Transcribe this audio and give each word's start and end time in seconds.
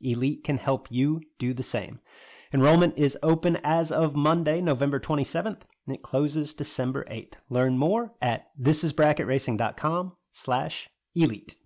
Elite 0.00 0.44
can 0.44 0.58
help 0.58 0.88
you 0.90 1.20
do 1.38 1.52
the 1.52 1.62
same. 1.62 2.00
Enrollment 2.52 2.98
is 2.98 3.16
open 3.22 3.58
as 3.62 3.92
of 3.92 4.16
Monday, 4.16 4.60
November 4.60 4.98
27th, 4.98 5.60
and 5.86 5.94
it 5.94 6.02
closes 6.02 6.52
December 6.52 7.04
8th. 7.10 7.34
Learn 7.48 7.78
more 7.78 8.12
at 8.20 8.48
thisisbracketracing.com 8.60 10.12
slash 10.32 10.88
elite. 11.14 11.56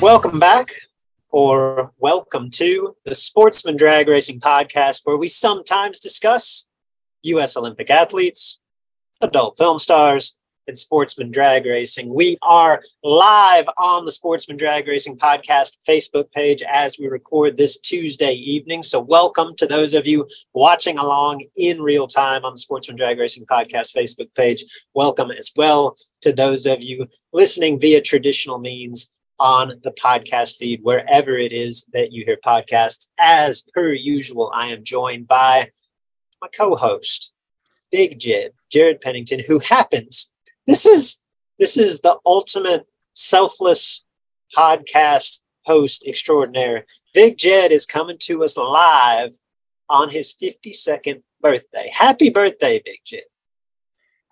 Welcome 0.00 0.40
back, 0.40 0.72
or 1.30 1.92
welcome 1.98 2.50
to 2.50 2.96
the 3.04 3.14
Sportsman 3.14 3.76
Drag 3.76 4.08
Racing 4.08 4.40
Podcast, 4.40 5.02
where 5.04 5.16
we 5.16 5.28
sometimes 5.28 6.00
discuss 6.00 6.66
U.S. 7.22 7.56
Olympic 7.56 7.88
athletes, 7.88 8.58
adult 9.20 9.56
film 9.56 9.78
stars, 9.78 10.36
and 10.68 10.78
Sportsman 10.78 11.30
Drag 11.30 11.66
Racing. 11.66 12.12
We 12.12 12.38
are 12.42 12.82
live 13.02 13.64
on 13.78 14.04
the 14.04 14.12
Sportsman 14.12 14.56
Drag 14.56 14.86
Racing 14.86 15.16
podcast 15.16 15.76
Facebook 15.88 16.30
page 16.30 16.62
as 16.62 16.98
we 16.98 17.08
record 17.08 17.56
this 17.56 17.80
Tuesday 17.80 18.34
evening. 18.34 18.82
So, 18.82 19.00
welcome 19.00 19.56
to 19.56 19.66
those 19.66 19.94
of 19.94 20.06
you 20.06 20.28
watching 20.52 20.98
along 20.98 21.44
in 21.56 21.82
real 21.82 22.06
time 22.06 22.44
on 22.44 22.54
the 22.54 22.58
Sportsman 22.58 22.96
Drag 22.96 23.18
Racing 23.18 23.46
podcast 23.46 23.94
Facebook 23.96 24.32
page. 24.36 24.64
Welcome 24.94 25.30
as 25.30 25.50
well 25.56 25.96
to 26.20 26.32
those 26.32 26.66
of 26.66 26.80
you 26.80 27.08
listening 27.32 27.80
via 27.80 28.00
traditional 28.00 28.58
means 28.58 29.10
on 29.40 29.80
the 29.82 29.92
podcast 29.92 30.56
feed, 30.58 30.80
wherever 30.82 31.36
it 31.36 31.52
is 31.52 31.86
that 31.92 32.12
you 32.12 32.24
hear 32.24 32.38
podcasts. 32.44 33.08
As 33.18 33.62
per 33.74 33.92
usual, 33.92 34.52
I 34.54 34.68
am 34.68 34.84
joined 34.84 35.26
by 35.26 35.70
my 36.40 36.48
co 36.56 36.76
host, 36.76 37.32
Big 37.90 38.20
Jed, 38.20 38.52
Jared 38.70 39.00
Pennington, 39.00 39.40
who 39.40 39.58
happens 39.58 40.31
this 40.72 40.86
is 40.86 41.20
this 41.58 41.76
is 41.76 42.00
the 42.00 42.16
ultimate 42.24 42.86
selfless 43.12 44.06
podcast 44.56 45.42
host 45.66 46.06
extraordinaire. 46.06 46.86
Big 47.12 47.36
Jed 47.36 47.72
is 47.72 47.84
coming 47.84 48.16
to 48.20 48.42
us 48.42 48.56
live 48.56 49.34
on 49.90 50.08
his 50.08 50.32
52nd 50.32 51.22
birthday. 51.42 51.90
Happy 51.92 52.30
birthday, 52.30 52.80
Big 52.82 53.00
Jed. 53.04 53.24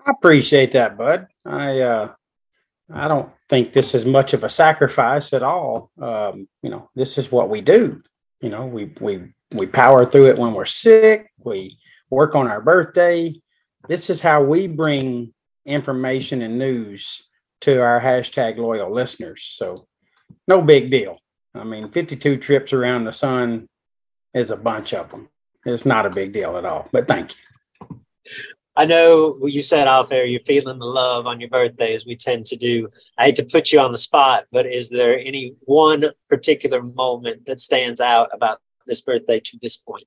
I 0.06 0.12
appreciate 0.12 0.72
that, 0.72 0.96
bud. 0.96 1.26
I 1.44 1.80
uh 1.80 2.12
I 2.90 3.06
don't 3.06 3.28
think 3.50 3.74
this 3.74 3.94
is 3.94 4.06
much 4.06 4.32
of 4.32 4.42
a 4.42 4.48
sacrifice 4.48 5.34
at 5.34 5.42
all. 5.42 5.90
Um, 6.00 6.48
you 6.62 6.70
know, 6.70 6.88
this 6.96 7.18
is 7.18 7.30
what 7.30 7.50
we 7.50 7.60
do. 7.60 8.02
You 8.40 8.48
know, 8.48 8.64
we 8.64 8.94
we 8.98 9.34
we 9.52 9.66
power 9.66 10.06
through 10.06 10.28
it 10.30 10.38
when 10.38 10.54
we're 10.54 10.64
sick. 10.64 11.30
We 11.36 11.76
work 12.08 12.34
on 12.34 12.48
our 12.48 12.62
birthday. 12.62 13.34
This 13.88 14.08
is 14.08 14.20
how 14.20 14.42
we 14.42 14.68
bring 14.68 15.34
information 15.66 16.42
and 16.42 16.58
news 16.58 17.28
to 17.62 17.80
our 17.80 18.00
hashtag 18.00 18.56
loyal 18.56 18.92
listeners. 18.92 19.42
So 19.44 19.86
no 20.48 20.62
big 20.62 20.90
deal. 20.90 21.18
I 21.54 21.64
mean, 21.64 21.90
52 21.90 22.36
trips 22.38 22.72
around 22.72 23.04
the 23.04 23.12
sun 23.12 23.68
is 24.32 24.50
a 24.50 24.56
bunch 24.56 24.94
of 24.94 25.10
them. 25.10 25.28
It's 25.64 25.84
not 25.84 26.06
a 26.06 26.10
big 26.10 26.32
deal 26.32 26.56
at 26.56 26.64
all, 26.64 26.88
but 26.92 27.06
thank 27.06 27.34
you. 27.36 28.00
I 28.76 28.86
know 28.86 29.38
you 29.44 29.62
said 29.62 29.88
off 29.88 30.12
air 30.12 30.24
you're 30.24 30.40
feeling 30.46 30.78
the 30.78 30.86
love 30.86 31.26
on 31.26 31.40
your 31.40 31.50
birthday 31.50 31.94
as 31.94 32.06
we 32.06 32.16
tend 32.16 32.46
to 32.46 32.56
do. 32.56 32.88
I 33.18 33.26
hate 33.26 33.36
to 33.36 33.44
put 33.44 33.72
you 33.72 33.80
on 33.80 33.92
the 33.92 33.98
spot, 33.98 34.46
but 34.52 34.64
is 34.64 34.88
there 34.88 35.18
any 35.18 35.54
one 35.60 36.04
particular 36.28 36.80
moment 36.80 37.46
that 37.46 37.60
stands 37.60 38.00
out 38.00 38.30
about 38.32 38.60
this 38.86 39.00
birthday 39.02 39.40
to 39.40 39.58
this 39.60 39.76
point? 39.76 40.04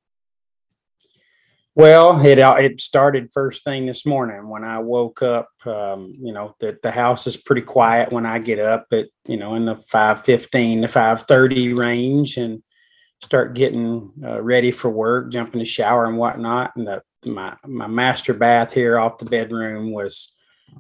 Well, 1.76 2.24
it 2.24 2.38
uh, 2.38 2.56
it 2.60 2.80
started 2.82 3.32
first 3.34 3.64
thing 3.64 3.88
this 3.88 4.06
morning 4.06 4.48
when 4.48 4.64
I 4.64 4.78
woke 4.78 5.24
up. 5.24 5.50
Um, 5.66 6.14
you 6.20 6.32
know, 6.32 6.56
the 6.60 6.78
the 6.84 6.92
house 6.92 7.26
is 7.26 7.36
pretty 7.36 7.64
quiet 7.64 8.12
when 8.12 8.28
I 8.28 8.38
get 8.38 8.60
up 8.60 8.86
at 8.92 9.08
you 9.28 9.38
know 9.38 9.56
in 9.56 9.66
the 9.66 9.78
five 9.78 10.24
fifteen 10.24 10.84
to 10.84 10.88
five 10.88 11.24
thirty 11.24 11.74
range, 11.74 12.38
and 12.38 12.62
start 13.24 13.56
getting 13.56 14.12
uh, 14.24 14.40
ready 14.42 14.70
for 14.70 14.90
work, 14.90 15.32
jump 15.32 15.54
in 15.54 15.60
the 15.60 15.66
shower 15.66 16.06
and 16.06 16.18
whatnot. 16.18 16.76
And 16.76 16.88
the, 16.88 17.02
my 17.26 17.56
my 17.66 17.88
master 17.88 18.36
bath 18.36 18.72
here 18.74 19.00
off 19.00 19.18
the 19.18 19.26
bedroom 19.26 19.92
was 19.92 20.36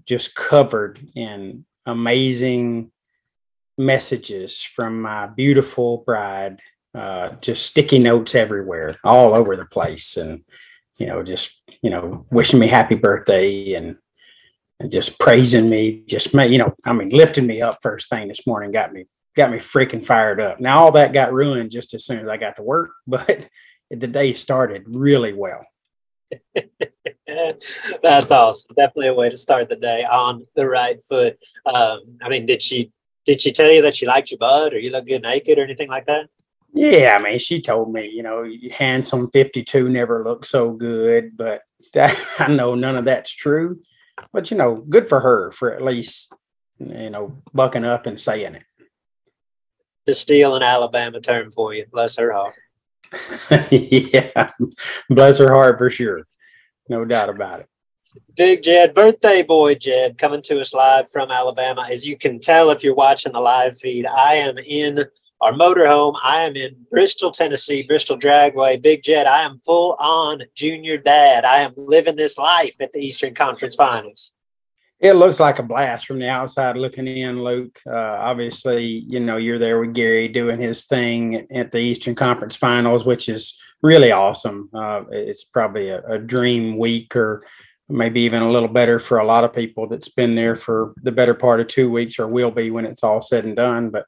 just 0.05 0.35
covered 0.35 0.99
in 1.15 1.65
amazing 1.87 2.91
messages 3.79 4.61
from 4.61 5.01
my 5.01 5.25
beautiful 5.25 6.03
bride. 6.05 6.59
Uh, 6.93 7.29
just 7.41 7.65
sticky 7.65 7.97
notes 7.97 8.35
everywhere, 8.35 8.99
all 9.03 9.33
over 9.33 9.55
the 9.55 9.65
place, 9.65 10.15
and 10.17 10.43
you 11.03 11.09
know, 11.09 11.21
just, 11.21 11.61
you 11.81 11.89
know, 11.89 12.25
wishing 12.31 12.59
me 12.61 12.67
happy 12.67 12.95
birthday 12.95 13.73
and, 13.73 13.97
and 14.79 14.89
just 14.89 15.19
praising 15.19 15.69
me, 15.69 16.01
just, 16.07 16.33
you 16.33 16.57
know, 16.57 16.73
I 16.85 16.93
mean, 16.93 17.09
lifting 17.09 17.45
me 17.45 17.61
up 17.61 17.79
first 17.81 18.09
thing 18.09 18.29
this 18.29 18.47
morning, 18.47 18.71
got 18.71 18.93
me, 18.93 19.03
got 19.35 19.51
me 19.51 19.57
freaking 19.57 20.05
fired 20.05 20.39
up. 20.39 20.61
Now, 20.61 20.79
all 20.79 20.93
that 20.93 21.11
got 21.11 21.33
ruined 21.33 21.71
just 21.71 21.93
as 21.93 22.05
soon 22.05 22.19
as 22.19 22.29
I 22.29 22.37
got 22.37 22.55
to 22.55 22.63
work, 22.63 22.91
but 23.07 23.49
the 23.91 24.07
day 24.07 24.33
started 24.33 24.85
really 24.87 25.33
well. 25.33 25.65
That's 28.01 28.31
awesome. 28.31 28.73
Definitely 28.73 29.07
a 29.07 29.13
way 29.13 29.29
to 29.29 29.35
start 29.35 29.67
the 29.67 29.75
day 29.75 30.05
on 30.05 30.47
the 30.55 30.65
right 30.65 31.03
foot. 31.03 31.37
Um, 31.65 32.17
I 32.21 32.29
mean, 32.29 32.45
did 32.45 32.63
she 32.63 32.93
did 33.25 33.41
she 33.41 33.51
tell 33.51 33.69
you 33.69 33.81
that 33.81 33.97
she 33.97 34.07
liked 34.07 34.31
your 34.31 34.37
butt 34.37 34.73
or 34.73 34.79
you 34.79 34.89
look 34.89 35.05
good 35.05 35.21
naked 35.21 35.59
or 35.59 35.63
anything 35.63 35.89
like 35.89 36.05
that? 36.07 36.29
Yeah, 36.73 37.15
I 37.17 37.21
mean, 37.21 37.39
she 37.39 37.61
told 37.61 37.93
me, 37.93 38.09
you 38.09 38.23
know, 38.23 38.45
handsome 38.71 39.29
52 39.29 39.89
never 39.89 40.23
looked 40.23 40.47
so 40.47 40.71
good, 40.71 41.37
but 41.37 41.61
that, 41.93 42.17
I 42.39 42.47
know 42.47 42.75
none 42.75 42.97
of 42.97 43.05
that's 43.05 43.31
true. 43.31 43.81
But, 44.31 44.51
you 44.51 44.57
know, 44.57 44.75
good 44.75 45.09
for 45.09 45.19
her 45.19 45.51
for 45.51 45.73
at 45.73 45.83
least, 45.83 46.33
you 46.79 47.09
know, 47.09 47.37
bucking 47.53 47.85
up 47.85 48.05
and 48.05 48.19
saying 48.19 48.55
it. 48.55 48.63
To 50.07 50.13
steal 50.13 50.55
an 50.55 50.63
Alabama 50.63 51.21
term 51.21 51.51
for 51.51 51.73
you. 51.73 51.85
Bless 51.91 52.17
her 52.17 52.31
heart. 52.31 52.55
yeah, 53.71 54.51
bless 55.09 55.37
her 55.37 55.53
heart 55.53 55.77
for 55.77 55.89
sure. 55.89 56.27
No 56.89 57.05
doubt 57.05 57.29
about 57.29 57.61
it. 57.61 57.69
Big 58.35 58.63
Jed, 58.63 58.93
birthday 58.93 59.43
boy 59.43 59.75
Jed, 59.75 60.17
coming 60.17 60.41
to 60.43 60.59
us 60.59 60.73
live 60.73 61.09
from 61.09 61.31
Alabama. 61.31 61.87
As 61.89 62.05
you 62.05 62.17
can 62.17 62.39
tell 62.39 62.69
if 62.69 62.83
you're 62.83 62.95
watching 62.95 63.31
the 63.31 63.39
live 63.39 63.77
feed, 63.79 64.05
I 64.05 64.35
am 64.35 64.57
in 64.57 65.05
our 65.43 65.53
motorhome. 65.53 66.15
I 66.23 66.43
am 66.43 66.55
in 66.55 66.75
Bristol, 66.89 67.31
Tennessee, 67.31 67.83
Bristol 67.83 68.17
Dragway, 68.17 68.81
Big 68.81 69.03
Jed. 69.03 69.27
I 69.27 69.43
am 69.43 69.59
full 69.65 69.97
on 69.99 70.43
junior 70.55 70.97
dad. 70.97 71.43
I 71.43 71.59
am 71.59 71.73
living 71.75 72.15
this 72.15 72.37
life 72.37 72.75
at 72.79 72.93
the 72.93 72.99
Eastern 72.99 73.35
Conference 73.35 73.75
Finals. 73.75 74.31
It 75.01 75.17
looks 75.17 75.41
like 75.41 75.59
a 75.59 75.63
blast 75.63 76.05
from 76.05 76.19
the 76.19 76.29
outside 76.29 76.77
looking 76.77 77.07
in, 77.07 77.43
Luke. 77.43 77.77
Uh, 77.85 77.93
obviously, 77.93 78.85
you 78.85 79.19
know, 79.19 79.35
you're 79.35 79.59
there 79.59 79.81
with 79.81 79.93
Gary 79.93 80.29
doing 80.29 80.61
his 80.61 80.85
thing 80.85 81.45
at 81.51 81.73
the 81.73 81.79
Eastern 81.79 82.15
Conference 82.15 82.55
Finals, 82.55 83.03
which 83.03 83.27
is 83.27 83.59
really 83.81 84.13
awesome. 84.13 84.69
Uh, 84.73 85.03
it's 85.11 85.43
probably 85.43 85.89
a, 85.89 86.01
a, 86.07 86.17
dream 86.17 86.77
week 86.77 87.17
or 87.17 87.45
maybe 87.89 88.21
even 88.21 88.41
a 88.41 88.49
little 88.49 88.69
better 88.69 88.97
for 88.97 89.17
a 89.17 89.25
lot 89.25 89.43
of 89.43 89.53
people 89.53 89.89
that's 89.89 90.07
been 90.07 90.35
there 90.35 90.55
for 90.55 90.93
the 91.03 91.11
better 91.11 91.33
part 91.33 91.59
of 91.59 91.67
two 91.67 91.91
weeks 91.91 92.17
or 92.17 92.27
will 92.27 92.51
be 92.51 92.71
when 92.71 92.85
it's 92.85 93.03
all 93.03 93.21
said 93.21 93.43
and 93.43 93.57
done. 93.57 93.89
But 93.89 94.05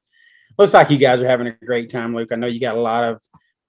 looks 0.57 0.74
like 0.74 0.90
you 0.90 0.98
guys 0.98 1.22
are 1.22 1.28
having 1.28 1.48
a 1.48 1.66
great 1.66 1.90
time, 1.90 2.16
Luke. 2.16 2.30
I 2.31 2.36
know 2.36 2.48
you 2.48 2.60
got 2.60 2.78
a 2.78 2.81
lot 2.81 3.04
of 3.04 3.22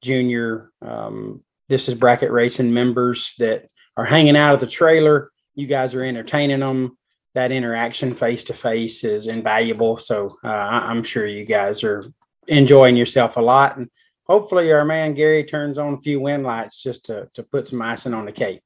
junior, 0.02 0.70
um, 0.82 1.42
this 1.68 1.88
is 1.88 1.94
bracket 1.94 2.30
racing 2.30 2.72
members 2.72 3.34
that 3.38 3.68
are 3.96 4.04
hanging 4.04 4.36
out 4.36 4.54
at 4.54 4.60
the 4.60 4.66
trailer. 4.66 5.30
You 5.54 5.66
guys 5.66 5.94
are 5.94 6.04
entertaining 6.04 6.60
them 6.60 6.96
that 7.36 7.52
interaction 7.52 8.14
face 8.14 8.44
to 8.44 8.54
face 8.54 9.04
is 9.04 9.26
invaluable. 9.26 9.98
So 9.98 10.38
uh, 10.42 10.48
I'm 10.48 11.02
sure 11.02 11.26
you 11.26 11.44
guys 11.44 11.84
are 11.84 12.10
enjoying 12.48 12.96
yourself 12.96 13.36
a 13.36 13.42
lot, 13.42 13.76
and 13.76 13.90
hopefully 14.24 14.72
our 14.72 14.86
man 14.86 15.12
Gary 15.12 15.44
turns 15.44 15.76
on 15.76 15.94
a 15.94 16.00
few 16.00 16.18
win 16.18 16.42
lights 16.42 16.82
just 16.82 17.04
to 17.06 17.28
to 17.34 17.42
put 17.42 17.66
some 17.66 17.82
icing 17.82 18.14
on 18.14 18.24
the 18.24 18.32
cake. 18.32 18.62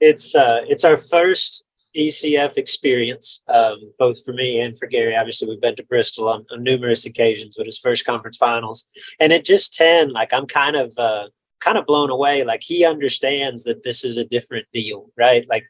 It's 0.00 0.34
uh, 0.36 0.60
it's 0.68 0.84
our 0.84 0.96
first 0.96 1.64
ECF 1.96 2.56
experience, 2.56 3.42
um, 3.48 3.92
both 3.98 4.24
for 4.24 4.32
me 4.32 4.60
and 4.60 4.78
for 4.78 4.86
Gary. 4.86 5.16
Obviously, 5.16 5.48
we've 5.48 5.60
been 5.60 5.76
to 5.76 5.84
Bristol 5.84 6.28
on, 6.28 6.46
on, 6.52 6.62
numerous 6.62 7.04
occasions, 7.04 7.56
with 7.58 7.66
his 7.66 7.78
first 7.78 8.04
conference 8.04 8.36
finals, 8.36 8.86
and 9.18 9.32
at 9.32 9.44
just 9.44 9.74
ten, 9.74 10.12
like 10.12 10.32
I'm 10.32 10.46
kind 10.46 10.76
of 10.76 10.92
uh, 10.96 11.28
kind 11.60 11.78
of 11.78 11.86
blown 11.86 12.10
away. 12.10 12.44
Like 12.44 12.62
he 12.62 12.84
understands 12.84 13.64
that 13.64 13.82
this 13.82 14.04
is 14.04 14.16
a 14.18 14.24
different 14.24 14.66
deal, 14.72 15.10
right? 15.16 15.46
Like 15.48 15.64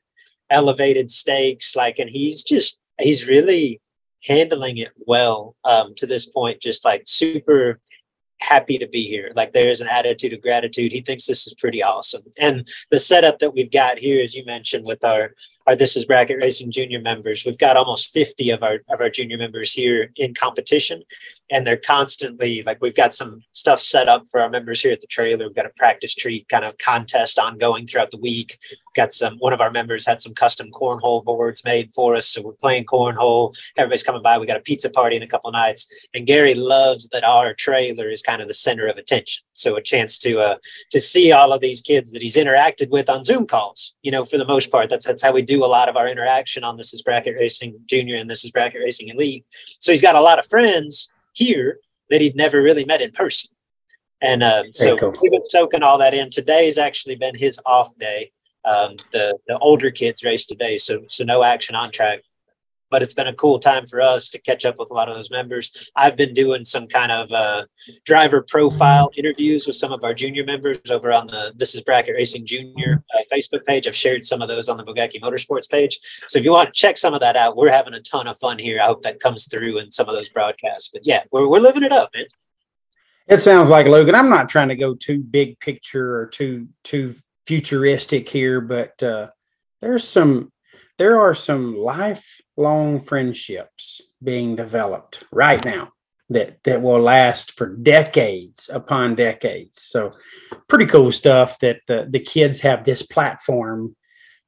elevated 0.51 1.11
stakes 1.11 1.77
like 1.77 1.99
and 1.99 2.11
he's 2.11 2.43
just 2.43 2.81
he's 2.99 3.27
really 3.27 3.81
handling 4.25 4.77
it 4.77 4.91
well 5.07 5.57
um, 5.65 5.95
to 5.95 6.07
this 6.07 6.27
point 6.27 6.61
just 6.61 6.85
like 6.85 7.03
super 7.07 7.81
happy 8.41 8.79
to 8.79 8.89
be 8.89 9.03
here 9.03 9.33
like 9.37 9.53
there's 9.53 9.81
an 9.81 9.89
attitude 9.89 10.33
of 10.33 10.41
gratitude 10.41 10.91
he 10.93 11.03
thinks 11.03 11.27
this 11.27 11.47
is 11.47 11.55
pretty 11.55 11.83
awesome 11.83 12.23
and 12.39 12.67
the 12.91 12.99
setup 12.99 13.39
that 13.39 13.53
we've 13.53 13.71
got 13.71 13.99
here 13.99 14.23
as 14.23 14.35
you 14.35 14.45
mentioned 14.45 14.85
with 14.85 15.05
our 15.05 15.35
our 15.71 15.77
This 15.77 15.97
Is 15.97 16.05
Bracket 16.05 16.39
Racing 16.39 16.73
junior 16.73 17.01
members. 17.01 17.45
We've 17.47 17.57
got 17.57 17.77
almost 17.77 18.13
50 18.13 18.51
of 18.51 18.65
our 18.65 18.81
of 18.89 19.01
our 19.01 19.09
junior 19.09 19.39
members 19.39 19.73
here 19.73 20.11
in 20.17 20.35
competition, 20.35 21.05
and 21.49 21.65
they're 21.65 21.77
constantly 21.77 22.65
like 22.65 22.79
we've 22.81 22.97
got 22.97 23.15
some 23.15 23.45
stuff 23.53 23.81
set 23.81 24.09
up 24.09 24.25
for 24.29 24.41
our 24.41 24.51
members 24.51 24.83
here 24.83 24.91
at 24.91 25.01
the 25.01 25.07
trailer. 25.07 25.47
We've 25.47 25.55
got 25.55 25.67
a 25.67 25.73
practice 25.77 26.13
tree 26.13 26.45
kind 26.49 26.65
of 26.65 26.77
contest 26.79 27.39
ongoing 27.39 27.87
throughout 27.87 28.11
the 28.11 28.19
week. 28.19 28.59
We've 28.71 28.97
got 28.97 29.13
some 29.13 29.37
one 29.39 29.53
of 29.53 29.61
our 29.61 29.71
members 29.71 30.05
had 30.05 30.21
some 30.21 30.35
custom 30.35 30.73
cornhole 30.73 31.25
boards 31.25 31.65
made 31.65 31.95
for 31.95 32.17
us, 32.17 32.27
so 32.27 32.43
we're 32.43 32.53
playing 32.55 32.87
cornhole. 32.87 33.55
Everybody's 33.77 34.03
coming 34.03 34.23
by. 34.23 34.39
We 34.39 34.47
got 34.47 34.57
a 34.57 34.63
pizza 34.63 34.91
party 34.91 35.15
in 35.15 35.23
a 35.23 35.29
couple 35.29 35.53
nights, 35.53 35.87
and 36.15 36.27
Gary 36.27 36.55
loves 36.55 37.09
that 37.11 37.23
our 37.23 37.55
trailer 37.55 38.11
is 38.11 38.23
kind 38.23 38.43
of 38.43 38.49
the 38.49 38.55
center 38.55 38.89
of 38.89 38.97
attention. 38.97 39.45
So 39.53 39.77
a 39.77 39.83
chance 39.83 40.19
to 40.19 40.41
uh, 40.41 40.57
to 40.91 40.99
see 40.99 41.31
all 41.31 41.53
of 41.53 41.61
these 41.61 41.81
kids 41.81 42.11
that 42.11 42.23
he's 42.23 42.35
interacted 42.35 42.91
with 42.91 43.09
on 43.09 43.23
Zoom 43.23 43.47
calls. 43.47 43.95
You 44.03 44.11
know, 44.11 44.25
for 44.25 44.37
the 44.37 44.45
most 44.45 44.73
part, 44.73 44.91
that's 44.91 45.07
that's 45.07 45.23
how 45.23 45.33
we 45.33 45.43
do 45.43 45.60
a 45.65 45.67
lot 45.67 45.89
of 45.89 45.97
our 45.97 46.09
interaction 46.09 46.65
on 46.65 46.77
This 46.77 46.93
Is 46.95 47.03
Bracket 47.03 47.37
Racing 47.37 47.79
Junior 47.87 48.17
and 48.17 48.29
This 48.29 48.45
Is 48.45 48.51
Bracket 48.51 48.81
Racing 48.81 49.09
Elite. 49.09 49.45
So 49.79 49.93
he's 49.93 50.03
got 50.03 50.15
a 50.15 50.21
lot 50.21 50.39
of 50.39 50.47
friends 50.47 51.11
here 51.33 51.79
that 52.11 52.21
he'd 52.21 52.37
never 52.37 52.63
really 52.63 52.85
met 52.85 53.01
in 53.01 53.13
person. 53.13 53.51
And 54.21 54.43
um, 54.43 54.73
so 54.73 54.97
cool. 54.97 55.15
we've 55.23 55.31
been 55.33 55.45
soaking 55.47 55.83
all 55.83 55.99
that 55.99 56.15
in. 56.15 56.31
Today's 56.31 56.77
actually 56.77 57.17
been 57.17 57.35
his 57.35 57.59
off 57.65 57.97
day. 57.99 58.33
Um, 58.63 58.97
the 59.11 59.39
the 59.49 59.57
older 59.59 59.91
kids 59.91 60.23
race 60.23 60.45
today, 60.45 60.77
so 60.77 61.01
so 61.09 61.25
no 61.25 61.43
action 61.43 61.75
on 61.75 61.91
track 61.91 62.21
but 62.91 63.03
it's 63.03 63.15
been 63.15 63.29
a 63.29 63.35
cool 63.35 63.59
time 63.59 63.87
for 63.87 64.01
us 64.01 64.29
to 64.31 64.39
catch 64.39 64.65
up 64.65 64.79
with 64.79 64.91
a 64.91 64.95
lot 64.95 65.09
of 65.09 65.15
those 65.15 65.31
members. 65.31 65.73
I've 65.97 66.17
been 66.17 66.35
doing 66.35 66.65
some 66.65 66.87
kind 66.87 67.13
of 67.13 67.31
uh, 67.33 67.67
driver 68.05 68.43
profile 68.43 69.11
interviews 69.17 69.67
with 69.67 69.77
some 69.77 69.93
of 69.93 70.05
our 70.05 70.13
junior 70.13 70.45
members 70.45 70.79
over 70.91 71.13
on 71.13 71.29
the 71.29 71.53
This 71.57 71.75
is 71.75 71.83
Bracket 71.83 72.15
Racing 72.17 72.47
Junior 72.47 73.03
uh, 73.15 73.23
Facebook 73.33 73.65
page. 73.65 73.87
I've 73.87 73.95
shared 73.95 74.27
some 74.27 74.43
of 74.43 74.49
those 74.49 74.69
on 74.69 74.77
the 74.77 74.85
Bogacki 74.85 75.21
Motorsports 75.21 75.71
page. 75.71 75.99
So 76.27 76.39
if 76.39 76.45
you 76.45 76.53
want 76.53 76.69
to 76.69 76.73
check 76.73 76.97
some 76.97 77.15
of 77.15 77.21
that 77.21 77.37
out, 77.37 77.57
we're 77.57 77.71
having 77.71 77.95
a 77.95 78.01
ton 78.01 78.27
of 78.27 78.37
fun 78.39 78.59
here. 78.59 78.81
I 78.81 78.87
hope 78.87 79.03
that 79.03 79.21
comes 79.21 79.47
through 79.47 79.79
in 79.79 79.91
some 79.91 80.09
of 80.09 80.15
those 80.15 80.29
broadcasts. 80.29 80.91
But 80.93 81.03
yeah, 81.05 81.23
we're, 81.31 81.49
we're 81.49 81.61
living 81.61 81.83
it 81.83 81.93
up, 81.93 82.11
man. 82.15 82.27
It 83.29 83.39
sounds 83.39 83.71
like 83.71 83.87
Logan. 83.87 84.17
I'm 84.17 84.29
not 84.29 84.49
trying 84.49 84.71
to 84.71 84.77
go 84.77 84.95
too 84.95 85.21
big 85.21 85.61
picture 85.61 86.17
or 86.17 86.27
too 86.27 86.69
too 86.83 87.15
futuristic 87.47 88.29
here, 88.29 88.61
but 88.61 89.01
uh, 89.03 89.29
there's 89.81 90.07
some 90.07 90.51
there 90.99 91.21
are 91.21 91.35
some 91.35 91.77
life 91.77 92.41
long 92.61 93.01
friendships 93.01 94.03
being 94.23 94.55
developed 94.55 95.25
right 95.33 95.65
now 95.65 95.93
that 96.29 96.63
that 96.63 96.81
will 96.81 97.01
last 97.01 97.53
for 97.53 97.67
decades 97.67 98.71
upon 98.73 99.17
decades. 99.17 99.83
So 99.83 100.13
pretty 100.69 100.87
cool 100.87 101.11
stuff 101.11 101.59
that 101.59 101.81
the, 101.89 102.07
the 102.09 102.21
kids 102.21 102.61
have 102.61 102.85
this 102.85 103.03
platform 103.03 103.97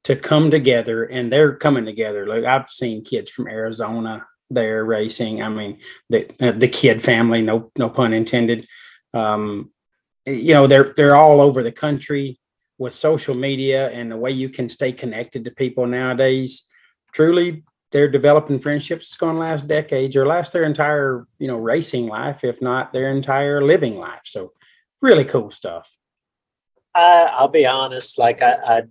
to 0.05 0.15
come 0.15 0.49
together 0.49 1.03
and 1.03 1.31
they're 1.31 1.55
coming 1.55 1.85
together. 1.85 2.25
Like 2.25 2.45
I've 2.45 2.69
seen 2.69 3.03
kids 3.03 3.29
from 3.31 3.47
Arizona 3.47 4.25
there 4.49 4.85
racing. 4.85 5.41
I 5.41 5.49
mean, 5.49 5.79
the 6.09 6.29
uh, 6.39 6.51
the 6.51 6.67
kid 6.67 7.03
family, 7.03 7.41
no 7.41 7.71
no 7.77 7.89
pun 7.89 8.13
intended. 8.13 8.67
Um, 9.13 9.71
you 10.25 10.53
know, 10.53 10.67
they're 10.67 10.93
they're 10.95 11.15
all 11.15 11.41
over 11.41 11.63
the 11.63 11.71
country 11.71 12.39
with 12.77 12.95
social 12.95 13.35
media 13.35 13.89
and 13.89 14.11
the 14.11 14.17
way 14.17 14.31
you 14.31 14.49
can 14.49 14.69
stay 14.69 14.91
connected 14.91 15.45
to 15.45 15.51
people 15.51 15.85
nowadays. 15.85 16.67
Truly 17.13 17.63
they're 17.93 18.09
developing 18.09 18.59
friendships 18.59 19.05
it's 19.05 19.15
going 19.15 19.35
to 19.35 19.39
last 19.39 19.67
decades 19.67 20.15
or 20.17 20.25
last 20.25 20.51
their 20.51 20.65
entire 20.65 21.25
you 21.39 21.47
know 21.47 21.55
racing 21.55 22.07
life 22.07 22.43
if 22.43 22.61
not 22.61 22.91
their 22.91 23.09
entire 23.11 23.63
living 23.63 23.97
life. 23.97 24.23
So 24.25 24.51
really 25.01 25.23
cool 25.23 25.51
stuff. 25.51 25.95
I'll 26.95 27.47
be 27.47 27.65
honest 27.65 28.19
like 28.19 28.41
i, 28.41 28.53
I 28.53 28.81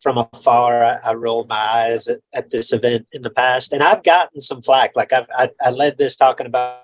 from 0.00 0.18
afar 0.18 0.84
I, 0.84 0.98
I, 1.04 1.14
rolled 1.14 1.48
my 1.48 1.56
eyes 1.56 2.08
at, 2.08 2.20
at, 2.34 2.50
this 2.50 2.72
event 2.72 3.06
in 3.12 3.22
the 3.22 3.30
past 3.30 3.72
and 3.72 3.82
i've 3.82 4.02
gotten 4.02 4.40
some 4.40 4.62
flack. 4.62 4.92
Like 4.96 5.12
i've 5.12 5.28
I, 5.36 5.50
I 5.60 5.70
led 5.70 5.96
this 5.98 6.16
talking 6.16 6.46
about 6.46 6.82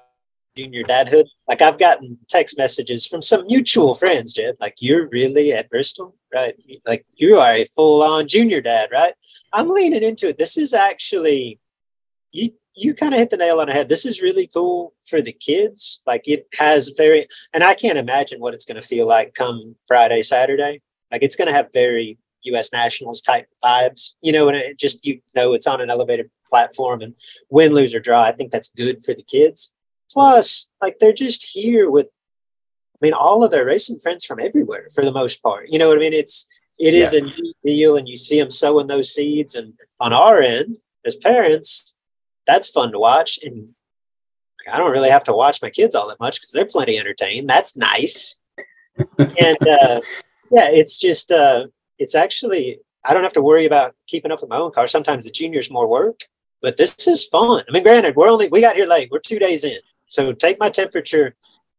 junior 0.56 0.84
dadhood. 0.84 1.26
Like 1.48 1.62
i've 1.62 1.78
gotten 1.78 2.18
text 2.28 2.58
messages 2.58 3.06
from 3.06 3.22
some 3.22 3.46
mutual 3.46 3.94
friends 3.94 4.34
jed. 4.34 4.56
Like 4.60 4.76
you're 4.80 5.08
really 5.08 5.52
at 5.52 5.70
bristol? 5.70 6.14
Right. 6.32 6.54
Like 6.86 7.06
you 7.14 7.38
are 7.38 7.54
a 7.54 7.70
full-on 7.74 8.28
junior 8.28 8.60
dad 8.60 8.90
right 8.92 9.14
I'm 9.52 9.68
leaning 9.68 10.02
into 10.02 10.28
it. 10.28 10.38
This 10.38 10.56
is 10.56 10.74
actually 10.74 11.58
you 12.32 12.52
you 12.74 12.94
kind 12.94 13.12
of 13.12 13.18
hit 13.18 13.30
the 13.30 13.36
nail 13.36 13.60
on 13.60 13.66
the 13.66 13.72
head. 13.72 13.88
This 13.88 14.06
is 14.06 14.22
really 14.22 14.46
cool 14.46 14.94
for 15.04 15.20
the 15.20 15.32
kids. 15.32 16.00
Like 16.06 16.28
it 16.28 16.46
has 16.58 16.90
very 16.96 17.28
and 17.52 17.64
I 17.64 17.74
can't 17.74 17.98
imagine 17.98 18.40
what 18.40 18.54
it's 18.54 18.64
going 18.64 18.80
to 18.80 18.86
feel 18.86 19.06
like 19.06 19.34
come 19.34 19.76
Friday, 19.86 20.22
Saturday. 20.22 20.82
Like 21.10 21.22
it's 21.22 21.36
going 21.36 21.48
to 21.48 21.54
have 21.54 21.72
very 21.72 22.18
US 22.42 22.72
Nationals 22.72 23.20
type 23.20 23.48
vibes. 23.64 24.14
You 24.22 24.32
know, 24.32 24.48
and 24.48 24.56
it 24.56 24.78
just 24.78 25.04
you 25.04 25.20
know 25.34 25.54
it's 25.54 25.66
on 25.66 25.80
an 25.80 25.90
elevated 25.90 26.30
platform 26.48 27.02
and 27.02 27.14
win, 27.50 27.74
lose 27.74 27.94
or 27.94 28.00
draw. 28.00 28.22
I 28.22 28.32
think 28.32 28.50
that's 28.50 28.68
good 28.68 29.04
for 29.04 29.14
the 29.14 29.22
kids. 29.22 29.72
Plus, 30.10 30.68
like 30.80 30.98
they're 30.98 31.12
just 31.12 31.44
here 31.44 31.90
with 31.90 32.08
I 33.00 33.06
mean, 33.06 33.14
all 33.14 33.44
of 33.44 33.52
their 33.52 33.64
racing 33.64 34.00
friends 34.00 34.24
from 34.24 34.40
everywhere 34.40 34.88
for 34.92 35.04
the 35.04 35.12
most 35.12 35.40
part. 35.40 35.68
You 35.68 35.78
know 35.78 35.88
what 35.88 35.98
I 35.98 36.00
mean? 36.00 36.12
It's 36.12 36.46
it 36.78 36.94
is 36.94 37.12
yeah. 37.12 37.20
a 37.20 37.22
neat 37.22 37.56
deal, 37.64 37.96
and 37.96 38.08
you 38.08 38.16
see 38.16 38.38
them 38.38 38.50
sowing 38.50 38.86
those 38.86 39.12
seeds. 39.12 39.54
And 39.54 39.74
on 39.98 40.12
our 40.12 40.40
end, 40.40 40.76
as 41.04 41.16
parents, 41.16 41.94
that's 42.46 42.68
fun 42.68 42.92
to 42.92 42.98
watch. 42.98 43.38
And 43.42 43.70
I 44.70 44.78
don't 44.78 44.92
really 44.92 45.10
have 45.10 45.24
to 45.24 45.32
watch 45.32 45.60
my 45.62 45.70
kids 45.70 45.94
all 45.94 46.08
that 46.08 46.20
much 46.20 46.40
because 46.40 46.52
they're 46.52 46.64
plenty 46.64 46.98
entertained. 46.98 47.48
That's 47.48 47.76
nice. 47.76 48.36
and 49.18 49.68
uh, 49.68 50.00
yeah, 50.50 50.68
it's 50.70 50.98
just 50.98 51.30
uh, 51.32 51.66
it's 51.98 52.14
actually 52.14 52.80
I 53.04 53.14
don't 53.14 53.22
have 53.22 53.32
to 53.34 53.42
worry 53.42 53.64
about 53.64 53.94
keeping 54.06 54.30
up 54.30 54.40
with 54.40 54.50
my 54.50 54.58
own 54.58 54.72
car. 54.72 54.86
Sometimes 54.86 55.24
the 55.24 55.30
juniors 55.30 55.70
more 55.70 55.88
work, 55.88 56.20
but 56.60 56.76
this 56.76 57.06
is 57.06 57.24
fun. 57.24 57.64
I 57.68 57.72
mean, 57.72 57.82
granted, 57.82 58.16
we're 58.16 58.30
only 58.30 58.48
we 58.48 58.60
got 58.60 58.76
here 58.76 58.86
late. 58.86 59.10
We're 59.10 59.20
two 59.20 59.38
days 59.38 59.64
in, 59.64 59.78
so 60.06 60.32
take 60.32 60.58
my 60.58 60.70
temperature 60.70 61.34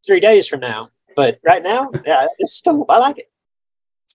three 0.06 0.20
days 0.20 0.48
from 0.48 0.60
now. 0.60 0.89
But 1.15 1.39
right 1.44 1.63
now, 1.63 1.91
yeah, 2.06 2.27
it's 2.38 2.62
cool. 2.62 2.86
I 2.88 2.98
like 2.98 3.18
it. 3.18 3.29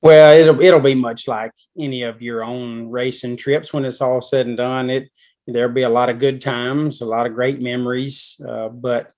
Well, 0.04 0.38
it'll 0.38 0.60
it'll 0.60 0.80
be 0.80 0.94
much 0.94 1.26
like 1.26 1.52
any 1.78 2.02
of 2.02 2.20
your 2.20 2.44
own 2.44 2.90
racing 2.90 3.38
trips 3.38 3.72
when 3.72 3.86
it's 3.86 4.02
all 4.02 4.20
said 4.20 4.46
and 4.46 4.54
done. 4.54 4.90
It 4.90 5.08
there'll 5.46 5.72
be 5.72 5.84
a 5.84 5.88
lot 5.88 6.10
of 6.10 6.18
good 6.18 6.42
times, 6.42 7.00
a 7.00 7.06
lot 7.06 7.26
of 7.26 7.32
great 7.32 7.62
memories, 7.62 8.38
uh, 8.46 8.68
but 8.68 9.12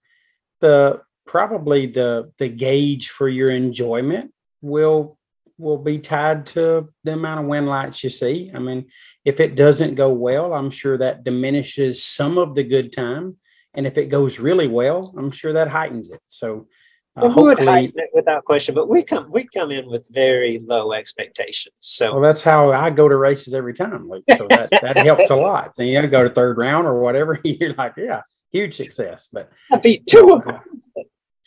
the 0.61 1.01
probably 1.27 1.87
the 1.87 2.31
the 2.39 2.49
gauge 2.49 3.09
for 3.09 3.29
your 3.29 3.51
enjoyment 3.51 4.33
will 4.63 5.19
will 5.59 5.79
be 5.79 5.99
tied 5.99 6.47
to 6.47 6.89
the 7.03 7.15
amount 7.15 7.41
of 7.41 7.47
win 7.47 7.67
lights 7.67 8.05
you 8.05 8.11
see. 8.11 8.53
I 8.55 8.61
mean, 8.61 8.87
if 9.25 9.41
it 9.41 9.57
doesn't 9.57 9.97
go 9.97 10.11
well, 10.13 10.55
I'm 10.55 10.71
sure 10.71 10.97
that 10.99 11.25
diminishes 11.25 12.01
some 12.01 12.39
of 12.39 12.55
the 12.55 12.63
good 12.63 12.93
time, 12.93 13.39
and 13.75 13.89
if 13.89 13.99
it 13.99 14.07
goes 14.07 14.39
really 14.39 14.69
well, 14.69 15.13
I'm 15.19 15.33
sure 15.33 15.55
that 15.55 15.67
heightens 15.67 16.13
it. 16.13 16.21
So 16.29 16.69
Uh, 17.17 17.31
hopefully, 17.31 17.95
without 18.13 18.45
question, 18.45 18.75
but 18.75 18.89
we 18.89 19.03
come 19.03 19.31
we 19.31 19.49
come 19.49 19.71
in 19.71 19.89
with 19.89 20.07
very 20.11 20.59
low 20.67 20.93
expectations. 20.93 21.75
So 21.81 22.13
well, 22.13 22.23
that's 22.23 22.43
how 22.43 22.73
I 22.73 22.91
go 22.91 23.09
to 23.09 23.17
races 23.17 23.55
every 23.55 23.73
time. 23.73 24.07
Like, 24.07 24.23
so 24.37 24.47
that, 24.49 24.69
that 24.71 24.99
helps 24.99 25.31
a 25.31 25.35
lot. 25.35 25.73
And 25.79 25.89
you 25.89 26.01
know, 26.01 26.09
go 26.09 26.25
to 26.25 26.31
third 26.31 26.59
round 26.59 26.87
or 26.87 27.01
whatever. 27.01 27.41
You're 27.45 27.73
like, 27.73 27.95
yeah, 27.97 28.23
huge 28.53 28.77
success. 28.77 29.29
But 29.33 29.51
I 29.73 29.79
beat 29.79 30.07
two 30.07 30.33
of 30.33 30.45
them. 30.45 30.61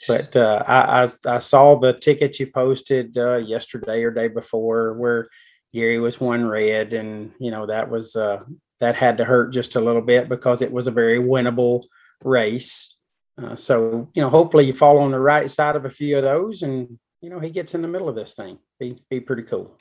But 0.07 0.35
uh, 0.35 0.63
I, 0.65 1.03
I, 1.03 1.07
I 1.25 1.39
saw 1.39 1.77
the 1.77 1.93
ticket 1.93 2.39
you 2.39 2.47
posted 2.47 3.17
uh, 3.17 3.35
yesterday 3.35 4.03
or 4.03 4.11
day 4.11 4.27
before 4.27 4.93
where 4.93 5.29
Gary 5.73 5.99
was 5.99 6.19
one 6.19 6.45
red, 6.45 6.93
and 6.93 7.31
you 7.39 7.51
know 7.51 7.67
that 7.67 7.89
was 7.89 8.15
uh, 8.15 8.39
that 8.79 8.95
had 8.95 9.17
to 9.17 9.25
hurt 9.25 9.51
just 9.51 9.75
a 9.75 9.81
little 9.81 10.01
bit 10.01 10.29
because 10.29 10.61
it 10.61 10.71
was 10.71 10.87
a 10.87 10.91
very 10.91 11.19
winnable 11.19 11.83
race. 12.23 12.95
Uh, 13.41 13.55
so 13.55 14.09
you 14.13 14.21
know, 14.21 14.29
hopefully 14.29 14.65
you 14.65 14.73
fall 14.73 14.99
on 14.99 15.11
the 15.11 15.19
right 15.19 15.49
side 15.49 15.75
of 15.75 15.85
a 15.85 15.89
few 15.89 16.17
of 16.17 16.23
those, 16.23 16.61
and 16.61 16.99
you 17.21 17.29
know 17.29 17.39
he 17.39 17.49
gets 17.49 17.73
in 17.73 17.81
the 17.81 17.87
middle 17.87 18.09
of 18.09 18.15
this 18.15 18.33
thing. 18.33 18.59
Be 18.79 19.01
be 19.09 19.19
pretty 19.19 19.43
cool. 19.43 19.75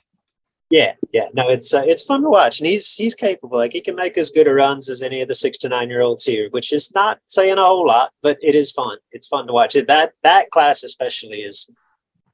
Yeah, 0.71 0.95
yeah, 1.13 1.29
no, 1.33 1.49
it's 1.49 1.73
uh, 1.73 1.83
it's 1.87 2.03
fun 2.03 2.23
to 2.23 2.29
watch, 2.29 2.61
and 2.61 2.67
he's 2.69 2.95
he's 2.95 3.15
capable. 3.15 3.57
Like 3.57 3.73
he 3.73 3.81
can 3.81 3.97
make 3.97 4.19
as 4.19 4.31
good 4.31 4.47
a 4.47 4.53
runs 4.53 4.91
as 4.91 5.03
any 5.03 5.23
of 5.23 5.29
the 5.29 5.35
six 5.35 5.57
to 5.59 5.69
nine 5.69 5.89
year 5.89 6.03
olds 6.03 6.25
here, 6.25 6.49
which 6.51 6.73
is 6.73 6.93
not 6.95 7.19
saying 7.27 7.57
a 7.57 7.65
whole 7.65 7.87
lot, 7.87 8.13
but 8.23 8.37
it 8.43 8.55
is 8.55 8.71
fun. 8.71 8.99
It's 9.11 9.27
fun 9.27 9.47
to 9.47 9.53
watch. 9.53 9.75
That 9.75 10.13
that 10.23 10.51
class 10.51 10.83
especially 10.83 11.41
is 11.41 11.71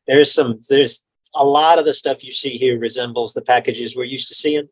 there's 0.09 0.33
some 0.33 0.59
there's 0.69 1.05
a 1.35 1.45
lot 1.45 1.79
of 1.79 1.85
the 1.85 1.95
stuff 1.95 2.25
you 2.25 2.33
see 2.33 2.57
here 2.57 2.79
resembles 2.79 3.33
the 3.33 3.43
packages 3.43 3.97
we're 3.97 4.05
used 4.05 4.29
to 4.29 4.35
seeing. 4.35 4.69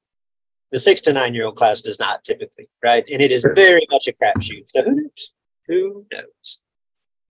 The 0.72 0.80
six 0.80 1.00
to 1.02 1.12
nine 1.12 1.32
year 1.32 1.46
old 1.46 1.56
class 1.56 1.82
does 1.82 2.00
not 2.00 2.24
typically, 2.24 2.68
right? 2.82 3.04
And 3.12 3.22
it 3.22 3.30
is 3.30 3.46
very 3.54 3.86
much 3.90 4.08
a 4.08 4.12
crapshoot. 4.12 4.64
So 4.74 4.82
who 4.82 4.94
knows? 4.96 5.32
Who 5.68 6.06
knows? 6.12 6.60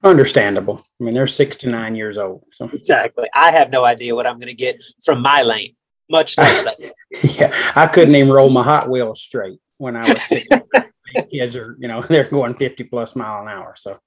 Understandable. 0.02 0.84
I 1.00 1.04
mean, 1.04 1.14
they're 1.14 1.26
six 1.26 1.56
to 1.58 1.68
nine 1.68 1.94
years 1.94 2.18
old. 2.18 2.44
So 2.52 2.68
exactly. 2.72 3.28
I 3.34 3.52
have 3.52 3.70
no 3.70 3.84
idea 3.84 4.14
what 4.14 4.26
I'm 4.26 4.38
going 4.38 4.48
to 4.48 4.54
get 4.54 4.82
from 5.04 5.22
my 5.22 5.42
lane 5.42 5.76
much 6.12 6.38
less 6.38 6.62
that. 6.62 6.78
yeah, 7.38 7.72
I 7.74 7.86
couldn't 7.88 8.14
even 8.14 8.30
roll 8.30 8.50
my 8.50 8.62
Hot 8.62 8.88
Wheels 8.88 9.20
straight 9.20 9.58
when 9.78 9.96
I 9.96 10.08
was 10.08 10.22
six. 10.22 10.46
kids 11.30 11.56
are, 11.56 11.76
you 11.80 11.88
know, 11.88 12.02
they're 12.08 12.28
going 12.28 12.54
50 12.54 12.84
plus 12.84 13.16
mile 13.16 13.42
an 13.42 13.48
hour. 13.48 13.74
So 13.76 13.98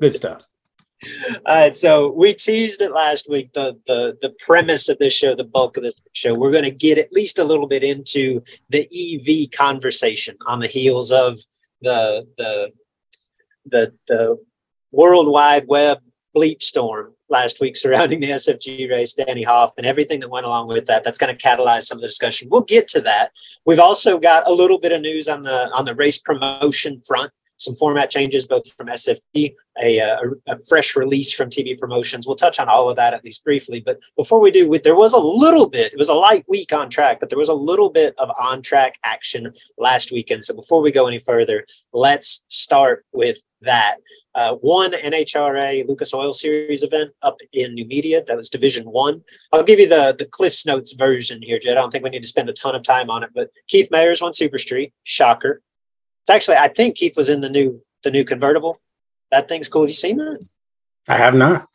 good 0.00 0.14
stuff. 0.14 0.42
All 1.44 1.54
right, 1.54 1.76
so 1.76 2.12
we 2.12 2.32
teased 2.32 2.80
it 2.80 2.90
last 2.90 3.28
week. 3.28 3.52
The 3.52 3.78
the 3.86 4.16
the 4.22 4.30
premise 4.38 4.88
of 4.88 4.96
this 4.98 5.12
show, 5.12 5.34
the 5.34 5.44
bulk 5.44 5.76
of 5.76 5.82
the 5.82 5.92
show, 6.12 6.32
we're 6.32 6.52
going 6.52 6.64
to 6.64 6.70
get 6.70 6.96
at 6.96 7.12
least 7.12 7.38
a 7.38 7.44
little 7.44 7.66
bit 7.66 7.84
into 7.84 8.42
the 8.70 8.88
EV 8.90 9.50
conversation 9.50 10.34
on 10.46 10.60
the 10.60 10.66
heels 10.66 11.12
of 11.12 11.38
the 11.82 12.26
the 12.38 12.70
the 13.66 13.92
the 14.08 14.38
World 14.90 15.28
Wide 15.28 15.66
Web 15.66 15.98
bleep 16.36 16.62
storm 16.62 17.14
last 17.28 17.60
week 17.60 17.76
surrounding 17.76 18.20
the 18.20 18.30
SFG 18.30 18.90
race, 18.90 19.14
Danny 19.14 19.42
Hoff, 19.42 19.72
and 19.76 19.86
everything 19.86 20.20
that 20.20 20.30
went 20.30 20.46
along 20.46 20.68
with 20.68 20.86
that. 20.86 21.04
That's 21.04 21.18
going 21.18 21.36
to 21.36 21.42
catalyze 21.42 21.84
some 21.84 21.98
of 21.98 22.02
the 22.02 22.08
discussion. 22.08 22.48
We'll 22.50 22.62
get 22.62 22.88
to 22.88 23.00
that. 23.02 23.30
We've 23.64 23.80
also 23.80 24.18
got 24.18 24.48
a 24.48 24.52
little 24.52 24.78
bit 24.78 24.92
of 24.92 25.00
news 25.00 25.28
on 25.28 25.42
the 25.42 25.70
on 25.70 25.84
the 25.84 25.94
race 25.94 26.18
promotion 26.18 27.02
front. 27.06 27.30
Some 27.56 27.76
format 27.76 28.10
changes, 28.10 28.46
both 28.46 28.70
from 28.72 28.88
SFP, 28.88 29.54
a, 29.80 29.98
a, 29.98 30.18
a, 30.48 30.58
fresh 30.58 30.96
release 30.96 31.32
from 31.32 31.50
TV 31.50 31.78
Promotions. 31.78 32.26
We'll 32.26 32.36
touch 32.36 32.58
on 32.58 32.68
all 32.68 32.88
of 32.88 32.96
that 32.96 33.14
at 33.14 33.24
least 33.24 33.44
briefly. 33.44 33.80
But 33.80 33.98
before 34.16 34.40
we 34.40 34.50
do, 34.50 34.78
there 34.78 34.96
was 34.96 35.12
a 35.12 35.18
little 35.18 35.68
bit. 35.68 35.92
It 35.92 35.98
was 35.98 36.08
a 36.08 36.14
light 36.14 36.44
week 36.48 36.72
on 36.72 36.90
track, 36.90 37.20
but 37.20 37.28
there 37.28 37.38
was 37.38 37.48
a 37.48 37.54
little 37.54 37.90
bit 37.90 38.14
of 38.18 38.30
on 38.40 38.62
track 38.62 38.98
action 39.04 39.52
last 39.78 40.12
weekend. 40.12 40.44
So 40.44 40.54
before 40.54 40.80
we 40.80 40.92
go 40.92 41.06
any 41.06 41.18
further, 41.18 41.64
let's 41.92 42.44
start 42.48 43.04
with 43.12 43.38
that 43.62 43.96
uh, 44.34 44.54
one 44.56 44.92
NHRA 44.92 45.86
Lucas 45.88 46.12
Oil 46.12 46.32
Series 46.32 46.82
event 46.82 47.12
up 47.22 47.38
in 47.52 47.74
Numidia. 47.74 48.24
That 48.26 48.36
was 48.36 48.50
Division 48.50 48.84
One. 48.84 49.22
I'll 49.52 49.62
give 49.62 49.78
you 49.78 49.88
the 49.88 50.14
the 50.18 50.26
Cliffs 50.26 50.66
Notes 50.66 50.92
version 50.92 51.40
here, 51.42 51.58
Jed. 51.58 51.76
I 51.76 51.80
don't 51.80 51.90
think 51.90 52.04
we 52.04 52.10
need 52.10 52.22
to 52.22 52.28
spend 52.28 52.48
a 52.48 52.52
ton 52.52 52.74
of 52.74 52.82
time 52.82 53.10
on 53.10 53.22
it, 53.22 53.30
but 53.34 53.50
Keith 53.68 53.88
Mayers 53.92 54.22
won 54.22 54.34
Super 54.34 54.58
Street. 54.58 54.92
Shocker. 55.04 55.62
It's 56.24 56.30
actually 56.30 56.56
I 56.56 56.68
think 56.68 56.96
Keith 56.96 57.16
was 57.16 57.28
in 57.28 57.42
the 57.42 57.50
new 57.50 57.82
the 58.02 58.10
new 58.10 58.24
convertible. 58.24 58.80
That 59.30 59.46
thing's 59.46 59.68
cool. 59.68 59.82
Have 59.82 59.90
you 59.90 59.94
seen 59.94 60.16
that? 60.16 60.38
I 61.06 61.16
have 61.18 61.34
not. 61.34 61.68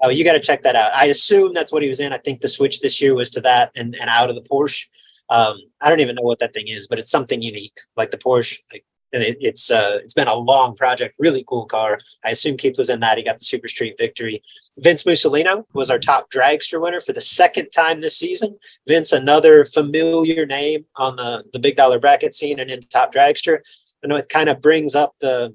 Oh, 0.00 0.10
you 0.10 0.24
got 0.24 0.34
to 0.34 0.40
check 0.40 0.62
that 0.62 0.76
out. 0.76 0.92
I 0.94 1.06
assume 1.06 1.54
that's 1.54 1.72
what 1.72 1.82
he 1.82 1.88
was 1.88 1.98
in. 1.98 2.12
I 2.12 2.18
think 2.18 2.40
the 2.40 2.48
switch 2.48 2.80
this 2.80 3.00
year 3.00 3.14
was 3.14 3.30
to 3.30 3.40
that 3.40 3.72
and, 3.74 3.96
and 3.98 4.08
out 4.08 4.28
of 4.28 4.36
the 4.36 4.42
Porsche. 4.42 4.86
Um, 5.28 5.56
I 5.80 5.88
don't 5.88 6.00
even 6.00 6.14
know 6.14 6.22
what 6.22 6.38
that 6.38 6.52
thing 6.54 6.68
is, 6.68 6.86
but 6.86 6.98
it's 6.98 7.10
something 7.10 7.42
unique. 7.42 7.76
Like 7.96 8.10
the 8.12 8.18
Porsche, 8.18 8.58
like 8.72 8.84
and 9.12 9.22
it, 9.22 9.38
it's 9.40 9.70
uh, 9.70 9.98
it's 10.02 10.14
been 10.14 10.28
a 10.28 10.34
long 10.34 10.76
project. 10.76 11.14
Really 11.18 11.44
cool 11.48 11.66
car. 11.66 11.98
I 12.24 12.30
assume 12.30 12.56
Keith 12.56 12.78
was 12.78 12.90
in 12.90 13.00
that. 13.00 13.18
He 13.18 13.24
got 13.24 13.38
the 13.38 13.44
Super 13.44 13.68
Street 13.68 13.96
victory. 13.98 14.42
Vince 14.78 15.04
Mussolino 15.04 15.64
was 15.72 15.90
our 15.90 15.98
top 15.98 16.30
dragster 16.30 16.80
winner 16.80 17.00
for 17.00 17.12
the 17.12 17.20
second 17.20 17.70
time 17.70 18.00
this 18.00 18.16
season. 18.16 18.58
Vince, 18.86 19.12
another 19.12 19.64
familiar 19.64 20.46
name 20.46 20.84
on 20.96 21.16
the 21.16 21.44
the 21.52 21.58
big 21.58 21.76
dollar 21.76 21.98
bracket 21.98 22.34
scene 22.34 22.60
and 22.60 22.70
in 22.70 22.82
top 22.82 23.12
dragster. 23.12 23.60
I 24.04 24.08
know 24.08 24.16
it 24.16 24.28
kind 24.28 24.48
of 24.48 24.60
brings 24.60 24.94
up 24.94 25.14
the 25.20 25.54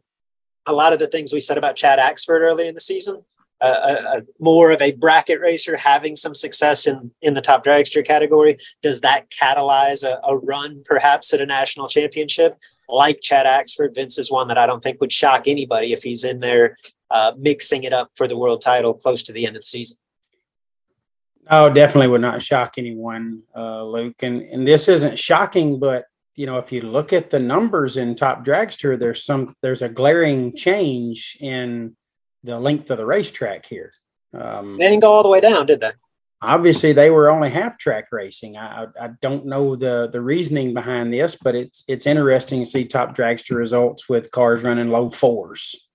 a 0.65 0.73
lot 0.73 0.93
of 0.93 0.99
the 0.99 1.07
things 1.07 1.33
we 1.33 1.39
said 1.39 1.57
about 1.57 1.75
Chad 1.75 1.99
Axford 1.99 2.41
early 2.41 2.67
in 2.67 2.75
the 2.75 2.81
season. 2.81 3.23
Uh, 3.59 3.95
a, 4.13 4.17
a, 4.17 4.21
more 4.39 4.71
of 4.71 4.81
a 4.81 4.91
bracket 4.93 5.39
racer 5.39 5.77
having 5.77 6.15
some 6.15 6.33
success 6.33 6.87
in 6.87 7.11
in 7.21 7.35
the 7.35 7.41
top 7.41 7.63
dragster 7.63 8.03
category 8.03 8.57
does 8.81 9.01
that 9.01 9.29
catalyze 9.29 10.03
a, 10.03 10.19
a, 10.27 10.35
run 10.35 10.81
perhaps 10.83 11.31
at 11.31 11.41
a 11.41 11.45
national 11.45 11.87
championship 11.87 12.57
like 12.91 13.21
Chad 13.21 13.45
Axford, 13.45 13.95
Vince 13.95 14.17
is 14.17 14.31
one 14.31 14.47
that 14.49 14.57
I 14.57 14.65
don't 14.65 14.83
think 14.83 14.99
would 14.99 15.11
shock 15.11 15.47
anybody 15.47 15.93
if 15.93 16.03
he's 16.03 16.23
in 16.23 16.39
there 16.39 16.77
uh, 17.09 17.33
mixing 17.37 17.83
it 17.83 17.93
up 17.93 18.11
for 18.15 18.27
the 18.27 18.37
world 18.37 18.61
title 18.61 18.93
close 18.93 19.23
to 19.23 19.33
the 19.33 19.45
end 19.45 19.55
of 19.55 19.61
the 19.61 19.67
season. 19.67 19.97
Oh, 21.49 21.69
definitely 21.69 22.07
would 22.07 22.21
not 22.21 22.41
shock 22.41 22.75
anyone, 22.77 23.43
uh, 23.55 23.83
Luke. 23.83 24.21
And 24.21 24.41
and 24.43 24.67
this 24.67 24.87
isn't 24.87 25.17
shocking, 25.17 25.79
but 25.79 26.05
you 26.35 26.45
know, 26.45 26.57
if 26.57 26.71
you 26.71 26.81
look 26.81 27.13
at 27.13 27.29
the 27.29 27.39
numbers 27.39 27.97
in 27.97 28.15
Top 28.15 28.45
Dragster, 28.45 28.97
there's 28.97 29.23
some 29.23 29.55
there's 29.61 29.81
a 29.81 29.89
glaring 29.89 30.55
change 30.55 31.37
in 31.39 31.95
the 32.43 32.59
length 32.59 32.89
of 32.89 32.97
the 32.97 33.05
racetrack 33.05 33.65
here. 33.65 33.93
Um, 34.33 34.77
they 34.77 34.87
didn't 34.87 35.01
go 35.01 35.11
all 35.11 35.23
the 35.23 35.29
way 35.29 35.41
down, 35.41 35.65
did 35.65 35.81
they? 35.81 35.91
obviously 36.41 36.91
they 36.93 37.09
were 37.09 37.29
only 37.29 37.49
half 37.49 37.77
track 37.77 38.07
racing. 38.11 38.57
I, 38.57 38.87
I 38.99 39.09
don't 39.21 39.45
know 39.45 39.75
the 39.75 40.09
the 40.11 40.21
reasoning 40.21 40.73
behind 40.73 41.13
this, 41.13 41.35
but 41.35 41.55
it's 41.55 41.83
it's 41.87 42.05
interesting 42.05 42.63
to 42.63 42.69
see 42.69 42.85
top 42.85 43.15
dragster 43.15 43.55
results 43.55 44.09
with 44.09 44.31
cars 44.31 44.63
running 44.63 44.89
low 44.89 45.09
fours. 45.09 45.87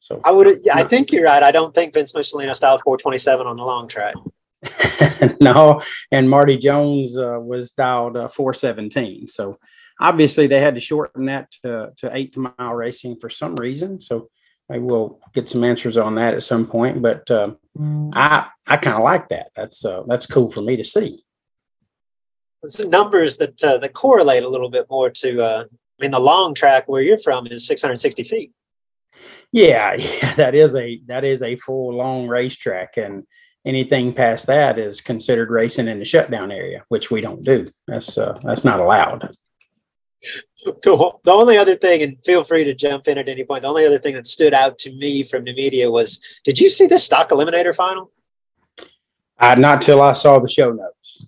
So 0.00 0.20
I 0.24 0.32
would 0.32 0.60
yeah, 0.64 0.76
I 0.76 0.84
think 0.84 1.12
you're 1.12 1.24
right. 1.24 1.42
I 1.42 1.50
don't 1.50 1.74
think 1.74 1.94
Vince 1.94 2.12
Mussolino 2.12 2.54
style 2.54 2.78
427 2.78 3.46
on 3.46 3.56
the 3.56 3.62
long 3.62 3.88
track. 3.88 4.14
no, 5.40 5.80
and 6.10 6.30
Marty 6.30 6.56
Jones 6.56 7.18
uh, 7.18 7.38
was 7.40 7.70
dialed 7.70 8.16
uh, 8.16 8.28
417. 8.28 9.26
So 9.26 9.58
obviously 10.00 10.46
they 10.46 10.60
had 10.60 10.74
to 10.74 10.80
shorten 10.80 11.26
that 11.26 11.50
to, 11.62 11.92
to 11.98 12.16
eighth 12.16 12.36
mile 12.36 12.74
racing 12.74 13.16
for 13.20 13.30
some 13.30 13.56
reason. 13.56 14.00
So 14.00 14.28
maybe 14.68 14.84
we'll 14.84 15.20
get 15.34 15.48
some 15.48 15.64
answers 15.64 15.96
on 15.96 16.14
that 16.16 16.34
at 16.34 16.42
some 16.42 16.66
point. 16.66 17.02
But 17.02 17.30
uh, 17.30 17.52
I 18.12 18.48
I 18.66 18.76
kind 18.76 18.96
of 18.96 19.02
like 19.02 19.28
that. 19.28 19.50
That's 19.54 19.84
uh, 19.84 20.02
that's 20.06 20.26
cool 20.26 20.50
for 20.50 20.62
me 20.62 20.76
to 20.76 20.84
see. 20.84 21.24
It's 22.62 22.78
the 22.78 22.88
numbers 22.88 23.36
that 23.38 23.62
uh, 23.62 23.78
that 23.78 23.92
correlate 23.92 24.42
a 24.42 24.48
little 24.48 24.70
bit 24.70 24.86
more 24.90 25.10
to. 25.10 25.42
Uh, 25.42 25.64
I 25.68 26.02
mean, 26.02 26.10
the 26.10 26.18
long 26.18 26.54
track 26.54 26.88
where 26.88 27.02
you're 27.02 27.18
from 27.18 27.46
is 27.46 27.66
660 27.68 28.24
feet. 28.24 28.52
Yeah, 29.52 29.94
yeah, 29.98 30.34
that 30.34 30.54
is 30.54 30.74
a 30.74 31.00
that 31.06 31.24
is 31.24 31.42
a 31.42 31.56
full 31.56 31.94
long 31.94 32.26
racetrack, 32.26 32.96
and 32.96 33.24
anything 33.64 34.12
past 34.12 34.46
that 34.46 34.78
is 34.78 35.00
considered 35.00 35.50
racing 35.50 35.88
in 35.88 35.98
the 35.98 36.04
shutdown 36.04 36.52
area, 36.52 36.84
which 36.88 37.10
we 37.10 37.20
don't 37.20 37.44
do. 37.44 37.70
That's 37.86 38.18
uh, 38.18 38.38
that's 38.42 38.64
not 38.64 38.80
allowed. 38.80 39.34
Cool. 40.82 41.20
The 41.24 41.30
only 41.30 41.58
other 41.58 41.76
thing, 41.76 42.02
and 42.02 42.16
feel 42.24 42.44
free 42.44 42.64
to 42.64 42.74
jump 42.74 43.06
in 43.08 43.18
at 43.18 43.28
any 43.28 43.44
point. 43.44 43.62
The 43.62 43.68
only 43.68 43.86
other 43.86 43.98
thing 43.98 44.14
that 44.14 44.26
stood 44.26 44.54
out 44.54 44.78
to 44.78 44.92
me 44.94 45.22
from 45.22 45.44
Numidia 45.44 45.90
was: 45.90 46.20
Did 46.44 46.58
you 46.58 46.70
see 46.70 46.86
the 46.86 46.98
stock 46.98 47.30
eliminator 47.30 47.74
final? 47.74 48.10
Uh, 49.38 49.54
not 49.56 49.82
till 49.82 50.00
I 50.00 50.12
saw 50.12 50.38
the 50.38 50.48
show 50.48 50.70
notes. 50.70 51.26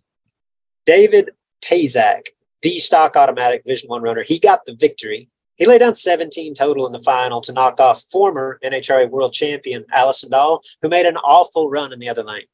David 0.86 1.30
Pazak, 1.60 2.28
D 2.62 2.78
stock 2.80 3.16
automatic 3.16 3.62
Vision 3.66 3.88
One 3.88 4.02
runner, 4.02 4.22
he 4.22 4.38
got 4.38 4.64
the 4.64 4.74
victory. 4.74 5.28
He 5.56 5.66
laid 5.66 5.78
down 5.78 5.94
17 5.94 6.54
total 6.54 6.86
in 6.86 6.92
the 6.92 7.02
final 7.02 7.40
to 7.40 7.52
knock 7.52 7.80
off 7.80 8.04
former 8.10 8.58
NHRA 8.62 9.08
world 9.08 9.32
champion 9.32 9.86
Allison 9.90 10.30
Dahl, 10.30 10.62
who 10.82 10.88
made 10.88 11.06
an 11.06 11.16
awful 11.16 11.70
run 11.70 11.92
in 11.92 11.98
the 11.98 12.08
other 12.08 12.22
lane. 12.22 12.46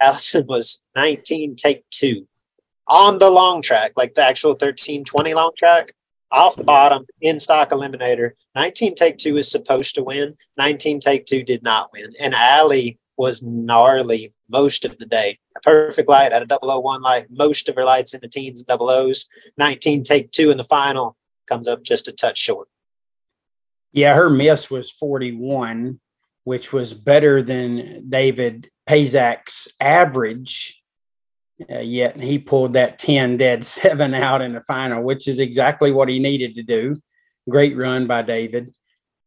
Allison 0.00 0.46
was 0.48 0.82
19, 0.96 1.56
take 1.56 1.88
two 1.90 2.26
on 2.88 3.18
the 3.18 3.30
long 3.30 3.62
track, 3.62 3.92
like 3.96 4.14
the 4.14 4.24
actual 4.24 4.50
1320 4.50 5.34
long 5.34 5.50
track, 5.58 5.92
off 6.30 6.56
the 6.56 6.64
bottom, 6.64 7.06
in 7.20 7.38
stock 7.38 7.70
eliminator. 7.70 8.32
19 8.54 8.94
take 8.94 9.18
two 9.18 9.36
is 9.36 9.50
supposed 9.50 9.94
to 9.94 10.02
win. 10.02 10.36
19 10.56 11.00
take 11.00 11.26
two 11.26 11.42
did 11.42 11.62
not 11.62 11.92
win. 11.92 12.14
And 12.18 12.34
Allie 12.34 12.98
was 13.16 13.42
gnarly 13.42 14.32
most 14.48 14.84
of 14.84 14.98
the 14.98 15.06
day. 15.06 15.38
A 15.56 15.60
perfect 15.60 16.08
light 16.08 16.32
at 16.32 16.42
a 16.42 16.58
001 16.62 17.02
light, 17.02 17.26
most 17.30 17.68
of 17.68 17.76
her 17.76 17.84
lights 17.84 18.14
in 18.14 18.20
the 18.20 18.28
teens 18.28 18.60
and 18.60 18.66
double 18.66 18.90
O's. 18.90 19.28
19 19.58 20.02
take 20.02 20.30
two 20.30 20.50
in 20.50 20.56
the 20.56 20.64
final 20.64 21.16
comes 21.46 21.68
up 21.68 21.82
just 21.82 22.08
a 22.08 22.12
touch 22.12 22.38
short. 22.38 22.68
Yeah, 23.92 24.14
her 24.14 24.28
miss 24.28 24.70
was 24.70 24.90
41 24.90 26.00
which 26.46 26.72
was 26.72 26.94
better 26.94 27.42
than 27.42 28.08
David 28.08 28.70
Pazak's 28.88 29.66
average. 29.80 30.80
Uh, 31.68 31.80
yet 31.80 32.20
he 32.20 32.38
pulled 32.38 32.74
that 32.74 33.00
10 33.00 33.36
dead 33.36 33.64
seven 33.64 34.14
out 34.14 34.42
in 34.42 34.52
the 34.52 34.60
final, 34.60 35.02
which 35.02 35.26
is 35.26 35.40
exactly 35.40 35.90
what 35.90 36.08
he 36.08 36.20
needed 36.20 36.54
to 36.54 36.62
do. 36.62 37.02
Great 37.50 37.76
run 37.76 38.06
by 38.06 38.22
David. 38.22 38.72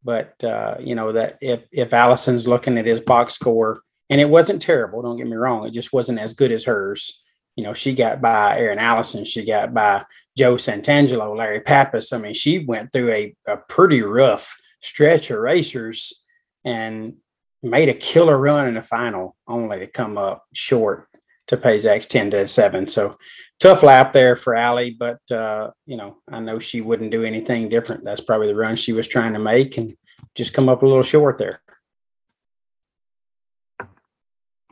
But, 0.02 0.42
uh, 0.46 0.78
you 0.80 0.96
know, 0.96 1.12
that 1.12 1.40
if, 1.42 1.68
if 1.74 1.94
Allison's 1.94 2.48
looking 2.48 2.78
at 2.78 2.86
his 2.86 3.02
box 3.02 3.34
score, 3.34 3.82
and 4.10 4.22
it 4.22 4.30
wasn't 4.30 4.62
terrible, 4.62 5.02
don't 5.02 5.18
get 5.18 5.28
me 5.28 5.36
wrong, 5.36 5.68
it 5.68 5.72
just 5.72 5.92
wasn't 5.92 6.20
as 6.20 6.34
good 6.34 6.54
as 6.54 6.64
hers. 6.64 7.22
You 7.60 7.66
know, 7.66 7.74
she 7.74 7.94
got 7.94 8.22
by 8.22 8.58
Erin 8.58 8.80
Allison, 8.80 9.26
she 9.26 9.44
got 9.44 9.74
by 9.74 10.06
Joe 10.38 10.56
Santangelo, 10.56 11.36
Larry 11.36 11.60
Pappas. 11.60 12.14
I 12.14 12.18
mean, 12.18 12.34
she 12.34 12.60
went 12.60 12.94
through 12.94 13.12
a, 13.12 13.36
a 13.46 13.58
pretty 13.58 14.02
rough 14.02 14.56
stretch 14.82 15.30
of 15.30 15.40
racers 15.40 16.24
and 16.64 17.16
made 17.62 17.90
a 17.90 17.94
killer 17.94 18.38
run 18.38 18.70
in 18.70 18.76
the 18.76 18.82
final, 18.82 19.36
only 19.46 19.80
to 19.80 19.88
come 19.88 20.18
up 20.18 20.46
short 20.54 21.10
to 21.48 21.58
Pazak's 21.58 22.08
10 22.08 22.32
to 22.32 22.48
7. 22.48 22.88
So 22.88 23.18
tough 23.60 23.84
lap 23.84 24.14
there 24.14 24.38
for 24.38 24.56
Allie, 24.56 24.96
but 24.98 25.20
uh, 25.30 25.72
you 25.86 25.98
know, 25.98 26.16
I 26.32 26.40
know 26.40 26.60
she 26.60 26.80
wouldn't 26.80 27.12
do 27.12 27.26
anything 27.26 27.68
different. 27.68 28.06
That's 28.06 28.22
probably 28.22 28.48
the 28.48 28.56
run 28.56 28.78
she 28.78 28.94
was 28.94 29.06
trying 29.06 29.34
to 29.34 29.40
make 29.40 29.78
and 29.78 29.94
just 30.34 30.54
come 30.54 30.70
up 30.70 30.82
a 30.82 30.88
little 30.88 31.04
short 31.04 31.38
there 31.38 31.60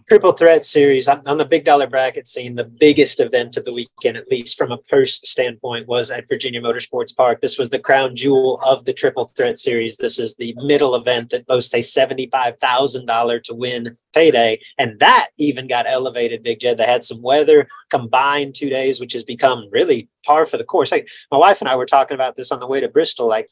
triple 0.08 0.32
threat 0.32 0.64
series 0.64 1.10
on, 1.10 1.22
on, 1.28 1.38
the 1.38 1.46
big 1.46 1.66
dollar 1.66 1.86
bracket 1.86 2.28
scene, 2.28 2.56
the 2.56 2.64
biggest 2.64 3.20
event 3.20 3.58
of 3.58 3.66
the 3.66 3.74
weekend, 3.74 4.16
at 4.16 4.30
least 4.30 4.58
from 4.58 4.72
a 4.72 4.78
purse 4.78 5.20
standpoint, 5.24 5.86
was 5.88 6.10
at 6.10 6.30
Virginia 6.30 6.62
Motorsports 6.62 7.16
Park. 7.16 7.42
This 7.42 7.58
was 7.58 7.70
the 7.70 7.80
crown 7.80 8.16
jewel 8.16 8.62
of 8.66 8.86
the 8.86 8.94
triple 8.94 9.30
threat 9.36 9.58
series. 9.58 9.98
This 9.98 10.18
is 10.18 10.36
the 10.36 10.56
middle 10.60 10.96
event 10.96 11.32
that 11.32 11.46
boasts 11.46 11.74
a 11.74 11.80
$75,000 11.80 13.44
to 13.44 13.54
win 13.54 13.98
payday. 14.14 14.62
And 14.78 14.98
that 15.00 15.30
even 15.38 15.68
got 15.68 15.86
elevated, 15.88 16.42
Big 16.42 16.62
Jed. 16.62 16.78
They 16.78 16.86
had 16.86 17.04
some 17.04 17.22
weather 17.22 17.68
combined 17.90 18.56
two 18.56 18.70
days, 18.70 19.02
which 19.02 19.14
has 19.14 19.26
become 19.26 19.68
really 19.72 20.08
par 20.26 20.46
for 20.46 20.58
the 20.58 20.64
course. 20.64 20.92
Like 20.92 21.10
my 21.32 21.38
wife 21.38 21.60
and 21.60 21.70
I 21.70 21.76
were 21.76 21.86
talking 21.86 22.16
about 22.16 22.38
this 22.38 22.54
on 22.54 22.62
the 22.62 22.68
way 22.68 22.80
to 22.80 22.88
Bristol. 22.88 23.28
Like, 23.28 23.50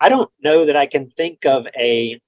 I 0.00 0.08
don't 0.08 0.30
know 0.42 0.64
that 0.64 0.76
I 0.76 0.86
can 0.86 1.10
think 1.10 1.44
of 1.44 1.66
a 1.76 2.18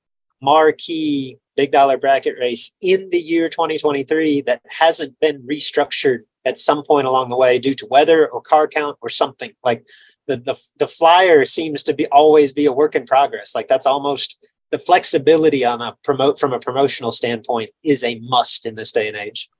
marquee 0.42 1.38
big 1.60 1.72
dollar 1.72 1.98
bracket 1.98 2.36
race 2.40 2.72
in 2.80 3.10
the 3.10 3.18
year 3.18 3.50
2023 3.50 4.40
that 4.40 4.62
hasn't 4.66 5.20
been 5.20 5.42
restructured 5.42 6.20
at 6.46 6.58
some 6.58 6.82
point 6.82 7.06
along 7.06 7.28
the 7.28 7.36
way 7.36 7.58
due 7.58 7.74
to 7.74 7.86
weather 7.90 8.26
or 8.28 8.40
car 8.40 8.66
count 8.66 8.96
or 9.02 9.10
something. 9.10 9.52
Like 9.62 9.84
the, 10.26 10.38
the 10.38 10.56
the 10.78 10.88
flyer 10.88 11.44
seems 11.44 11.82
to 11.82 11.92
be 11.92 12.06
always 12.06 12.54
be 12.54 12.64
a 12.64 12.72
work 12.72 12.94
in 12.94 13.04
progress. 13.04 13.54
Like 13.54 13.68
that's 13.68 13.84
almost 13.84 14.42
the 14.70 14.78
flexibility 14.78 15.62
on 15.62 15.82
a 15.82 15.98
promote 16.02 16.38
from 16.38 16.54
a 16.54 16.60
promotional 16.60 17.12
standpoint 17.12 17.68
is 17.84 18.02
a 18.04 18.18
must 18.20 18.64
in 18.64 18.74
this 18.74 18.90
day 18.90 19.06
and 19.08 19.16
age. 19.18 19.50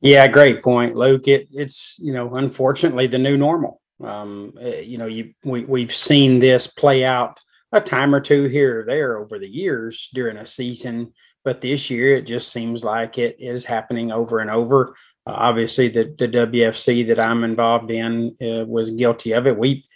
Yeah 0.00 0.28
great 0.28 0.62
point 0.62 0.96
luke. 0.96 1.28
It, 1.28 1.48
it's 1.52 1.98
you 1.98 2.14
know 2.14 2.36
unfortunately 2.36 3.06
the 3.06 3.18
new 3.18 3.36
normal. 3.36 3.82
Um, 4.02 4.54
eh, 4.58 4.80
you 4.80 4.96
know 4.96 5.10
you 5.16 5.34
we, 5.44 5.64
we've 5.64 5.94
seen 5.94 6.38
this 6.38 6.66
play 6.66 7.04
out 7.04 7.38
a 7.72 7.80
time 7.80 8.14
or 8.14 8.20
two 8.20 8.44
here 8.44 8.80
or 8.80 8.84
there 8.84 9.18
over 9.18 9.38
the 9.38 9.48
years 9.48 10.08
during 10.12 10.36
a 10.36 10.46
season. 10.46 11.12
But 11.44 11.60
this 11.60 11.90
year, 11.90 12.16
it 12.16 12.26
just 12.26 12.52
seems 12.52 12.82
like 12.82 13.18
it 13.18 13.36
is 13.38 13.64
happening 13.64 14.12
over 14.12 14.40
and 14.40 14.50
over. 14.50 14.96
Uh, 15.26 15.32
obviously, 15.32 15.88
the, 15.88 16.14
the 16.18 16.28
WFC 16.28 17.06
that 17.08 17.20
I'm 17.20 17.44
involved 17.44 17.90
in 17.90 18.36
uh, 18.40 18.64
was 18.64 18.90
guilty 18.90 19.32
of 19.32 19.46
it. 19.46 19.56
We 19.56 19.86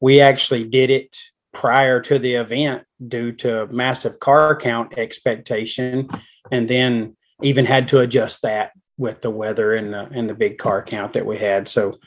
we 0.00 0.20
actually 0.20 0.64
did 0.64 0.90
it 0.90 1.16
prior 1.52 2.00
to 2.00 2.18
the 2.18 2.34
event 2.34 2.84
due 3.06 3.32
to 3.32 3.66
massive 3.68 4.20
car 4.20 4.56
count 4.56 4.98
expectation, 4.98 6.08
and 6.50 6.68
then 6.68 7.16
even 7.42 7.66
had 7.66 7.88
to 7.88 8.00
adjust 8.00 8.42
that 8.42 8.72
with 8.96 9.20
the 9.20 9.30
weather 9.30 9.74
and 9.74 9.92
the 9.92 10.08
and 10.12 10.28
the 10.28 10.34
big 10.34 10.58
car 10.58 10.82
count 10.82 11.14
that 11.14 11.26
we 11.26 11.38
had. 11.38 11.68
So, 11.68 11.98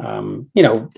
um, 0.00 0.50
you 0.54 0.62
know, 0.62 0.88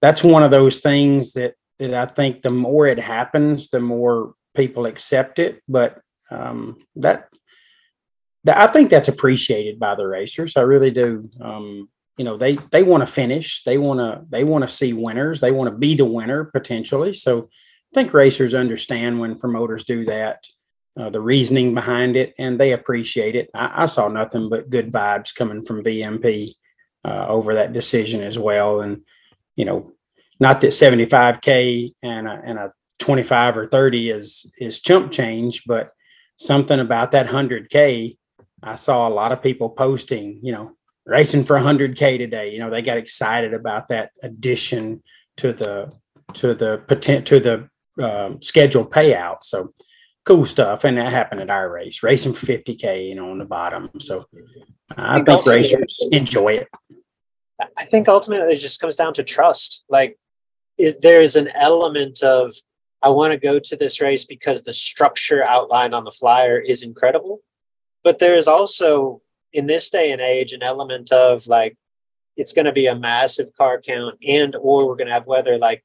that's 0.00 0.22
one 0.22 0.42
of 0.42 0.50
those 0.50 0.80
things 0.80 1.32
that 1.34 1.54
that 1.82 1.94
I 1.94 2.06
think 2.12 2.42
the 2.42 2.50
more 2.50 2.86
it 2.86 2.98
happens, 2.98 3.70
the 3.70 3.80
more 3.80 4.34
people 4.54 4.86
accept 4.86 5.38
it. 5.38 5.62
But 5.68 6.00
um, 6.30 6.78
that, 6.96 7.28
that 8.44 8.56
I 8.56 8.72
think 8.72 8.90
that's 8.90 9.08
appreciated 9.08 9.78
by 9.78 9.94
the 9.94 10.06
racers. 10.06 10.56
I 10.56 10.62
really 10.62 10.90
do. 10.90 11.30
Um, 11.40 11.88
you 12.16 12.24
know, 12.24 12.36
they 12.36 12.56
they 12.70 12.82
want 12.82 13.02
to 13.02 13.12
finish. 13.12 13.64
They 13.64 13.78
want 13.78 14.00
to 14.00 14.24
they 14.28 14.44
want 14.44 14.62
to 14.62 14.74
see 14.74 14.92
winners. 14.92 15.40
They 15.40 15.50
want 15.50 15.70
to 15.70 15.76
be 15.76 15.94
the 15.94 16.04
winner 16.04 16.44
potentially. 16.44 17.14
So 17.14 17.48
I 17.92 17.94
think 17.94 18.14
racers 18.14 18.54
understand 18.54 19.20
when 19.20 19.38
promoters 19.38 19.84
do 19.84 20.04
that. 20.06 20.44
Uh, 20.94 21.08
the 21.08 21.20
reasoning 21.20 21.74
behind 21.74 22.16
it, 22.16 22.34
and 22.38 22.60
they 22.60 22.72
appreciate 22.72 23.34
it. 23.34 23.48
I, 23.54 23.84
I, 23.84 23.86
saw 23.86 24.08
nothing 24.08 24.50
but 24.50 24.68
good 24.68 24.92
vibes 24.92 25.34
coming 25.34 25.64
from 25.64 25.82
VMP 25.82 26.52
uh, 27.02 27.26
over 27.28 27.54
that 27.54 27.72
decision 27.72 28.22
as 28.22 28.38
well. 28.38 28.82
And 28.82 29.00
you 29.56 29.64
know, 29.64 29.92
not 30.42 30.60
that 30.60 30.68
75k 30.68 31.94
and 32.02 32.28
a, 32.28 32.42
and 32.44 32.58
a 32.58 32.72
25 32.98 33.56
or 33.56 33.66
30 33.68 34.10
is 34.10 34.52
is 34.58 34.80
chump 34.80 35.10
change 35.10 35.62
but 35.66 35.90
something 36.36 36.80
about 36.80 37.12
that 37.12 37.26
100k 37.26 38.16
i 38.62 38.74
saw 38.74 39.08
a 39.08 39.16
lot 39.20 39.32
of 39.32 39.42
people 39.42 39.70
posting 39.70 40.38
you 40.42 40.52
know 40.52 40.72
racing 41.04 41.44
for 41.44 41.58
100k 41.58 42.18
today. 42.18 42.52
You 42.52 42.58
know 42.60 42.70
they 42.70 42.82
got 42.82 42.98
excited 42.98 43.54
about 43.54 43.88
that 43.88 44.10
addition 44.22 45.02
to 45.38 45.52
the 45.52 45.92
to 46.34 46.54
the 46.54 46.82
potent 46.86 47.26
to 47.28 47.40
the 47.40 47.68
um, 48.02 48.40
scheduled 48.42 48.90
payout. 48.90 49.38
So 49.42 49.74
cool 50.24 50.46
stuff 50.46 50.84
and 50.84 50.98
that 50.98 51.12
happened 51.12 51.40
at 51.40 51.50
our 51.50 51.68
race 51.72 52.00
racing 52.04 52.32
for 52.32 52.46
50k 52.46 53.08
you 53.08 53.14
know 53.14 53.30
on 53.30 53.38
the 53.38 53.44
bottom. 53.44 53.90
So 53.98 54.26
i 54.96 55.20
think 55.22 55.46
racers 55.46 56.02
enjoy 56.12 56.54
it. 56.54 56.68
I 57.78 57.84
think 57.84 58.08
ultimately 58.08 58.54
it 58.54 58.60
just 58.60 58.80
comes 58.80 58.96
down 58.96 59.14
to 59.14 59.22
trust. 59.24 59.84
Like 59.88 60.18
is 60.78 60.98
there's 60.98 61.36
an 61.36 61.48
element 61.54 62.22
of 62.22 62.54
I 63.02 63.08
want 63.08 63.32
to 63.32 63.38
go 63.38 63.58
to 63.58 63.76
this 63.76 64.00
race 64.00 64.24
because 64.24 64.62
the 64.62 64.72
structure 64.72 65.44
outlined 65.44 65.94
on 65.94 66.04
the 66.04 66.12
flyer 66.12 66.58
is 66.58 66.82
incredible. 66.82 67.40
But 68.04 68.20
there 68.20 68.36
is 68.36 68.46
also 68.46 69.22
in 69.52 69.66
this 69.66 69.90
day 69.90 70.12
and 70.12 70.20
age 70.20 70.52
an 70.52 70.62
element 70.62 71.12
of 71.12 71.46
like 71.46 71.76
it's 72.36 72.52
going 72.52 72.64
to 72.64 72.72
be 72.72 72.86
a 72.86 72.98
massive 72.98 73.54
car 73.56 73.80
count 73.80 74.16
and 74.26 74.56
or 74.56 74.86
we're 74.86 74.96
going 74.96 75.08
to 75.08 75.12
have 75.12 75.26
weather 75.26 75.58
like 75.58 75.84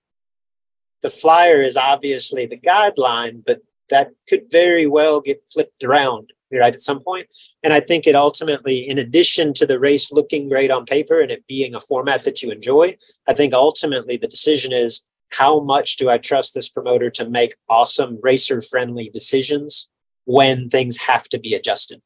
the 1.01 1.09
flyer 1.09 1.61
is 1.61 1.75
obviously 1.75 2.45
the 2.45 2.57
guideline 2.57 3.43
but 3.45 3.61
that 3.89 4.11
could 4.27 4.49
very 4.49 4.87
well 4.87 5.19
get 5.21 5.43
flipped 5.51 5.83
around 5.83 6.31
right 6.51 6.73
at 6.73 6.81
some 6.81 7.01
point. 7.01 7.27
And 7.63 7.73
i 7.73 7.79
think 7.79 8.07
it 8.07 8.15
ultimately 8.15 8.87
in 8.87 8.97
addition 8.97 9.53
to 9.53 9.65
the 9.65 9.79
race 9.79 10.11
looking 10.11 10.49
great 10.49 10.71
on 10.71 10.85
paper 10.85 11.19
and 11.21 11.31
it 11.31 11.45
being 11.47 11.75
a 11.75 11.79
format 11.79 12.23
that 12.23 12.41
you 12.41 12.51
enjoy 12.51 12.97
i 13.27 13.33
think 13.33 13.53
ultimately 13.53 14.17
the 14.17 14.27
decision 14.27 14.71
is 14.71 15.05
how 15.29 15.59
much 15.59 15.97
do 15.97 16.09
i 16.09 16.17
trust 16.17 16.53
this 16.53 16.69
promoter 16.69 17.09
to 17.09 17.29
make 17.29 17.55
awesome 17.69 18.19
racer 18.21 18.61
friendly 18.61 19.09
decisions 19.09 19.89
when 20.25 20.69
things 20.69 20.97
have 20.97 21.23
to 21.29 21.39
be 21.39 21.53
adjusted? 21.53 22.01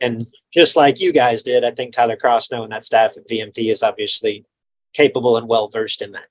And 0.00 0.28
just 0.54 0.76
like 0.76 1.00
you 1.00 1.12
guys 1.12 1.42
did 1.42 1.64
i 1.64 1.70
think 1.70 1.92
tyler 1.92 2.16
Crossno 2.16 2.62
and 2.62 2.72
that 2.72 2.84
staff 2.84 3.16
at 3.16 3.28
vmp 3.28 3.70
is 3.70 3.82
obviously 3.82 4.44
capable 4.94 5.36
and 5.36 5.48
well 5.48 5.68
versed 5.68 6.02
in 6.02 6.12
that 6.12 6.28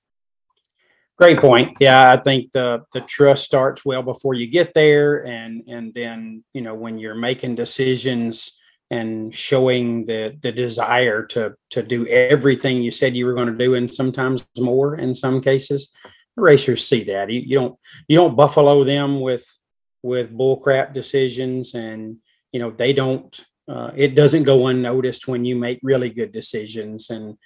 Great 1.17 1.39
point. 1.39 1.75
Yeah, 1.80 2.12
I 2.12 2.17
think 2.17 2.51
the 2.51 2.84
the 2.93 3.01
trust 3.01 3.43
starts 3.43 3.84
well 3.84 4.03
before 4.03 4.36
you 4.36 4.45
get 4.45 4.75
there, 4.75 5.25
and 5.25 5.63
and 5.67 5.91
then 5.93 6.43
you 6.53 6.62
know 6.62 6.75
when 6.75 6.99
you're 6.99 7.15
making 7.15 7.56
decisions 7.56 8.56
and 8.91 9.34
showing 9.36 10.06
the 10.06 10.38
the 10.43 10.51
desire 10.51 11.25
to 11.25 11.56
to 11.71 11.82
do 11.82 12.06
everything 12.06 12.84
you 12.84 12.91
said 12.91 13.15
you 13.15 13.25
were 13.25 13.34
going 13.34 13.51
to 13.51 13.58
do, 13.58 13.73
and 13.73 13.91
sometimes 13.91 14.45
more 14.60 14.95
in 14.95 15.15
some 15.15 15.41
cases. 15.41 15.89
Racers 16.36 16.88
see 16.88 17.03
that 17.06 17.32
you, 17.32 17.39
you 17.39 17.56
don't 17.56 17.75
you 18.08 18.15
don't 18.15 18.36
buffalo 18.36 18.84
them 18.84 19.19
with 19.19 19.43
with 20.03 20.32
bullcrap 20.32 20.93
decisions, 20.93 21.73
and 21.73 22.17
you 22.51 22.60
know 22.60 22.69
they 22.69 22.93
don't. 22.93 23.43
Uh, 23.67 23.91
it 23.95 24.13
doesn't 24.13 24.43
go 24.43 24.67
unnoticed 24.67 25.27
when 25.27 25.43
you 25.45 25.56
make 25.56 25.80
really 25.82 26.12
good 26.12 26.32
decisions 26.32 27.10
and 27.10 27.38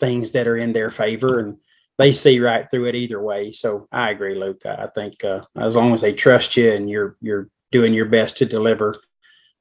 things 0.00 0.32
that 0.32 0.48
are 0.48 0.56
in 0.56 0.72
their 0.72 0.90
favor 0.90 1.38
and 1.38 1.56
they 2.00 2.14
see 2.14 2.40
right 2.40 2.66
through 2.70 2.86
it 2.86 2.94
either 2.94 3.20
way. 3.20 3.52
So 3.52 3.86
I 3.92 4.08
agree, 4.08 4.34
Luke. 4.34 4.64
I 4.64 4.86
think 4.86 5.22
uh, 5.22 5.42
as 5.54 5.76
long 5.76 5.92
as 5.92 6.00
they 6.00 6.14
trust 6.14 6.56
you 6.56 6.72
and 6.72 6.88
you're 6.88 7.18
you're 7.20 7.50
doing 7.70 7.92
your 7.92 8.06
best 8.06 8.38
to 8.38 8.46
deliver, 8.46 8.96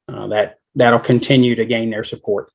uh, 0.08 0.28
that 0.28 0.60
that'll 0.74 1.00
continue 1.02 1.56
to 1.56 1.66
gain 1.66 1.90
their 1.90 2.06
support. 2.06 2.50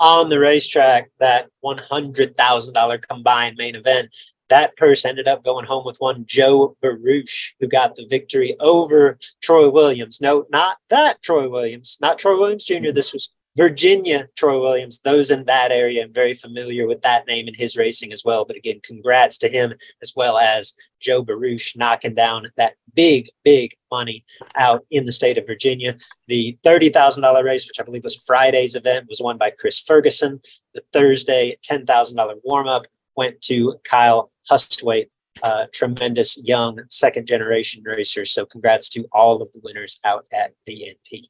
On 0.00 0.30
the 0.30 0.38
racetrack, 0.38 1.10
that 1.20 1.50
one 1.60 1.76
hundred 1.76 2.34
thousand 2.34 2.72
dollar 2.72 2.96
combined 2.96 3.58
main 3.58 3.76
event, 3.76 4.08
that 4.48 4.74
purse 4.78 5.04
ended 5.04 5.28
up 5.28 5.44
going 5.44 5.66
home 5.66 5.84
with 5.84 5.98
one 5.98 6.24
Joe 6.26 6.74
Baruch, 6.80 7.28
who 7.60 7.68
got 7.68 7.94
the 7.94 8.06
victory 8.08 8.56
over 8.58 9.18
Troy 9.42 9.68
Williams. 9.68 10.18
No, 10.18 10.46
not 10.50 10.78
that 10.88 11.20
Troy 11.20 11.46
Williams, 11.46 11.98
not 12.00 12.16
Troy 12.16 12.38
Williams 12.40 12.64
Jr. 12.64 12.92
This 12.92 13.12
was 13.12 13.28
Virginia, 13.54 14.28
Troy 14.34 14.58
Williams, 14.60 15.00
those 15.00 15.30
in 15.30 15.44
that 15.44 15.70
area, 15.70 16.02
I'm 16.02 16.12
very 16.12 16.32
familiar 16.32 16.86
with 16.86 17.02
that 17.02 17.26
name 17.26 17.48
and 17.48 17.56
his 17.56 17.76
racing 17.76 18.10
as 18.10 18.24
well. 18.24 18.46
But 18.46 18.56
again, 18.56 18.80
congrats 18.82 19.36
to 19.38 19.48
him 19.48 19.74
as 20.00 20.14
well 20.16 20.38
as 20.38 20.72
Joe 21.00 21.22
Baruch 21.22 21.76
knocking 21.76 22.14
down 22.14 22.50
that 22.56 22.76
big, 22.94 23.28
big 23.44 23.74
money 23.90 24.24
out 24.56 24.86
in 24.90 25.04
the 25.04 25.12
state 25.12 25.36
of 25.36 25.46
Virginia. 25.46 25.98
The 26.28 26.56
$30,000 26.64 27.44
race, 27.44 27.68
which 27.68 27.78
I 27.78 27.82
believe 27.82 28.04
was 28.04 28.16
Friday's 28.16 28.74
event, 28.74 29.06
was 29.08 29.20
won 29.20 29.36
by 29.36 29.50
Chris 29.50 29.78
Ferguson. 29.78 30.40
The 30.72 30.82
Thursday 30.94 31.58
$10,000 31.62 32.34
warm 32.44 32.68
up 32.68 32.86
went 33.16 33.42
to 33.42 33.74
Kyle 33.84 34.32
Hustwaite, 34.50 35.10
tremendous 35.74 36.40
young 36.42 36.80
second 36.88 37.26
generation 37.26 37.82
racer. 37.84 38.24
So 38.24 38.46
congrats 38.46 38.88
to 38.90 39.04
all 39.12 39.42
of 39.42 39.52
the 39.52 39.60
winners 39.62 40.00
out 40.04 40.24
at 40.32 40.54
the 40.64 40.96
VMP. 41.12 41.28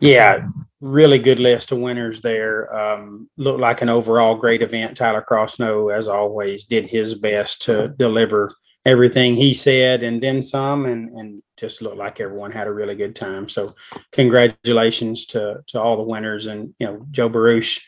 Yeah, 0.00 0.48
really 0.80 1.18
good 1.18 1.38
list 1.38 1.72
of 1.72 1.78
winners 1.78 2.22
there. 2.22 2.74
Um, 2.74 3.28
looked 3.36 3.60
like 3.60 3.82
an 3.82 3.90
overall 3.90 4.34
great 4.34 4.62
event. 4.62 4.96
Tyler 4.96 5.24
Crossno, 5.26 5.94
as 5.94 6.08
always, 6.08 6.64
did 6.64 6.86
his 6.86 7.14
best 7.14 7.62
to 7.62 7.88
deliver 7.88 8.54
everything 8.86 9.34
he 9.34 9.52
said 9.52 10.02
and 10.02 10.22
then 10.22 10.42
some, 10.42 10.86
and 10.86 11.10
and 11.18 11.42
just 11.58 11.82
looked 11.82 11.98
like 11.98 12.18
everyone 12.18 12.50
had 12.50 12.66
a 12.66 12.72
really 12.72 12.94
good 12.94 13.14
time. 13.14 13.48
So, 13.48 13.74
congratulations 14.12 15.26
to 15.26 15.62
to 15.68 15.80
all 15.80 15.98
the 15.98 16.02
winners, 16.02 16.46
and 16.46 16.74
you 16.78 16.86
know 16.86 17.06
Joe 17.10 17.28
Baruch, 17.28 17.82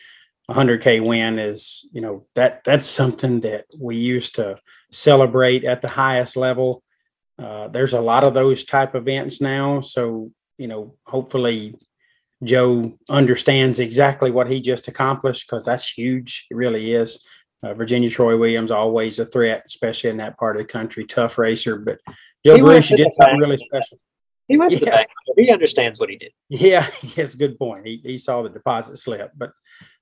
100k 0.51 1.05
win 1.05 1.39
is 1.39 1.89
you 1.93 2.03
know 2.03 2.27
that 2.35 2.63
that's 2.65 2.87
something 2.87 3.41
that 3.41 3.65
we 3.79 3.97
used 3.97 4.35
to 4.35 4.59
celebrate 4.91 5.65
at 5.65 5.81
the 5.81 5.89
highest 5.89 6.37
level. 6.37 6.83
Uh, 7.39 7.69
there's 7.69 7.95
a 7.95 8.01
lot 8.03 8.23
of 8.23 8.35
those 8.35 8.65
type 8.65 8.95
events 8.95 9.41
now, 9.41 9.81
so 9.81 10.31
you 10.59 10.69
know 10.69 10.95
hopefully 11.07 11.75
Joe 12.43 12.99
understands 13.09 13.79
exactly 13.79 14.31
what 14.31 14.51
he 14.51 14.61
just 14.61 14.89
accomplished 14.89 15.47
because 15.47 15.65
that's 15.65 15.89
huge. 15.89 16.47
It 16.51 16.57
really 16.57 16.93
is. 16.93 17.25
Uh, 17.63 17.75
Virginia 17.75 18.11
Troy 18.11 18.37
Williams 18.37 18.73
always 18.73 19.19
a 19.19 19.27
threat, 19.27 19.63
especially 19.67 20.11
in 20.11 20.17
that 20.17 20.37
part 20.37 20.57
of 20.57 20.63
the 20.63 20.73
country. 20.73 21.07
Tough 21.07 21.39
racer, 21.39 21.77
but 21.77 22.01
Joe 22.45 22.59
Baruch 22.59 22.87
did 22.87 23.15
something 23.15 23.39
really 23.39 23.57
special. 23.57 23.99
He 24.49 24.59
went 24.59 24.73
to 24.73 24.81
the 24.81 24.87
bank. 24.87 25.09
He 25.37 25.51
understands 25.51 26.01
what 26.01 26.11
he 26.11 26.17
did. 26.17 26.33
Yeah, 26.49 26.89
it's 27.17 27.35
a 27.35 27.39
good 27.39 27.59
point. 27.59 27.87
He, 27.87 28.01
he 28.03 28.19
saw 28.19 28.43
the 28.43 28.49
deposit 28.49 28.97
slip, 28.97 29.31
but 29.37 29.53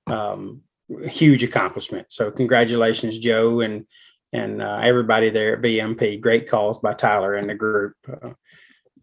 um, 0.07 0.61
huge 1.03 1.43
accomplishment. 1.43 2.07
So 2.09 2.31
congratulations, 2.31 3.19
Joe, 3.19 3.61
and 3.61 3.85
and 4.33 4.61
uh, 4.61 4.79
everybody 4.81 5.29
there 5.29 5.57
at 5.57 5.61
VMP. 5.61 6.19
Great 6.19 6.49
calls 6.49 6.79
by 6.79 6.93
Tyler 6.93 7.35
and 7.35 7.49
the 7.49 7.55
group. 7.55 7.93
Uh, 8.09 8.31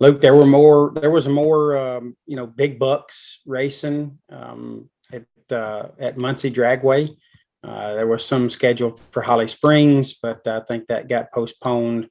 Luke, 0.00 0.20
there 0.20 0.34
were 0.34 0.46
more. 0.46 0.92
There 0.94 1.11
was 1.11 1.28
more, 1.28 1.76
um, 1.76 2.16
you 2.26 2.37
know, 2.37 2.46
big 2.46 2.78
bucks 2.78 3.40
racing 3.46 4.18
um, 4.30 4.88
at 5.12 5.24
uh, 5.50 5.88
at 5.98 6.16
Muncie 6.16 6.50
Dragway. 6.50 7.16
Uh, 7.64 7.94
there 7.94 8.06
was 8.06 8.24
some 8.24 8.48
scheduled 8.48 9.00
for 9.00 9.22
Holly 9.22 9.48
Springs, 9.48 10.14
but 10.14 10.46
I 10.46 10.61
think 10.61 10.87
that 10.87 11.08
got 11.08 11.32
postponed. 11.32 12.08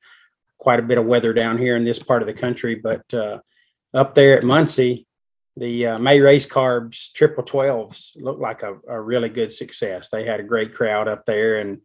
Quite 0.60 0.80
a 0.80 0.84
bit 0.84 0.98
of 0.98 1.06
weather 1.06 1.34
down 1.34 1.58
here 1.58 1.76
in 1.78 1.86
this 1.86 2.00
part 2.00 2.22
of 2.22 2.28
the 2.28 2.34
country, 2.34 2.76
but 2.76 3.14
uh, 3.14 3.40
up 3.94 4.16
there 4.16 4.36
at 4.36 4.44
Muncie, 4.44 5.08
the 5.56 5.86
uh, 5.86 6.00
May 6.00 6.20
Race 6.20 6.48
Carbs 6.48 7.12
Triple 7.14 7.44
Twelves 7.44 8.14
looked 8.16 8.42
like 8.42 8.64
a, 8.64 8.76
a, 8.88 9.00
really 9.00 9.30
good 9.30 9.54
success. 9.54 10.10
They 10.10 10.26
had 10.26 10.40
a 10.40 10.44
great 10.44 10.74
crowd 10.74 11.08
up 11.08 11.26
there, 11.26 11.60
and 11.60 11.82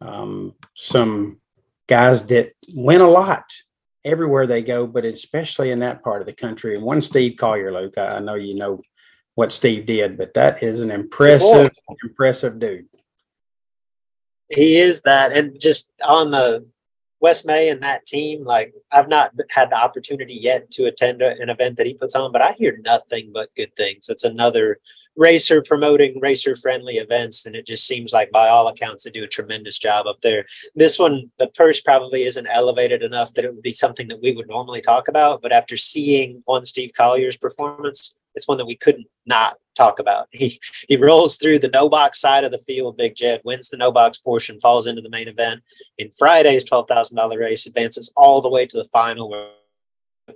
um, 0.00 0.54
some 0.74 1.40
guys 1.88 2.26
that 2.28 2.52
win 2.68 3.00
a 3.00 3.10
lot 3.10 3.44
everywhere 4.04 4.46
they 4.46 4.62
go, 4.62 4.86
but 4.86 5.04
especially 5.04 5.70
in 5.70 5.80
that 5.80 6.02
part 6.02 6.20
of 6.20 6.26
the 6.26 6.32
country. 6.32 6.74
And 6.74 6.84
one 6.84 7.00
Steve 7.00 7.36
Collier, 7.36 7.72
Luke, 7.72 7.98
I 7.98 8.18
know 8.20 8.34
you 8.34 8.54
know 8.54 8.80
what 9.34 9.52
Steve 9.52 9.86
did, 9.86 10.18
but 10.18 10.34
that 10.34 10.62
is 10.62 10.82
an 10.82 10.90
impressive, 10.90 11.70
impressive 12.02 12.58
dude. 12.58 12.88
He 14.48 14.76
is 14.76 15.02
that, 15.02 15.34
and 15.34 15.58
just 15.58 15.90
on 16.04 16.30
the 16.30 16.66
Wes 17.20 17.44
May 17.44 17.70
and 17.70 17.82
that 17.82 18.04
team, 18.04 18.44
like 18.44 18.74
I've 18.90 19.08
not 19.08 19.32
had 19.50 19.70
the 19.70 19.76
opportunity 19.76 20.34
yet 20.34 20.70
to 20.72 20.86
attend 20.86 21.22
a, 21.22 21.40
an 21.40 21.48
event 21.48 21.76
that 21.78 21.86
he 21.86 21.94
puts 21.94 22.14
on, 22.14 22.32
but 22.32 22.42
I 22.42 22.52
hear 22.52 22.78
nothing 22.84 23.30
but 23.32 23.54
good 23.54 23.74
things. 23.76 24.08
It's 24.08 24.24
another 24.24 24.80
racer 25.16 25.62
promoting 25.62 26.18
racer 26.20 26.56
friendly 26.56 26.96
events 26.96 27.46
and 27.46 27.54
it 27.54 27.66
just 27.66 27.86
seems 27.86 28.12
like 28.12 28.30
by 28.30 28.48
all 28.48 28.68
accounts 28.68 29.04
they 29.04 29.10
do 29.10 29.24
a 29.24 29.28
tremendous 29.28 29.78
job 29.78 30.06
up 30.06 30.20
there. 30.22 30.46
This 30.74 30.98
one 30.98 31.30
the 31.38 31.48
purse 31.48 31.80
probably 31.80 32.22
isn't 32.22 32.46
elevated 32.46 33.02
enough 33.02 33.34
that 33.34 33.44
it 33.44 33.54
would 33.54 33.62
be 33.62 33.72
something 33.72 34.08
that 34.08 34.22
we 34.22 34.32
would 34.32 34.48
normally 34.48 34.80
talk 34.80 35.08
about 35.08 35.42
but 35.42 35.52
after 35.52 35.76
seeing 35.76 36.42
one 36.46 36.64
steve 36.64 36.92
collier's 36.96 37.36
performance 37.36 38.16
it's 38.34 38.48
one 38.48 38.58
that 38.58 38.66
we 38.66 38.76
couldn't 38.76 39.06
not 39.26 39.56
talk 39.74 39.98
about. 39.98 40.28
He 40.30 40.60
he 40.88 40.96
rolls 40.96 41.36
through 41.36 41.58
the 41.58 41.68
no 41.68 41.88
box 41.88 42.20
side 42.20 42.44
of 42.44 42.52
the 42.52 42.58
field 42.58 42.96
big 42.96 43.14
jed 43.14 43.40
wins 43.44 43.68
the 43.68 43.76
no 43.76 43.90
box 43.90 44.18
portion 44.18 44.60
falls 44.60 44.86
into 44.86 45.02
the 45.02 45.10
main 45.10 45.28
event. 45.28 45.62
In 45.98 46.10
friday's 46.10 46.64
$12000 46.64 47.38
race 47.38 47.66
advances 47.66 48.12
all 48.16 48.40
the 48.40 48.50
way 48.50 48.66
to 48.66 48.76
the 48.76 48.88
final 48.92 49.52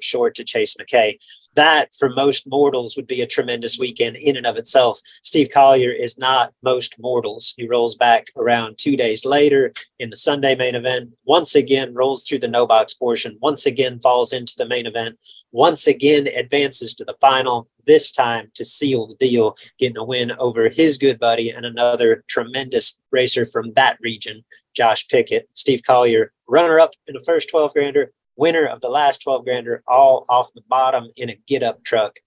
short 0.03 0.35
to 0.35 0.45
chase 0.45 0.75
mckay 0.81 1.17
that 1.57 1.89
for 1.99 2.11
most 2.11 2.47
mortals 2.47 2.97
would 2.97 3.07
be 3.07 3.23
a 3.23 3.27
tremendous 3.27 3.79
weekend 3.79 4.17
in 4.17 4.37
and 4.37 4.47
of 4.47 4.57
itself. 4.57 5.01
Steve 5.23 5.49
Collier 5.53 5.91
is 5.91 6.19
not 6.19 6.53
most 6.63 6.95
mortals. 6.99 7.55
He 7.57 7.67
rolls 7.67 7.97
back 7.97 8.27
around 8.37 8.77
two 8.79 8.97
days 8.97 9.25
later 9.25 9.73
in 9.99 10.11
the 10.11 10.17
Sunday 10.17 10.55
main 10.55 10.75
event, 10.75 11.11
once 11.25 11.55
again 11.55 11.95
rolls 11.95 12.25
through 12.25 12.41
the 12.41 12.49
no 12.49 12.67
box 12.67 12.95
portion, 12.95 13.39
once 13.41 13.67
again 13.67 13.99
falls 14.01 14.33
into 14.33 14.53
the 14.57 14.69
main 14.69 14.87
event, 14.87 15.19
once 15.51 15.87
again 15.87 16.29
advances 16.29 16.95
to 16.95 17.05
the 17.05 17.17
final, 17.21 17.69
this 17.87 18.13
time 18.13 18.51
to 18.55 18.65
seal 18.65 19.07
the 19.07 19.15
deal, 19.15 19.57
getting 19.79 19.97
a 19.97 20.05
win 20.05 20.33
over 20.33 20.69
his 20.69 20.99
good 20.99 21.19
buddy 21.19 21.51
and 21.51 21.65
another 21.65 22.23
tremendous 22.29 22.99
racer 23.11 23.47
from 23.47 23.73
that 23.75 23.97
region, 24.01 24.45
Josh 24.75 25.09
Pickett. 25.09 25.49
Steve 25.55 25.83
Collier, 25.87 26.33
runner 26.47 26.79
up 26.79 26.91
in 27.07 27.15
the 27.15 27.25
first 27.25 27.49
12 27.49 27.73
grander, 27.73 28.13
winner 28.37 28.67
of 28.67 28.81
the 28.81 28.89
last 28.89 29.23
12 29.23 29.45
grander, 29.45 29.83
all 29.87 30.25
off 30.29 30.53
the 30.55 30.63
bottom 30.69 31.11
in 31.17 31.31
a 31.31 31.39
get 31.47 31.63
up 31.63 31.85
truck. 31.85 32.21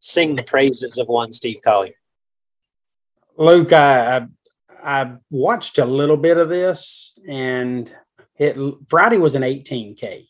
Sing 0.00 0.36
the 0.36 0.42
praises 0.42 0.98
of 0.98 1.08
one 1.08 1.32
Steve 1.32 1.60
Collier. 1.64 1.94
Luke, 3.36 3.72
I, 3.72 4.16
I, 4.16 4.26
I 4.82 5.12
watched 5.30 5.78
a 5.78 5.84
little 5.84 6.16
bit 6.16 6.36
of 6.36 6.48
this, 6.48 7.18
and 7.26 7.90
it 8.38 8.56
Friday 8.88 9.18
was 9.18 9.34
an 9.34 9.42
18K. 9.42 10.26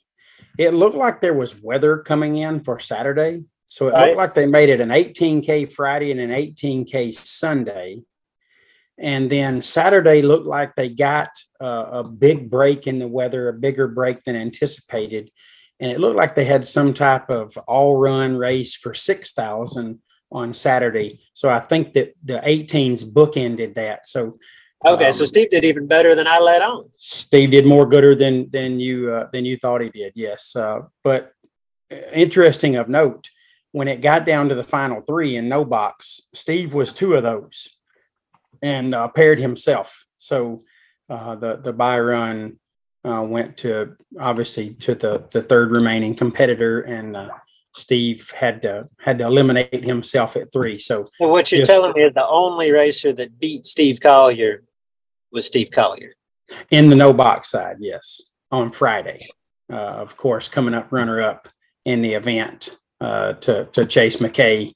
It 0.59 0.71
looked 0.71 0.97
like 0.97 1.21
there 1.21 1.35
was 1.35 1.61
weather 1.61 1.99
coming 1.99 2.37
in 2.37 2.63
for 2.63 2.79
Saturday. 2.79 3.45
So 3.69 3.89
it 3.89 3.93
right. 3.93 4.07
looked 4.07 4.19
like 4.19 4.35
they 4.35 4.47
made 4.47 4.69
it 4.69 4.81
an 4.81 4.91
18K 4.91 5.73
Friday 5.73 6.13
and 6.13 6.21
an 6.21 6.31
18K 6.31 7.13
Sunday. 7.13 8.03
And 8.99 9.29
then 9.31 9.61
Saturday 9.61 10.23
looked 10.23 10.47
like 10.47 10.75
they 10.75 10.89
got 10.89 11.31
uh, 11.61 11.87
a 11.91 12.05
big 12.05 12.49
break 12.49 12.87
in 12.87 12.99
the 12.99 13.09
weather, 13.09 13.49
a 13.49 13.53
bigger 13.53 13.89
break 13.89 14.25
than 14.25 14.37
anticipated. 14.37 15.31
And 15.81 15.91
it 15.91 15.99
looked 15.99 16.17
like 16.17 16.35
they 16.35 16.45
had 16.45 16.67
some 16.67 16.95
type 16.95 17.29
of 17.31 17.57
all 17.67 17.97
run 17.97 18.37
race 18.37 18.75
for 18.77 18.95
6,000 18.95 20.01
on 20.31 20.55
Saturday. 20.55 21.21
So 21.33 21.49
I 21.49 21.61
think 21.61 21.95
that 21.95 22.15
the 22.23 22.39
18s 22.39 23.05
bookended 23.05 23.75
that. 23.75 24.07
So 24.07 24.39
Okay, 24.87 25.07
um, 25.07 25.13
so 25.13 25.25
Steve 25.25 25.51
did 25.51 25.65
even 25.65 25.87
better 25.87 26.15
than 26.15 26.27
I 26.27 26.39
let 26.41 26.61
on. 26.61 26.91
Steve 26.99 27.53
did 27.53 27.65
more 27.65 27.87
gooder 27.87 28.15
than 28.15 28.51
than 28.51 28.81
you 28.81 29.11
uh, 29.11 29.29
than 29.33 29.47
you 29.47 29.57
thought 29.57 29.81
he 29.81 29.89
did. 29.89 30.13
Yes, 30.15 30.55
uh, 30.55 30.81
but 31.03 31.33
uh, 31.91 31.97
interesting 32.13 32.77
of 32.77 32.89
note 32.89 33.31
when 33.73 33.89
it 33.89 34.03
got 34.03 34.27
down 34.27 34.51
to 34.51 34.55
the 34.55 34.65
final 34.65 35.01
three 35.01 35.37
in 35.37 35.49
no 35.49 35.65
box, 35.65 36.21
Steve 36.35 36.75
was 36.75 36.93
two 36.93 37.15
of 37.15 37.23
those 37.23 37.74
and 38.65 38.95
uh, 38.95 39.09
paired 39.09 39.39
himself. 39.39 40.07
So 40.17 40.65
uh, 41.09 41.37
the 41.37 41.57
the 41.57 41.73
buy 41.73 42.01
run 42.01 42.59
uh, 43.07 43.23
went 43.23 43.59
to 43.59 43.97
obviously 44.19 44.75
to 44.75 44.95
the 44.95 45.25
the 45.31 45.43
third 45.43 45.71
remaining 45.71 46.15
competitor, 46.17 46.81
and 46.81 47.15
uh, 47.15 47.29
Steve 47.75 48.31
had 48.31 48.63
to 48.63 48.89
had 48.99 49.19
to 49.19 49.27
eliminate 49.27 49.85
himself 49.85 50.35
at 50.37 50.51
three. 50.51 50.79
So 50.79 51.11
well, 51.21 51.31
what 51.31 51.53
you're 51.53 51.61
just, 51.61 51.71
telling 51.71 51.93
me 51.93 52.03
is 52.03 52.15
the 52.15 52.27
only 52.27 52.73
racer 52.73 53.13
that 53.13 53.39
beat 53.39 53.67
Steve 53.67 54.01
Collier 54.01 54.65
was 55.31 55.47
Steve 55.47 55.71
Collier 55.71 56.15
in 56.71 56.89
the 56.89 56.97
no 56.97 57.13
box 57.13 57.51
side. 57.51 57.77
Yes, 57.81 58.23
on 58.51 58.73
Friday, 58.73 59.29
uh, 59.71 59.77
of 59.77 60.17
course, 60.17 60.49
coming 60.49 60.73
up 60.73 60.91
runner 60.91 61.21
up 61.21 61.51
in 61.85 62.01
the 62.01 62.15
event 62.15 62.71
uh, 62.99 63.35
to 63.35 63.67
to 63.73 63.85
Chase 63.85 64.17
McKay 64.17 64.73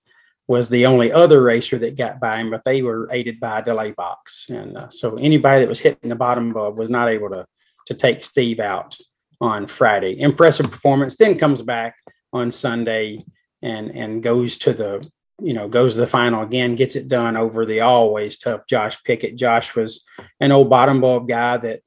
was 0.48 0.70
the 0.70 0.86
only 0.86 1.12
other 1.12 1.42
racer 1.42 1.78
that 1.78 1.96
got 1.96 2.18
by 2.18 2.38
him, 2.38 2.50
but 2.50 2.64
they 2.64 2.80
were 2.80 3.06
aided 3.12 3.38
by 3.38 3.58
a 3.58 3.64
delay 3.64 3.92
box. 3.92 4.46
And 4.48 4.78
uh, 4.78 4.88
so 4.88 5.16
anybody 5.16 5.60
that 5.60 5.68
was 5.68 5.80
hitting 5.80 6.08
the 6.08 6.16
bottom 6.16 6.56
of 6.56 6.76
was 6.76 6.88
not 6.88 7.08
able 7.08 7.28
to, 7.28 7.46
to 7.86 7.94
take 7.94 8.24
Steve 8.24 8.58
out 8.58 8.96
on 9.42 9.66
Friday. 9.66 10.18
Impressive 10.18 10.70
performance, 10.70 11.16
then 11.16 11.38
comes 11.38 11.60
back 11.60 11.94
on 12.32 12.50
Sunday 12.50 13.24
and, 13.60 13.90
and 13.90 14.22
goes 14.22 14.56
to 14.58 14.72
the, 14.72 15.06
you 15.40 15.52
know, 15.52 15.68
goes 15.68 15.92
to 15.92 16.00
the 16.00 16.06
final 16.06 16.42
again, 16.42 16.76
gets 16.76 16.96
it 16.96 17.08
done 17.08 17.36
over 17.36 17.66
the 17.66 17.80
always 17.80 18.38
tough 18.38 18.62
Josh 18.66 19.04
Pickett. 19.04 19.36
Josh 19.36 19.76
was 19.76 20.06
an 20.40 20.50
old 20.50 20.70
bottom 20.70 21.02
bulb 21.02 21.28
guy 21.28 21.58
that 21.58 21.80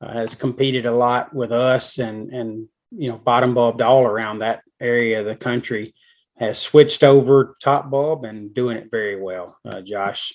uh, 0.00 0.12
has 0.12 0.34
competed 0.34 0.86
a 0.86 0.92
lot 0.92 1.32
with 1.32 1.52
us 1.52 1.98
and, 1.98 2.32
and, 2.32 2.68
you 2.90 3.08
know, 3.08 3.18
bottom 3.18 3.54
bulbed 3.54 3.80
all 3.80 4.02
around 4.02 4.40
that 4.40 4.62
area 4.80 5.20
of 5.20 5.26
the 5.26 5.36
country 5.36 5.94
has 6.38 6.58
switched 6.58 7.02
over 7.02 7.56
top 7.62 7.90
bulb 7.90 8.24
and 8.24 8.54
doing 8.54 8.76
it 8.76 8.90
very 8.90 9.20
well. 9.20 9.58
Uh, 9.64 9.80
Josh 9.80 10.32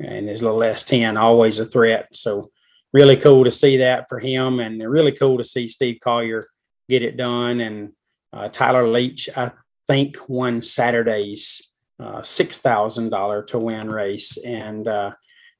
and 0.00 0.28
his 0.28 0.42
little 0.42 0.60
S10 0.60 1.20
always 1.20 1.58
a 1.58 1.66
threat. 1.66 2.08
So 2.12 2.50
really 2.92 3.16
cool 3.16 3.44
to 3.44 3.50
see 3.50 3.78
that 3.78 4.06
for 4.08 4.18
him, 4.18 4.60
and 4.60 4.82
really 4.88 5.12
cool 5.12 5.38
to 5.38 5.44
see 5.44 5.68
Steve 5.68 5.98
Collier 6.02 6.48
get 6.88 7.02
it 7.02 7.16
done. 7.16 7.60
And 7.60 7.92
uh, 8.32 8.48
Tyler 8.48 8.88
Leach, 8.88 9.28
I 9.36 9.52
think, 9.86 10.16
won 10.28 10.62
Saturday's 10.62 11.62
uh, 12.00 12.22
six 12.22 12.58
thousand 12.58 13.10
dollar 13.10 13.42
to 13.44 13.58
win 13.58 13.88
race, 13.88 14.36
and 14.38 14.88
uh, 14.88 15.12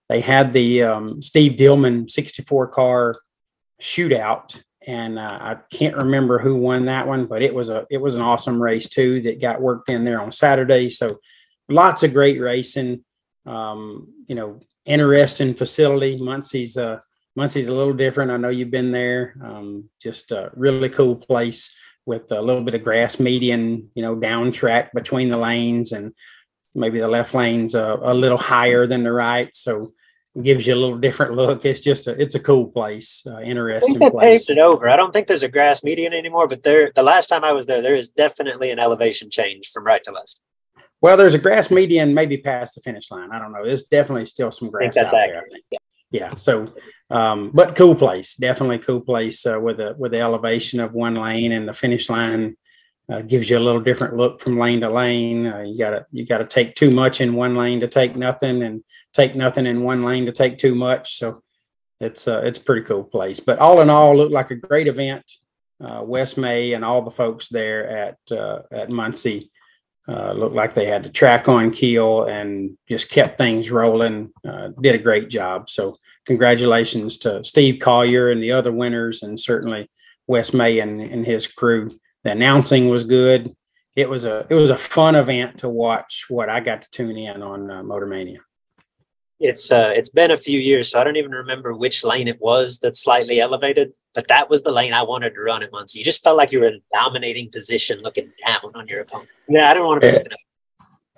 they 0.08 0.20
had 0.20 0.52
the 0.52 0.82
um, 0.82 1.22
Steve 1.22 1.52
Dillman 1.52 2.10
64 2.10 2.68
car 2.68 3.16
shootout 3.80 4.62
and 4.86 5.18
uh, 5.18 5.38
I 5.40 5.56
can't 5.70 5.96
remember 5.96 6.38
who 6.38 6.56
won 6.56 6.86
that 6.86 7.06
one, 7.06 7.26
but 7.26 7.42
it 7.42 7.54
was 7.54 7.68
a 7.68 7.86
it 7.90 7.98
was 7.98 8.14
an 8.14 8.22
awesome 8.22 8.62
race 8.62 8.88
too 8.88 9.22
that 9.22 9.40
got 9.40 9.60
worked 9.60 9.88
in 9.88 10.04
there 10.04 10.20
on 10.20 10.32
Saturday. 10.32 10.90
So 10.90 11.18
lots 11.68 12.02
of 12.02 12.12
great 12.12 12.40
racing. 12.40 13.04
Um, 13.46 14.08
you 14.26 14.34
know, 14.34 14.60
interesting 14.84 15.54
facility. 15.54 16.16
Muncie's 16.16 16.76
uh, 16.76 17.00
Muncie's 17.36 17.68
a 17.68 17.74
little 17.74 17.94
different. 17.94 18.30
I 18.30 18.36
know 18.36 18.50
you've 18.50 18.70
been 18.70 18.92
there. 18.92 19.34
Um, 19.42 19.88
just 20.00 20.32
a 20.32 20.50
really 20.54 20.88
cool 20.88 21.16
place 21.16 21.74
with 22.04 22.30
a 22.32 22.40
little 22.40 22.62
bit 22.62 22.74
of 22.74 22.82
grass 22.82 23.20
median, 23.20 23.90
you 23.94 24.02
know, 24.02 24.14
down 24.16 24.50
track 24.50 24.92
between 24.92 25.28
the 25.28 25.36
lanes, 25.36 25.92
and 25.92 26.12
maybe 26.74 26.98
the 26.98 27.08
left 27.08 27.34
lane's 27.34 27.74
a, 27.74 27.98
a 28.02 28.14
little 28.14 28.38
higher 28.38 28.86
than 28.86 29.04
the 29.04 29.12
right. 29.12 29.54
So 29.54 29.92
gives 30.40 30.66
you 30.66 30.74
a 30.74 30.80
little 30.80 30.98
different 30.98 31.34
look. 31.34 31.64
It's 31.64 31.80
just 31.80 32.06
a 32.06 32.20
it's 32.20 32.34
a 32.34 32.40
cool 32.40 32.66
place, 32.68 33.22
uh, 33.26 33.40
interesting 33.40 34.02
I 34.02 34.10
place. 34.10 34.46
paved 34.46 34.58
it 34.58 34.58
over. 34.58 34.88
I 34.88 34.96
don't 34.96 35.12
think 35.12 35.26
there's 35.26 35.42
a 35.42 35.48
grass 35.48 35.84
median 35.84 36.14
anymore, 36.14 36.48
but 36.48 36.62
there 36.62 36.90
the 36.94 37.02
last 37.02 37.26
time 37.26 37.44
I 37.44 37.52
was 37.52 37.66
there, 37.66 37.82
there 37.82 37.94
is 37.94 38.08
definitely 38.08 38.70
an 38.70 38.78
elevation 38.78 39.30
change 39.30 39.68
from 39.68 39.84
right 39.84 40.02
to 40.04 40.12
left. 40.12 40.40
Well, 41.02 41.16
there's 41.16 41.34
a 41.34 41.38
grass 41.38 41.70
median 41.70 42.14
maybe 42.14 42.38
past 42.38 42.76
the 42.76 42.80
finish 42.80 43.10
line. 43.10 43.30
I 43.32 43.38
don't 43.38 43.52
know. 43.52 43.64
There's 43.64 43.84
definitely 43.84 44.26
still 44.26 44.50
some 44.50 44.70
grass 44.70 44.96
out 44.96 45.10
that's 45.10 45.12
there. 45.12 45.42
I 45.42 45.48
think. 45.48 45.64
Yeah. 46.10 46.36
So, 46.36 46.72
um, 47.10 47.50
but 47.52 47.74
cool 47.74 47.94
place. 47.94 48.34
Definitely 48.34 48.78
cool 48.78 49.00
place 49.00 49.44
uh, 49.44 49.58
with 49.60 49.80
a 49.80 49.94
with 49.98 50.12
the 50.12 50.20
elevation 50.20 50.80
of 50.80 50.92
one 50.94 51.16
lane 51.16 51.52
and 51.52 51.68
the 51.68 51.74
finish 51.74 52.08
line. 52.08 52.56
Uh, 53.10 53.20
gives 53.20 53.50
you 53.50 53.58
a 53.58 53.60
little 53.60 53.80
different 53.80 54.16
look 54.16 54.40
from 54.40 54.58
lane 54.58 54.80
to 54.80 54.88
lane. 54.88 55.46
Uh, 55.46 55.58
you 55.58 55.76
gotta 55.76 56.06
you 56.12 56.24
gotta 56.24 56.46
take 56.46 56.76
too 56.76 56.90
much 56.90 57.20
in 57.20 57.34
one 57.34 57.56
lane 57.56 57.80
to 57.80 57.88
take 57.88 58.14
nothing, 58.14 58.62
and 58.62 58.84
take 59.12 59.34
nothing 59.34 59.66
in 59.66 59.82
one 59.82 60.02
lane 60.02 60.26
to 60.26 60.32
take 60.32 60.58
too 60.58 60.74
much. 60.74 61.16
So 61.16 61.42
it's 62.00 62.26
uh, 62.26 62.42
it's 62.44 62.58
a 62.58 62.62
pretty 62.62 62.82
cool 62.82 63.04
place. 63.04 63.40
But 63.40 63.58
all 63.58 63.80
in 63.80 63.90
all, 63.90 64.16
looked 64.16 64.32
like 64.32 64.50
a 64.50 64.56
great 64.56 64.88
event. 64.88 65.30
Uh, 65.80 66.02
Wes 66.04 66.36
May 66.36 66.74
and 66.74 66.84
all 66.84 67.02
the 67.02 67.10
folks 67.10 67.48
there 67.48 67.88
at 67.88 68.18
uh, 68.30 68.62
at 68.70 68.90
Muncie 68.90 69.50
uh, 70.08 70.32
looked 70.32 70.54
like 70.54 70.74
they 70.74 70.86
had 70.86 71.04
the 71.04 71.08
track 71.08 71.48
on 71.48 71.70
keel 71.70 72.24
and 72.24 72.76
just 72.88 73.10
kept 73.10 73.38
things 73.38 73.70
rolling. 73.70 74.32
Uh, 74.46 74.68
did 74.80 74.94
a 74.94 74.98
great 74.98 75.28
job. 75.28 75.70
So 75.70 75.96
congratulations 76.26 77.18
to 77.18 77.44
Steve 77.44 77.80
Collier 77.80 78.30
and 78.30 78.42
the 78.42 78.52
other 78.52 78.72
winners, 78.72 79.22
and 79.22 79.38
certainly 79.38 79.88
Wes 80.26 80.52
May 80.52 80.80
and, 80.80 81.00
and 81.00 81.24
his 81.24 81.46
crew. 81.46 81.98
The 82.24 82.32
announcing 82.32 82.88
was 82.88 83.04
good. 83.04 83.54
It 83.94 84.08
was 84.08 84.24
a 84.24 84.46
it 84.48 84.54
was 84.54 84.70
a 84.70 84.76
fun 84.76 85.14
event 85.14 85.58
to 85.58 85.68
watch. 85.68 86.26
What 86.28 86.48
I 86.48 86.60
got 86.60 86.82
to 86.82 86.90
tune 86.90 87.16
in 87.16 87.42
on 87.42 87.70
uh, 87.70 87.82
Motor 87.82 88.06
Mania 88.06 88.40
it's 89.42 89.72
uh 89.72 89.92
it's 89.94 90.08
been 90.08 90.30
a 90.30 90.36
few 90.36 90.58
years, 90.58 90.90
so 90.90 91.00
I 91.00 91.04
don't 91.04 91.16
even 91.16 91.32
remember 91.32 91.74
which 91.74 92.04
lane 92.04 92.28
it 92.28 92.40
was 92.40 92.78
that's 92.78 93.02
slightly 93.02 93.40
elevated. 93.40 93.92
But 94.14 94.28
that 94.28 94.48
was 94.48 94.62
the 94.62 94.70
lane 94.70 94.92
I 94.92 95.02
wanted 95.02 95.34
to 95.34 95.40
run 95.40 95.62
at 95.62 95.72
once. 95.72 95.94
You 95.94 96.04
just 96.04 96.22
felt 96.22 96.36
like 96.36 96.52
you 96.52 96.60
were 96.60 96.66
in 96.66 96.74
a 96.74 96.96
dominating 96.96 97.50
position, 97.50 98.00
looking 98.02 98.30
down 98.46 98.70
on 98.74 98.86
your 98.86 99.00
opponent. 99.00 99.30
Yeah, 99.48 99.70
I 99.70 99.74
don't 99.74 99.86
want 99.86 100.02
to 100.02 100.08
be 100.08 100.12
looking 100.12 100.32
up. 100.32 100.38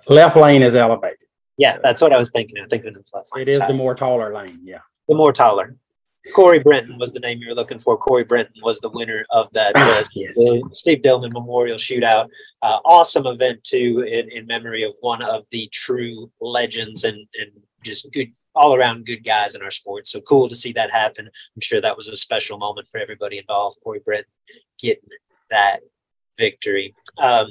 Left 0.09 0.35
lane 0.35 0.63
is 0.63 0.75
elevated. 0.75 1.17
Yeah, 1.57 1.77
that's 1.83 2.01
what 2.01 2.13
I 2.13 2.17
was 2.17 2.31
thinking. 2.31 2.57
I'm 2.57 2.69
thinking 2.69 2.95
of 2.95 3.05
left 3.13 3.29
lane. 3.35 3.43
It 3.43 3.49
is 3.49 3.59
the 3.59 3.73
more 3.73 3.95
taller 3.95 4.33
lane. 4.33 4.59
Yeah. 4.63 4.79
the 5.07 5.15
more 5.15 5.33
taller. 5.33 5.75
Corey 6.33 6.59
Brenton 6.59 6.97
was 6.97 7.13
the 7.13 7.19
name 7.19 7.39
you 7.39 7.49
were 7.49 7.53
looking 7.53 7.79
for. 7.79 7.97
Corey 7.97 8.23
Brenton 8.23 8.61
was 8.63 8.79
the 8.79 8.89
winner 8.89 9.25
of 9.29 9.47
that 9.53 9.71
uh, 9.75 10.03
yes. 10.15 10.35
Steve 10.73 11.01
Dillman 11.03 11.31
Memorial 11.31 11.77
Shootout. 11.77 12.29
Uh, 12.61 12.79
awesome 12.83 13.27
event 13.27 13.63
too, 13.63 14.01
in, 14.01 14.29
in 14.31 14.47
memory 14.47 14.83
of 14.83 14.93
one 15.01 15.21
of 15.21 15.43
the 15.51 15.69
true 15.71 16.31
legends 16.41 17.03
and 17.03 17.27
and 17.39 17.51
just 17.85 18.11
good 18.11 18.31
all 18.53 18.75
around 18.75 19.05
good 19.05 19.23
guys 19.23 19.55
in 19.55 19.61
our 19.61 19.71
sport. 19.71 20.07
So 20.07 20.19
cool 20.21 20.49
to 20.49 20.55
see 20.55 20.73
that 20.73 20.91
happen. 20.91 21.25
I'm 21.27 21.61
sure 21.61 21.81
that 21.81 21.97
was 21.97 22.07
a 22.07 22.17
special 22.17 22.57
moment 22.57 22.87
for 22.89 22.99
everybody 22.99 23.37
involved. 23.37 23.77
Corey 23.83 24.01
Brenton 24.03 24.31
getting 24.79 25.09
that 25.49 25.79
victory. 26.37 26.93
Um, 27.17 27.47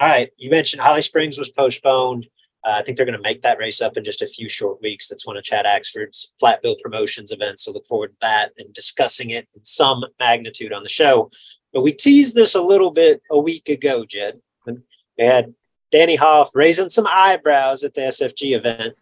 all 0.00 0.08
right, 0.08 0.30
you 0.36 0.50
mentioned 0.50 0.82
Holly 0.82 1.02
Springs 1.02 1.38
was 1.38 1.50
postponed. 1.50 2.26
Uh, 2.64 2.74
I 2.76 2.82
think 2.82 2.96
they're 2.96 3.06
going 3.06 3.16
to 3.16 3.22
make 3.22 3.42
that 3.42 3.58
race 3.58 3.80
up 3.80 3.96
in 3.96 4.04
just 4.04 4.22
a 4.22 4.26
few 4.26 4.48
short 4.48 4.82
weeks. 4.82 5.08
That's 5.08 5.26
one 5.26 5.36
of 5.36 5.44
Chad 5.44 5.64
Axford's 5.64 6.32
flat 6.38 6.60
bill 6.62 6.76
promotions 6.82 7.30
events. 7.30 7.64
So 7.64 7.72
look 7.72 7.86
forward 7.86 8.08
to 8.08 8.16
that 8.22 8.52
and 8.58 8.72
discussing 8.74 9.30
it 9.30 9.48
in 9.54 9.64
some 9.64 10.04
magnitude 10.20 10.72
on 10.72 10.82
the 10.82 10.88
show. 10.88 11.30
But 11.72 11.82
we 11.82 11.92
teased 11.92 12.34
this 12.34 12.54
a 12.54 12.62
little 12.62 12.90
bit 12.90 13.22
a 13.30 13.38
week 13.38 13.68
ago, 13.68 14.04
Jed. 14.04 14.40
We 14.66 15.24
had 15.24 15.54
Danny 15.90 16.16
Hoff 16.16 16.50
raising 16.54 16.90
some 16.90 17.06
eyebrows 17.08 17.82
at 17.84 17.94
the 17.94 18.02
SFG 18.02 18.56
event. 18.56 18.94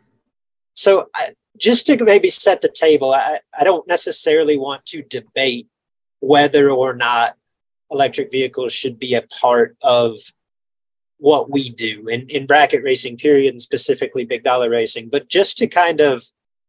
So 0.76 1.08
I, 1.14 1.34
just 1.58 1.86
to 1.86 2.04
maybe 2.04 2.28
set 2.28 2.60
the 2.60 2.68
table, 2.68 3.12
I, 3.12 3.40
I 3.58 3.64
don't 3.64 3.88
necessarily 3.88 4.56
want 4.58 4.84
to 4.86 5.02
debate 5.02 5.68
whether 6.20 6.70
or 6.70 6.94
not 6.94 7.36
electric 7.90 8.30
vehicles 8.30 8.72
should 8.72 8.98
be 8.98 9.14
a 9.14 9.22
part 9.22 9.76
of 9.82 10.18
what 11.18 11.50
we 11.50 11.70
do 11.70 12.08
in, 12.08 12.28
in 12.28 12.46
bracket 12.46 12.82
racing 12.82 13.16
period 13.16 13.52
and 13.52 13.62
specifically 13.62 14.24
big 14.24 14.44
dollar 14.44 14.68
racing. 14.68 15.08
But 15.08 15.28
just 15.28 15.56
to 15.58 15.66
kind 15.66 16.00
of 16.00 16.22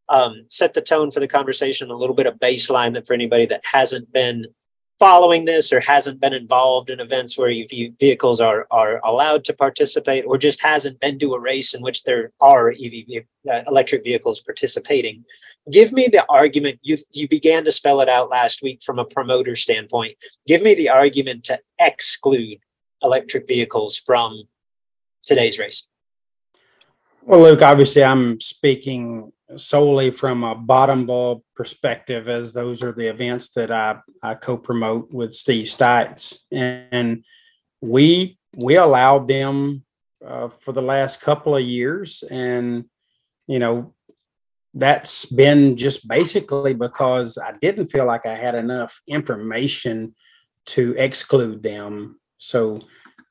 um, 0.09 0.45
set 0.47 0.73
the 0.73 0.81
tone 0.81 1.11
for 1.11 1.19
the 1.19 1.27
conversation 1.27 1.91
a 1.91 1.95
little 1.95 2.15
bit 2.15 2.27
of 2.27 2.35
baseline 2.35 2.93
that 2.93 3.05
for 3.05 3.13
anybody 3.13 3.45
that 3.47 3.63
hasn't 3.69 4.11
been 4.13 4.45
following 4.99 5.45
this 5.45 5.71
or 5.71 5.79
hasn't 5.79 6.19
been 6.19 6.33
involved 6.33 6.89
in 6.89 6.99
events 6.99 7.37
where 7.37 7.51
EV 7.51 7.93
vehicles 7.99 8.41
are 8.41 8.65
are 8.71 8.99
allowed 9.03 9.43
to 9.43 9.53
participate 9.53 10.25
or 10.25 10.37
just 10.37 10.61
hasn't 10.61 10.99
been 10.99 11.19
to 11.19 11.33
a 11.33 11.39
race 11.39 11.73
in 11.73 11.81
which 11.81 12.03
there 12.03 12.31
are 12.41 12.71
EV 12.71 13.23
uh, 13.51 13.61
electric 13.67 14.03
vehicles 14.03 14.39
participating 14.41 15.23
give 15.71 15.93
me 15.93 16.07
the 16.07 16.25
argument 16.29 16.79
you 16.81 16.97
you 17.13 17.27
began 17.27 17.63
to 17.63 17.71
spell 17.71 18.01
it 18.01 18.09
out 18.09 18.29
last 18.29 18.63
week 18.63 18.81
from 18.83 18.97
a 18.97 19.05
promoter 19.05 19.55
standpoint 19.55 20.17
give 20.47 20.61
me 20.63 20.73
the 20.73 20.89
argument 20.89 21.43
to 21.43 21.59
exclude 21.79 22.57
electric 23.03 23.47
vehicles 23.47 23.97
from 23.97 24.43
today's 25.23 25.59
race. 25.59 25.87
Well, 27.23 27.41
Luke, 27.41 27.61
obviously, 27.61 28.03
I'm 28.03 28.39
speaking 28.39 29.31
solely 29.55 30.11
from 30.11 30.43
a 30.43 30.55
bottom 30.55 31.05
bulb 31.05 31.41
perspective, 31.55 32.27
as 32.27 32.53
those 32.53 32.83
are 32.83 32.91
the 32.91 33.07
events 33.07 33.51
that 33.51 33.71
I, 33.71 33.99
I 34.21 34.35
co-promote 34.35 35.11
with 35.11 35.33
Steve 35.33 35.67
Stites, 35.67 36.39
and 36.51 37.23
we 37.81 38.37
we 38.55 38.75
allowed 38.75 39.27
them 39.27 39.83
uh, 40.25 40.49
for 40.49 40.71
the 40.73 40.81
last 40.81 41.21
couple 41.21 41.55
of 41.55 41.63
years, 41.63 42.23
and 42.29 42.85
you 43.47 43.59
know 43.59 43.93
that's 44.73 45.25
been 45.25 45.77
just 45.77 46.07
basically 46.07 46.73
because 46.73 47.37
I 47.37 47.53
didn't 47.53 47.87
feel 47.87 48.05
like 48.05 48.25
I 48.25 48.35
had 48.35 48.55
enough 48.55 49.01
information 49.07 50.13
to 50.67 50.93
exclude 50.97 51.63
them. 51.63 52.19
So 52.37 52.81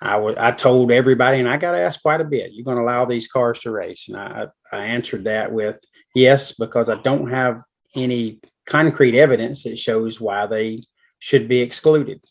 I 0.01 0.17
wa- 0.17 0.35
I 0.39 0.53
told 0.53 0.91
everybody, 0.91 1.39
and 1.39 1.49
I 1.49 1.57
got 1.57 1.75
asked 1.75 2.03
quite 2.03 2.21
a 2.21 2.25
bit, 2.25 2.53
you're 2.53 2.65
going 2.65 2.79
to 2.79 2.83
allow 2.83 3.05
these 3.05 3.29
cars 3.29 3.61
to 3.61 3.71
race? 3.71 4.09
And 4.09 4.17
I, 4.17 4.47
I 4.73 4.87
answered 4.87 5.25
that 5.25 5.53
with 5.53 5.79
yes, 6.17 6.53
because 6.53 6.89
I 6.89 6.97
don't 6.97 7.31
have 7.31 7.63
any 7.95 8.41
concrete 8.67 9.17
evidence 9.17 9.63
that 9.63 9.79
shows 9.79 10.21
why 10.21 10.47
they 10.47 10.85
should 11.19 11.47
be 11.47 11.61
excluded. 11.61 12.25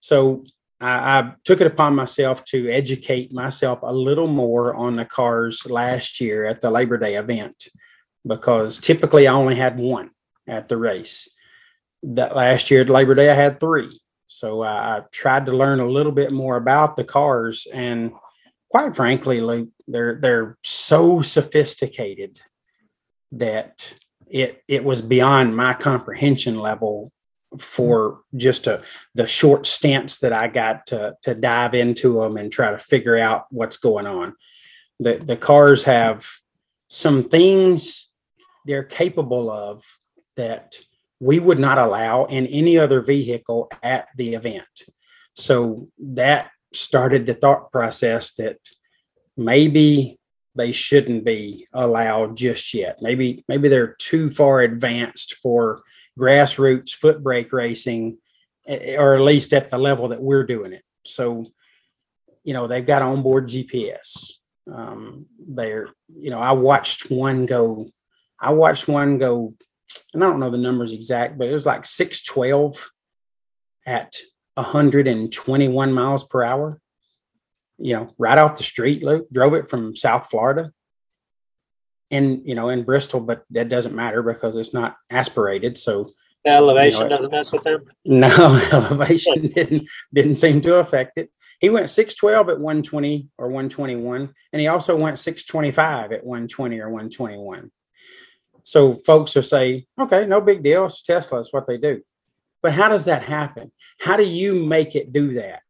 So 0.00 0.44
I, 0.80 1.18
I 1.18 1.32
took 1.44 1.60
it 1.60 1.66
upon 1.66 1.94
myself 1.94 2.44
to 2.46 2.68
educate 2.68 3.32
myself 3.32 3.78
a 3.82 3.92
little 3.92 4.26
more 4.26 4.74
on 4.74 4.94
the 4.94 5.04
cars 5.04 5.64
last 5.64 6.20
year 6.20 6.44
at 6.44 6.60
the 6.60 6.70
Labor 6.70 6.98
Day 6.98 7.14
event, 7.14 7.68
because 8.26 8.78
typically 8.78 9.26
I 9.26 9.32
only 9.32 9.56
had 9.56 9.78
one 9.78 10.10
at 10.46 10.68
the 10.68 10.76
race. 10.76 11.28
That 12.02 12.36
last 12.36 12.70
year 12.70 12.82
at 12.82 12.90
Labor 12.90 13.14
Day, 13.14 13.30
I 13.30 13.34
had 13.34 13.60
three. 13.60 14.00
So 14.26 14.62
I 14.62 14.96
I 14.96 15.02
tried 15.12 15.46
to 15.46 15.56
learn 15.56 15.80
a 15.80 15.88
little 15.88 16.12
bit 16.12 16.32
more 16.32 16.56
about 16.56 16.96
the 16.96 17.04
cars, 17.04 17.66
and 17.72 18.12
quite 18.68 18.94
frankly, 18.94 19.40
Luke, 19.40 19.70
they're 19.86 20.18
they're 20.20 20.58
so 20.62 21.22
sophisticated 21.22 22.40
that 23.38 23.94
it 24.28 24.62
it 24.68 24.84
was 24.84 25.02
beyond 25.02 25.56
my 25.56 25.74
comprehension 25.74 26.58
level 26.58 27.12
for 27.58 28.20
just 28.34 28.66
a, 28.66 28.82
the 29.14 29.26
short 29.26 29.66
stints 29.66 30.18
that 30.18 30.32
I 30.32 30.48
got 30.48 30.86
to 30.88 31.16
to 31.22 31.34
dive 31.34 31.74
into 31.74 32.20
them 32.20 32.36
and 32.36 32.50
try 32.50 32.70
to 32.70 32.78
figure 32.78 33.16
out 33.16 33.46
what's 33.50 33.76
going 33.76 34.06
on. 34.06 34.34
The 35.00 35.16
the 35.16 35.36
cars 35.36 35.84
have 35.84 36.26
some 36.88 37.28
things 37.28 38.08
they're 38.66 38.84
capable 38.84 39.50
of 39.50 39.84
that 40.36 40.76
we 41.20 41.38
would 41.38 41.58
not 41.58 41.78
allow 41.78 42.24
in 42.24 42.46
any 42.46 42.78
other 42.78 43.00
vehicle 43.00 43.70
at 43.82 44.08
the 44.16 44.34
event. 44.34 44.82
So 45.34 45.88
that 45.98 46.50
started 46.72 47.26
the 47.26 47.34
thought 47.34 47.70
process 47.72 48.34
that 48.34 48.58
maybe 49.36 50.18
they 50.54 50.72
shouldn't 50.72 51.24
be 51.24 51.66
allowed 51.72 52.36
just 52.36 52.74
yet. 52.74 52.98
Maybe 53.00 53.44
maybe 53.48 53.68
they're 53.68 53.94
too 53.98 54.30
far 54.30 54.60
advanced 54.60 55.34
for 55.34 55.82
grassroots 56.18 56.90
foot 56.90 57.22
brake 57.22 57.52
racing, 57.52 58.18
eh, 58.66 58.96
or 58.96 59.14
at 59.14 59.22
least 59.22 59.52
at 59.52 59.70
the 59.70 59.78
level 59.78 60.08
that 60.08 60.22
we're 60.22 60.46
doing 60.46 60.72
it. 60.72 60.82
So, 61.04 61.46
you 62.44 62.54
know, 62.54 62.66
they've 62.66 62.86
got 62.86 63.02
onboard 63.02 63.48
GPS. 63.48 64.32
Um, 64.72 65.26
they're, 65.38 65.88
you 66.08 66.30
know, 66.30 66.40
I 66.40 66.52
watched 66.52 67.10
one 67.10 67.46
go. 67.46 67.88
I 68.40 68.50
watched 68.50 68.88
one 68.88 69.18
go, 69.18 69.54
and 70.12 70.22
I 70.22 70.28
don't 70.28 70.40
know 70.40 70.50
the 70.50 70.58
numbers 70.58 70.92
exact, 70.92 71.36
but 71.38 71.48
it 71.48 71.52
was 71.52 71.66
like 71.66 71.84
six 71.86 72.22
twelve 72.22 72.90
at 73.86 74.16
121 74.54 75.92
miles 75.92 76.24
per 76.24 76.42
hour 76.42 76.80
you 77.78 77.94
know, 77.94 78.14
right 78.18 78.38
off 78.38 78.56
the 78.56 78.64
street, 78.64 79.02
Luke, 79.02 79.26
drove 79.32 79.54
it 79.54 79.68
from 79.68 79.96
South 79.96 80.28
Florida 80.30 80.72
in, 82.10 82.42
you 82.44 82.54
know, 82.54 82.68
in 82.68 82.84
Bristol, 82.84 83.20
but 83.20 83.44
that 83.50 83.68
doesn't 83.68 83.94
matter 83.94 84.22
because 84.22 84.56
it's 84.56 84.74
not 84.74 84.96
aspirated. 85.10 85.76
So 85.76 86.10
the 86.44 86.50
elevation 86.50 87.02
you 87.02 87.04
know, 87.04 87.10
doesn't 87.10 87.30
mess 87.30 87.52
with 87.52 87.62
them. 87.62 87.84
No, 88.04 88.28
elevation 88.72 89.48
didn't 89.48 89.88
didn't 90.12 90.36
seem 90.36 90.60
to 90.62 90.76
affect 90.76 91.18
it. 91.18 91.30
He 91.60 91.70
went 91.70 91.90
612 91.90 92.50
at 92.50 92.60
120 92.60 93.28
or 93.38 93.46
121, 93.46 94.34
and 94.52 94.60
he 94.60 94.68
also 94.68 94.96
went 94.96 95.18
625 95.18 96.12
at 96.12 96.24
120 96.24 96.78
or 96.80 96.90
121. 96.90 97.70
So 98.62 98.96
folks 99.06 99.34
will 99.34 99.42
say, 99.42 99.86
okay, 99.98 100.26
no 100.26 100.40
big 100.40 100.62
deal. 100.62 100.86
It's 100.86 101.02
Tesla, 101.02 101.40
it's 101.40 101.52
what 101.52 101.66
they 101.66 101.78
do. 101.78 102.02
But 102.62 102.72
how 102.72 102.88
does 102.88 103.06
that 103.06 103.22
happen? 103.22 103.72
How 103.98 104.16
do 104.16 104.24
you 104.24 104.64
make 104.64 104.96
it 104.96 105.12
do 105.12 105.34
that? 105.34 105.62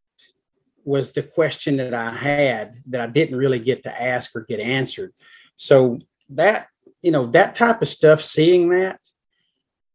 Was 0.85 1.11
the 1.11 1.23
question 1.23 1.77
that 1.77 1.93
I 1.93 2.11
had 2.11 2.81
that 2.87 3.01
I 3.01 3.07
didn't 3.07 3.37
really 3.37 3.59
get 3.59 3.83
to 3.83 4.01
ask 4.01 4.35
or 4.35 4.41
get 4.41 4.59
answered. 4.59 5.13
So 5.57 5.99
that, 6.29 6.67
you 7.01 7.11
know, 7.11 7.25
that 7.27 7.55
type 7.55 7.81
of 7.81 7.87
stuff, 7.87 8.21
seeing 8.21 8.69
that, 8.69 8.99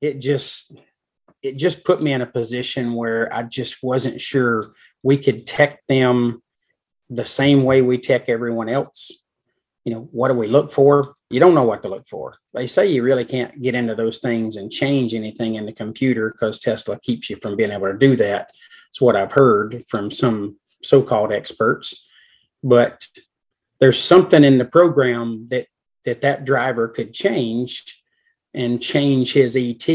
it 0.00 0.20
just 0.20 0.72
it 1.42 1.56
just 1.56 1.84
put 1.84 2.02
me 2.02 2.12
in 2.12 2.20
a 2.20 2.26
position 2.26 2.94
where 2.94 3.32
I 3.32 3.44
just 3.44 3.82
wasn't 3.82 4.20
sure 4.20 4.72
we 5.02 5.16
could 5.16 5.46
tech 5.46 5.80
them 5.86 6.42
the 7.08 7.24
same 7.24 7.64
way 7.64 7.82
we 7.82 7.98
tech 7.98 8.28
everyone 8.28 8.68
else. 8.68 9.10
You 9.84 9.94
know, 9.94 10.08
what 10.12 10.28
do 10.28 10.34
we 10.34 10.46
look 10.46 10.70
for? 10.70 11.14
You 11.30 11.40
don't 11.40 11.54
know 11.54 11.64
what 11.64 11.82
to 11.82 11.88
look 11.88 12.06
for. 12.06 12.36
They 12.52 12.66
say 12.66 12.88
you 12.88 13.02
really 13.02 13.24
can't 13.24 13.60
get 13.62 13.74
into 13.74 13.94
those 13.94 14.18
things 14.18 14.56
and 14.56 14.70
change 14.70 15.14
anything 15.14 15.54
in 15.54 15.64
the 15.64 15.72
computer 15.72 16.30
because 16.30 16.58
Tesla 16.58 17.00
keeps 17.00 17.30
you 17.30 17.36
from 17.36 17.56
being 17.56 17.72
able 17.72 17.90
to 17.90 17.96
do 17.96 18.16
that. 18.16 18.50
It's 18.90 19.00
what 19.00 19.16
I've 19.16 19.32
heard 19.32 19.84
from 19.88 20.10
some 20.10 20.56
so-called 20.82 21.32
experts, 21.32 22.06
but 22.62 23.04
there's 23.78 24.00
something 24.00 24.44
in 24.44 24.58
the 24.58 24.64
program 24.64 25.46
that 25.50 25.66
that 26.04 26.22
that 26.22 26.44
driver 26.44 26.88
could 26.88 27.12
change 27.12 28.02
and 28.54 28.82
change 28.82 29.32
his 29.32 29.56
ET, 29.56 29.86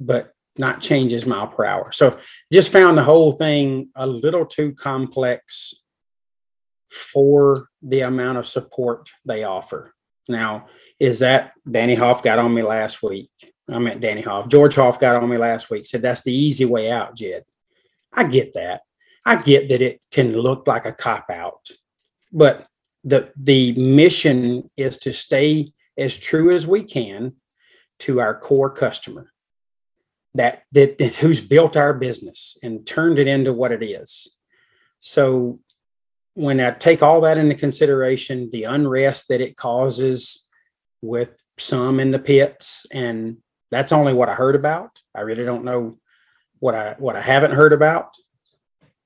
but 0.00 0.32
not 0.58 0.80
change 0.80 1.12
his 1.12 1.26
mile 1.26 1.46
per 1.46 1.64
hour. 1.64 1.92
So 1.92 2.18
just 2.52 2.72
found 2.72 2.96
the 2.96 3.04
whole 3.04 3.32
thing 3.32 3.90
a 3.94 4.06
little 4.06 4.46
too 4.46 4.72
complex 4.72 5.74
for 6.88 7.68
the 7.82 8.00
amount 8.00 8.38
of 8.38 8.48
support 8.48 9.10
they 9.24 9.44
offer. 9.44 9.94
Now, 10.28 10.66
is 10.98 11.18
that 11.18 11.52
Danny 11.70 11.94
Hoff 11.94 12.22
got 12.22 12.38
on 12.38 12.54
me 12.54 12.62
last 12.62 13.02
week? 13.02 13.30
I 13.68 13.78
meant 13.78 14.00
Danny 14.00 14.22
Hoff. 14.22 14.48
George 14.48 14.74
Hoff 14.76 14.98
got 14.98 15.22
on 15.22 15.28
me 15.28 15.36
last 15.36 15.70
week, 15.70 15.86
said 15.86 16.02
that's 16.02 16.22
the 16.22 16.34
easy 16.34 16.64
way 16.64 16.90
out, 16.90 17.16
Jed. 17.16 17.44
I 18.12 18.24
get 18.24 18.54
that. 18.54 18.82
I 19.26 19.36
get 19.36 19.68
that 19.68 19.82
it 19.82 20.00
can 20.10 20.32
look 20.32 20.66
like 20.66 20.86
a 20.86 20.92
cop 20.92 21.30
out, 21.30 21.68
but 22.32 22.66
the 23.04 23.32
the 23.36 23.72
mission 23.72 24.70
is 24.76 24.98
to 24.98 25.12
stay 25.12 25.72
as 25.98 26.16
true 26.16 26.50
as 26.54 26.66
we 26.66 26.82
can 26.82 27.34
to 27.98 28.20
our 28.20 28.38
core 28.38 28.70
customer 28.70 29.32
that, 30.36 30.62
that, 30.72 30.98
that 30.98 31.14
who's 31.16 31.40
built 31.40 31.76
our 31.76 31.94
business 31.94 32.58
and 32.62 32.86
turned 32.86 33.18
it 33.18 33.26
into 33.26 33.52
what 33.52 33.72
it 33.72 33.82
is. 33.82 34.36
So 34.98 35.60
when 36.34 36.60
I 36.60 36.72
take 36.72 37.02
all 37.02 37.22
that 37.22 37.38
into 37.38 37.54
consideration, 37.54 38.50
the 38.52 38.64
unrest 38.64 39.28
that 39.28 39.40
it 39.40 39.56
causes 39.56 40.46
with 41.00 41.42
some 41.58 42.00
in 42.00 42.10
the 42.10 42.18
pits, 42.18 42.86
and 42.92 43.38
that's 43.70 43.92
only 43.92 44.12
what 44.12 44.28
I 44.28 44.34
heard 44.34 44.54
about. 44.54 44.90
I 45.14 45.22
really 45.22 45.44
don't 45.44 45.64
know 45.64 45.98
what 46.58 46.74
I 46.74 46.96
what 46.98 47.16
I 47.16 47.22
haven't 47.22 47.52
heard 47.52 47.72
about. 47.72 48.14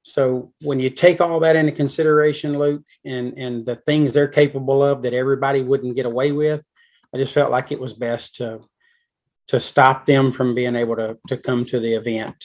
So 0.03 0.53
when 0.61 0.81
you 0.81 0.91
take 0.91 1.21
all 1.21 1.41
that 1.41 1.57
into 1.57 1.73
consideration, 1.73 2.59
Luke, 2.59 2.85
and 3.05 3.35
and 3.37 3.65
the 3.65 3.77
things 3.77 4.13
they're 4.13 4.29
capable 4.29 4.83
of 4.83 5.03
that 5.03 5.15
everybody 5.15 5.63
wouldn't 5.63 5.97
get 5.97 6.07
away 6.07 6.33
with, 6.33 6.65
I 7.15 7.19
just 7.19 7.35
felt 7.35 7.51
like 7.51 7.71
it 7.71 7.81
was 7.81 7.93
best 7.93 8.37
to 8.37 8.61
to 9.49 9.61
stop 9.61 10.07
them 10.07 10.33
from 10.33 10.55
being 10.55 10.77
able 10.77 10.97
to 10.97 11.19
to 11.29 11.37
come 11.37 11.65
to 11.67 11.81
the 11.81 11.95
event, 11.95 12.45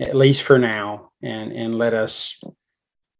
at 0.00 0.14
least 0.14 0.42
for 0.42 0.58
now, 0.58 1.10
and 1.22 1.52
and 1.52 1.78
let 1.78 1.94
us 1.94 2.40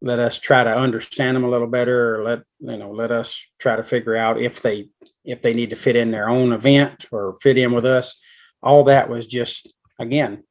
let 0.01 0.19
us 0.19 0.39
try 0.39 0.63
to 0.63 0.77
understand 0.77 1.35
them 1.35 1.45
a 1.45 1.51
little 1.51 1.67
better, 1.67 2.17
or 2.17 2.25
let 2.25 2.43
you 2.61 2.77
know 2.77 2.93
let 2.93 3.11
us 3.11 3.45
try 3.59 3.75
to 3.75 3.83
figure 3.83 4.17
out 4.17 4.41
if 4.41 4.63
they 4.63 4.89
if 5.25 5.43
they 5.43 5.55
need 5.55 5.71
to 5.71 5.77
fit 5.77 5.97
in 5.97 6.13
their 6.13 6.29
own 6.29 6.53
event 6.53 7.07
or 7.11 7.39
fit 7.43 7.59
in 7.59 7.73
with 7.73 7.87
us. 7.87 8.21
All 8.63 8.85
that 8.85 9.09
was 9.09 9.27
just 9.27 9.73
again 9.99 10.45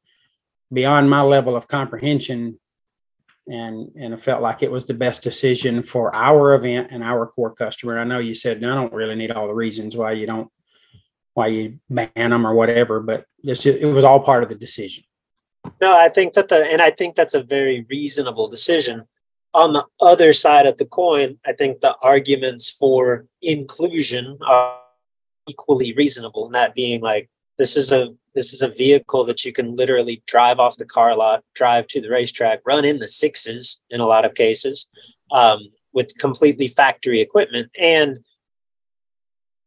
beyond 0.72 1.10
my 1.10 1.22
level 1.22 1.56
of 1.56 1.68
comprehension 1.68 2.60
and 3.48 3.92
and 3.96 4.14
it 4.14 4.22
felt 4.22 4.42
like 4.42 4.64
it 4.64 4.72
was 4.72 4.86
the 4.86 4.94
best 4.94 5.24
decision 5.24 5.84
for 5.84 6.16
our 6.16 6.54
event 6.54 6.90
and 6.92 7.04
our 7.04 7.28
core 7.28 7.54
customer. 7.54 8.00
I 8.00 8.04
know 8.04 8.20
you 8.20 8.36
said 8.36 8.58
I 8.58 8.76
don't 8.76 8.94
really 8.94 9.16
need 9.16 9.32
all 9.32 9.48
the 9.48 9.54
reasons 9.54 9.98
why 9.98 10.14
you 10.14 10.26
don't 10.26 10.50
why 11.34 11.48
you 11.48 11.80
ban 11.90 12.10
them 12.14 12.46
or 12.46 12.54
whatever, 12.54 13.00
but 13.00 13.26
it 13.44 13.94
was 13.94 14.04
all 14.04 14.20
part 14.20 14.44
of 14.44 14.50
the 14.50 14.56
decision. 14.56 15.04
No, 15.82 15.98
I 15.98 16.10
think 16.10 16.34
that 16.34 16.50
the 16.50 16.66
and 16.72 16.82
I 16.82 16.92
think 16.92 17.16
that's 17.16 17.34
a 17.34 17.44
very 17.44 17.86
reasonable 17.90 18.48
decision. 18.48 19.04
On 19.54 19.74
the 19.74 19.86
other 20.02 20.34
side 20.34 20.66
of 20.66 20.78
the 20.78 20.86
coin, 20.86 21.38
I 21.46 21.54
think 21.54 21.80
the 21.80 21.96
arguments 22.02 22.70
for 22.70 23.28
inclusion 23.42 24.38
are 24.46 24.80
equally 25.48 25.94
reasonable, 25.94 26.46
and 26.46 26.56
that 26.56 26.76
being 26.76 27.02
like 27.02 27.30
this 27.58 27.78
is 27.78 27.92
a 27.92 28.16
this 28.36 28.54
is 28.54 28.62
a 28.62 28.68
vehicle 28.68 29.26
that 29.26 29.46
you 29.46 29.54
can 29.54 29.76
literally 29.76 30.24
drive 30.26 30.60
off 30.60 30.78
the 30.78 30.86
car 30.86 31.16
lot, 31.16 31.44
drive 31.54 31.88
to 31.88 32.02
the 32.02 32.10
racetrack, 32.10 32.62
run 32.66 32.86
in 32.86 33.00
the 33.00 33.08
sixes 33.08 33.82
in 33.90 34.00
a 34.00 34.08
lot 34.08 34.26
of 34.26 34.34
cases 34.34 34.90
um, 35.32 35.60
with 35.94 36.18
completely 36.18 36.68
factory 36.68 37.22
equipment. 37.22 37.70
And 37.80 38.20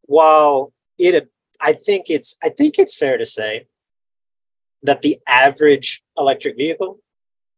while 0.02 0.72
it, 0.98 1.30
I 1.60 1.72
think 1.74 2.10
it's, 2.10 2.36
I 2.42 2.48
think 2.48 2.78
it's 2.78 2.96
fair 2.96 3.18
to 3.18 3.26
say 3.26 3.66
that 4.82 5.02
the 5.02 5.18
average 5.28 6.02
electric 6.16 6.56
vehicle 6.56 7.00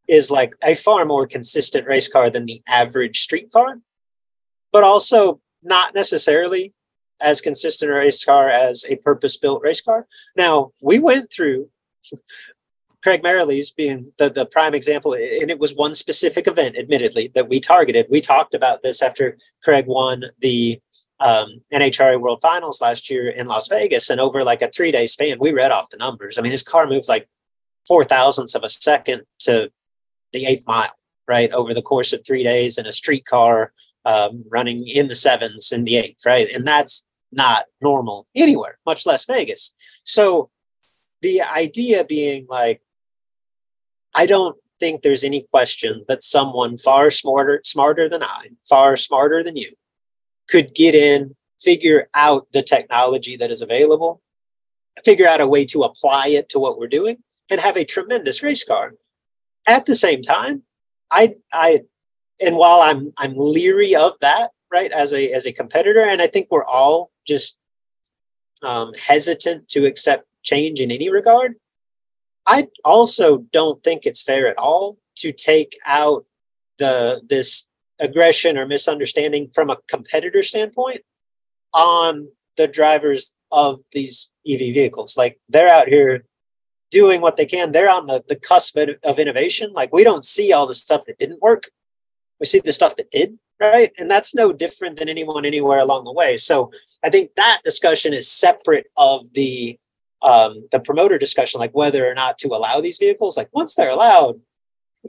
is 0.06 0.30
like 0.30 0.54
a 0.62 0.74
far 0.74 1.04
more 1.04 1.26
consistent 1.26 1.86
race 1.86 2.08
car 2.08 2.30
than 2.30 2.46
the 2.46 2.62
average 2.66 3.20
street 3.20 3.52
car, 3.52 3.78
but 4.72 4.84
also 4.84 5.40
not 5.62 5.94
necessarily 5.94 6.72
as 7.20 7.40
consistent 7.40 7.90
a 7.90 7.94
race 7.94 8.24
car 8.24 8.48
as 8.48 8.84
a 8.88 8.96
purpose 8.96 9.36
built 9.36 9.62
race 9.62 9.80
car. 9.80 10.06
Now, 10.36 10.72
we 10.82 10.98
went 10.98 11.32
through 11.32 11.68
Craig 13.02 13.22
Merrilies 13.22 13.74
being 13.74 14.12
the, 14.18 14.28
the 14.28 14.46
prime 14.46 14.74
example, 14.74 15.14
and 15.14 15.50
it 15.50 15.58
was 15.58 15.74
one 15.74 15.94
specific 15.94 16.46
event, 16.46 16.76
admittedly, 16.76 17.30
that 17.34 17.48
we 17.48 17.60
targeted. 17.60 18.06
We 18.10 18.20
talked 18.20 18.54
about 18.54 18.82
this 18.82 19.02
after 19.02 19.38
Craig 19.62 19.86
won 19.86 20.24
the 20.40 20.80
um, 21.20 21.60
NHRA 21.72 22.20
World 22.20 22.40
Finals 22.40 22.80
last 22.80 23.10
year 23.10 23.28
in 23.28 23.46
Las 23.46 23.68
Vegas, 23.68 24.10
and 24.10 24.20
over 24.20 24.44
like 24.44 24.62
a 24.62 24.70
three 24.70 24.92
day 24.92 25.06
span, 25.06 25.38
we 25.38 25.52
read 25.52 25.70
off 25.70 25.90
the 25.90 25.96
numbers. 25.96 26.38
I 26.38 26.42
mean, 26.42 26.52
his 26.52 26.62
car 26.62 26.86
moved 26.86 27.08
like 27.08 27.28
four 27.86 28.04
thousandths 28.04 28.54
of 28.54 28.62
a 28.62 28.68
second 28.68 29.22
to 29.40 29.70
the 30.32 30.46
eighth 30.46 30.66
mile, 30.66 30.92
right, 31.26 31.50
over 31.52 31.74
the 31.74 31.82
course 31.82 32.12
of 32.12 32.24
three 32.24 32.44
days 32.44 32.78
in 32.78 32.86
a 32.86 32.92
street 32.92 33.24
car 33.24 33.72
um, 34.04 34.44
running 34.48 34.86
in 34.86 35.08
the 35.08 35.14
sevens 35.14 35.72
in 35.72 35.84
the 35.84 35.96
eighth, 35.96 36.24
right, 36.24 36.48
and 36.52 36.66
that's 36.66 37.04
not 37.30 37.66
normal 37.80 38.26
anywhere, 38.34 38.78
much 38.86 39.06
less 39.06 39.24
Vegas. 39.24 39.74
So 40.04 40.50
the 41.20 41.42
idea 41.42 42.04
being 42.04 42.46
like, 42.48 42.80
I 44.14 44.26
don't 44.26 44.56
think 44.80 45.02
there's 45.02 45.24
any 45.24 45.46
question 45.50 46.04
that 46.08 46.22
someone 46.22 46.78
far 46.78 47.10
smarter, 47.10 47.60
smarter 47.64 48.08
than 48.08 48.22
I, 48.22 48.50
far 48.68 48.96
smarter 48.96 49.42
than 49.42 49.56
you, 49.56 49.72
could 50.48 50.74
get 50.74 50.94
in, 50.94 51.36
figure 51.60 52.08
out 52.14 52.46
the 52.52 52.62
technology 52.62 53.36
that 53.36 53.50
is 53.50 53.62
available, 53.62 54.22
figure 55.04 55.26
out 55.26 55.40
a 55.40 55.46
way 55.46 55.64
to 55.66 55.82
apply 55.82 56.28
it 56.28 56.48
to 56.50 56.58
what 56.58 56.78
we're 56.78 56.88
doing, 56.88 57.18
and 57.50 57.60
have 57.60 57.76
a 57.76 57.84
tremendous 57.84 58.42
race 58.42 58.64
car. 58.64 58.94
At 59.66 59.86
the 59.86 59.94
same 59.94 60.22
time, 60.22 60.62
I 61.10 61.36
I 61.52 61.82
and 62.40 62.56
while 62.56 62.80
I'm 62.80 63.12
I'm 63.16 63.34
leery 63.36 63.94
of 63.94 64.14
that, 64.20 64.50
right, 64.70 64.90
as 64.92 65.12
a 65.12 65.30
as 65.32 65.46
a 65.46 65.52
competitor, 65.52 66.04
and 66.04 66.20
I 66.20 66.26
think 66.26 66.48
we're 66.50 66.64
all 66.64 67.10
just 67.26 67.58
um, 68.62 68.92
hesitant 68.94 69.68
to 69.68 69.86
accept 69.86 70.26
change 70.42 70.80
in 70.80 70.90
any 70.90 71.10
regard. 71.10 71.54
I 72.46 72.68
also 72.84 73.38
don't 73.52 73.82
think 73.82 74.06
it's 74.06 74.22
fair 74.22 74.48
at 74.48 74.58
all 74.58 74.98
to 75.16 75.32
take 75.32 75.78
out 75.84 76.24
the 76.78 77.20
this 77.28 77.66
aggression 78.00 78.56
or 78.56 78.66
misunderstanding 78.66 79.50
from 79.52 79.70
a 79.70 79.78
competitor 79.88 80.42
standpoint 80.42 81.02
on 81.72 82.28
the 82.56 82.68
drivers 82.68 83.32
of 83.50 83.80
these 83.92 84.30
EV 84.46 84.58
vehicles. 84.74 85.16
Like 85.16 85.38
they're 85.48 85.72
out 85.72 85.88
here 85.88 86.24
doing 86.90 87.20
what 87.20 87.36
they 87.36 87.46
can. 87.46 87.72
They're 87.72 87.90
on 87.90 88.06
the, 88.06 88.24
the 88.28 88.36
cusp 88.36 88.76
of, 88.76 88.90
of 89.04 89.18
innovation. 89.18 89.72
Like 89.72 89.92
we 89.92 90.04
don't 90.04 90.24
see 90.24 90.52
all 90.52 90.66
the 90.66 90.74
stuff 90.74 91.02
that 91.06 91.18
didn't 91.18 91.42
work. 91.42 91.70
We 92.40 92.46
see 92.46 92.60
the 92.60 92.72
stuff 92.72 92.96
that 92.96 93.10
did, 93.10 93.38
right? 93.60 93.92
And 93.98 94.10
that's 94.10 94.34
no 94.34 94.52
different 94.52 94.98
than 94.98 95.08
anyone 95.08 95.44
anywhere 95.44 95.78
along 95.78 96.04
the 96.04 96.12
way. 96.12 96.36
So 96.36 96.70
I 97.02 97.10
think 97.10 97.34
that 97.36 97.60
discussion 97.64 98.12
is 98.12 98.30
separate 98.30 98.86
of 98.96 99.32
the 99.32 99.78
um, 100.20 100.68
the 100.72 100.80
promoter 100.80 101.16
discussion, 101.16 101.60
like 101.60 101.70
whether 101.72 102.10
or 102.10 102.14
not 102.14 102.38
to 102.38 102.48
allow 102.48 102.80
these 102.80 102.98
vehicles. 102.98 103.36
Like 103.36 103.50
once 103.52 103.74
they're 103.74 103.90
allowed, 103.90 104.40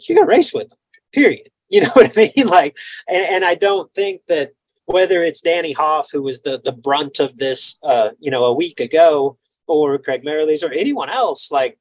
you 0.08 0.16
can 0.16 0.28
race 0.28 0.54
with 0.54 0.70
them. 0.70 0.78
Period. 1.12 1.50
You 1.72 1.82
know 1.82 1.92
what 1.94 2.18
I 2.18 2.32
mean? 2.36 2.48
Like, 2.48 2.76
and, 3.08 3.28
and 3.28 3.46
I 3.46 3.54
don't 3.54 3.94
think 3.94 4.22
that 4.28 4.54
whether 4.86 5.22
it's 5.22 5.40
Danny 5.40 5.72
Hoff, 5.72 6.10
who 6.12 6.24
was 6.24 6.42
the 6.42 6.60
the 6.60 6.72
brunt 6.72 7.20
of 7.20 7.38
this, 7.38 7.78
uh, 7.84 8.10
you 8.20 8.32
know, 8.32 8.46
a 8.46 8.54
week 8.56 8.80
ago, 8.80 9.38
or 9.68 10.00
Craig 10.00 10.24
Merrilees 10.24 10.64
or 10.64 10.74
anyone 10.74 11.12
else, 11.12 11.52
like 11.52 11.78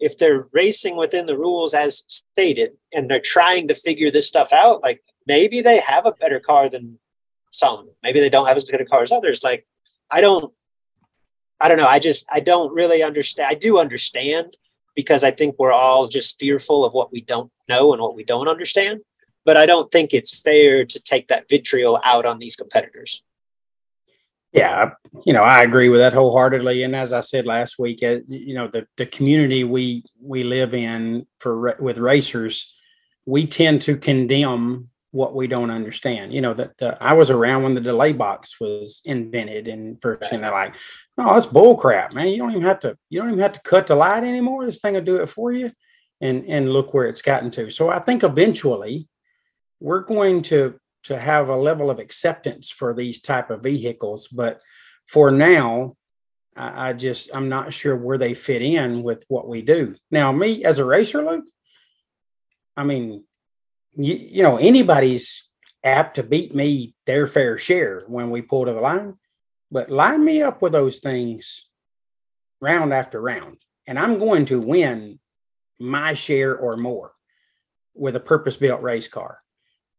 if 0.00 0.18
they're 0.18 0.48
racing 0.52 0.96
within 0.96 1.26
the 1.26 1.38
rules 1.38 1.74
as 1.74 2.04
stated 2.08 2.72
and 2.92 3.08
they're 3.08 3.20
trying 3.20 3.68
to 3.68 3.74
figure 3.74 4.10
this 4.10 4.28
stuff 4.28 4.52
out, 4.52 4.82
like 4.82 5.02
maybe 5.28 5.60
they 5.60 5.78
have 5.80 6.06
a 6.06 6.12
better 6.12 6.40
car 6.40 6.68
than 6.68 6.98
some. 7.52 7.90
Maybe 8.02 8.18
they 8.20 8.30
don't 8.30 8.48
have 8.48 8.56
as 8.56 8.64
good 8.64 8.80
a 8.80 8.84
car 8.84 9.02
as 9.02 9.12
others. 9.12 9.44
Like 9.44 9.66
I 10.10 10.20
don't, 10.20 10.52
I 11.60 11.68
don't 11.68 11.78
know. 11.78 11.86
I 11.86 12.00
just 12.00 12.26
I 12.30 12.40
don't 12.40 12.74
really 12.74 13.02
understand. 13.02 13.48
I 13.50 13.54
do 13.54 13.78
understand 13.78 14.56
because 14.96 15.22
I 15.22 15.30
think 15.30 15.56
we're 15.58 15.72
all 15.72 16.08
just 16.08 16.40
fearful 16.40 16.84
of 16.84 16.92
what 16.92 17.12
we 17.12 17.20
don't 17.20 17.52
know 17.68 17.92
and 17.92 18.02
what 18.02 18.16
we 18.16 18.24
don't 18.24 18.48
understand 18.48 19.02
but 19.48 19.56
I 19.56 19.64
don't 19.64 19.90
think 19.90 20.12
it's 20.12 20.38
fair 20.38 20.84
to 20.84 21.00
take 21.00 21.28
that 21.28 21.48
vitriol 21.48 21.98
out 22.04 22.26
on 22.26 22.38
these 22.38 22.54
competitors. 22.54 23.22
Yeah, 24.52 24.90
you 25.24 25.32
know, 25.32 25.42
I 25.42 25.62
agree 25.62 25.88
with 25.88 26.00
that 26.00 26.12
wholeheartedly. 26.12 26.82
And 26.82 26.94
as 26.94 27.14
I 27.14 27.22
said 27.22 27.46
last 27.46 27.78
week, 27.78 28.02
uh, 28.02 28.18
you 28.26 28.52
know, 28.52 28.68
the 28.68 28.86
the 28.98 29.06
community 29.06 29.64
we 29.64 30.04
we 30.20 30.44
live 30.44 30.74
in 30.74 31.26
for 31.38 31.74
with 31.80 31.96
racers, 31.96 32.74
we 33.24 33.46
tend 33.46 33.80
to 33.82 33.96
condemn 33.96 34.90
what 35.10 35.34
we 35.34 35.46
don't 35.46 35.70
understand. 35.70 36.32
You 36.32 36.40
know, 36.40 36.54
that 36.54 36.82
uh, 36.82 36.96
I 37.00 37.14
was 37.14 37.30
around 37.30 37.62
when 37.62 37.74
the 37.74 37.80
delay 37.80 38.12
box 38.12 38.60
was 38.60 39.00
invented, 39.04 39.68
and 39.68 40.00
first 40.00 40.28
thing 40.28 40.40
they're 40.40 40.50
like, 40.50 40.74
"Oh, 41.16 41.34
that's 41.34 41.46
bull 41.46 41.76
crap, 41.76 42.12
man! 42.12 42.28
You 42.28 42.38
don't 42.38 42.50
even 42.50 42.62
have 42.62 42.80
to 42.80 42.96
you 43.08 43.20
don't 43.20 43.30
even 43.30 43.40
have 43.40 43.54
to 43.54 43.60
cut 43.60 43.86
the 43.86 43.94
light 43.94 44.24
anymore. 44.24 44.66
This 44.66 44.80
thing 44.80 44.94
will 44.94 45.00
do 45.00 45.16
it 45.16 45.28
for 45.28 45.52
you." 45.52 45.72
And 46.20 46.44
and 46.46 46.72
look 46.72 46.92
where 46.92 47.06
it's 47.06 47.22
gotten 47.22 47.50
to. 47.52 47.70
So 47.70 47.88
I 47.88 48.00
think 48.00 48.22
eventually, 48.22 49.08
we're 49.80 50.00
going 50.00 50.42
to 50.42 50.78
to 51.04 51.18
have 51.18 51.48
a 51.48 51.56
level 51.56 51.90
of 51.90 51.98
acceptance 51.98 52.70
for 52.70 52.92
these 52.92 53.20
type 53.20 53.50
of 53.50 53.62
vehicles 53.62 54.28
but 54.28 54.60
for 55.06 55.30
now 55.30 55.96
I, 56.56 56.90
I 56.90 56.92
just 56.92 57.30
i'm 57.32 57.48
not 57.48 57.72
sure 57.72 57.96
where 57.96 58.18
they 58.18 58.34
fit 58.34 58.62
in 58.62 59.02
with 59.02 59.24
what 59.28 59.48
we 59.48 59.62
do 59.62 59.94
now 60.10 60.32
me 60.32 60.64
as 60.64 60.78
a 60.78 60.84
racer 60.84 61.24
luke 61.24 61.46
i 62.76 62.84
mean 62.84 63.24
you, 63.98 64.14
you 64.14 64.42
know 64.42 64.56
anybody's 64.56 65.46
apt 65.84 66.16
to 66.16 66.22
beat 66.22 66.54
me 66.54 66.94
their 67.04 67.26
fair 67.26 67.58
share 67.58 68.04
when 68.06 68.30
we 68.30 68.40
pull 68.40 68.64
to 68.64 68.72
the 68.72 68.80
line 68.80 69.14
but 69.70 69.90
line 69.90 70.24
me 70.24 70.40
up 70.42 70.62
with 70.62 70.72
those 70.72 70.98
things 71.00 71.66
round 72.60 72.94
after 72.94 73.20
round 73.20 73.58
and 73.86 73.98
i'm 73.98 74.18
going 74.18 74.46
to 74.46 74.60
win 74.60 75.18
my 75.78 76.14
share 76.14 76.56
or 76.56 76.76
more 76.76 77.12
with 77.94 78.16
a 78.16 78.20
purpose 78.20 78.56
built 78.56 78.80
race 78.80 79.08
car 79.08 79.42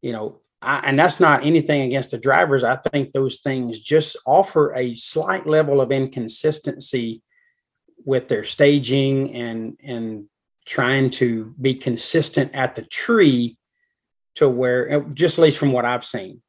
you 0.01 0.11
know, 0.11 0.39
I, 0.61 0.79
and 0.79 0.99
that's 0.99 1.19
not 1.19 1.45
anything 1.45 1.81
against 1.83 2.11
the 2.11 2.17
drivers. 2.17 2.63
I 2.63 2.75
think 2.75 3.11
those 3.11 3.39
things 3.39 3.79
just 3.79 4.17
offer 4.25 4.73
a 4.75 4.95
slight 4.95 5.47
level 5.47 5.81
of 5.81 5.91
inconsistency 5.91 7.21
with 8.05 8.27
their 8.27 8.43
staging 8.43 9.33
and 9.33 9.77
and 9.83 10.25
trying 10.65 11.09
to 11.09 11.53
be 11.59 11.75
consistent 11.75 12.53
at 12.53 12.75
the 12.75 12.83
tree 12.83 13.57
to 14.35 14.49
where 14.49 14.91
uh, 14.91 15.09
just 15.13 15.37
at 15.37 15.43
least 15.43 15.57
from 15.57 15.71
what 15.71 15.85
I've 15.85 16.05
seen. 16.05 16.41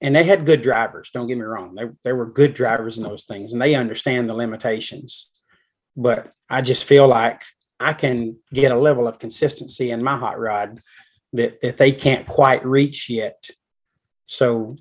And 0.00 0.14
they 0.14 0.24
had 0.24 0.46
good 0.46 0.62
drivers, 0.62 1.10
don't 1.12 1.26
get 1.26 1.38
me 1.38 1.44
wrong. 1.44 1.74
They, 1.74 1.84
they 2.04 2.12
were 2.12 2.26
good 2.26 2.52
drivers 2.54 2.98
in 2.98 3.04
those 3.04 3.24
things 3.24 3.52
and 3.52 3.62
they 3.62 3.74
understand 3.74 4.28
the 4.28 4.34
limitations. 4.34 5.30
But 5.96 6.32
I 6.50 6.60
just 6.60 6.84
feel 6.84 7.08
like 7.08 7.42
I 7.80 7.94
can 7.94 8.36
get 8.52 8.72
a 8.72 8.78
level 8.78 9.08
of 9.08 9.18
consistency 9.18 9.90
in 9.90 10.02
my 10.02 10.16
hot 10.16 10.38
rod 10.38 10.82
that, 11.32 11.60
that 11.62 11.78
they 11.78 11.92
can't 11.92 12.26
quite 12.26 12.64
reach 12.64 13.08
yet. 13.08 13.48
So 14.26 14.76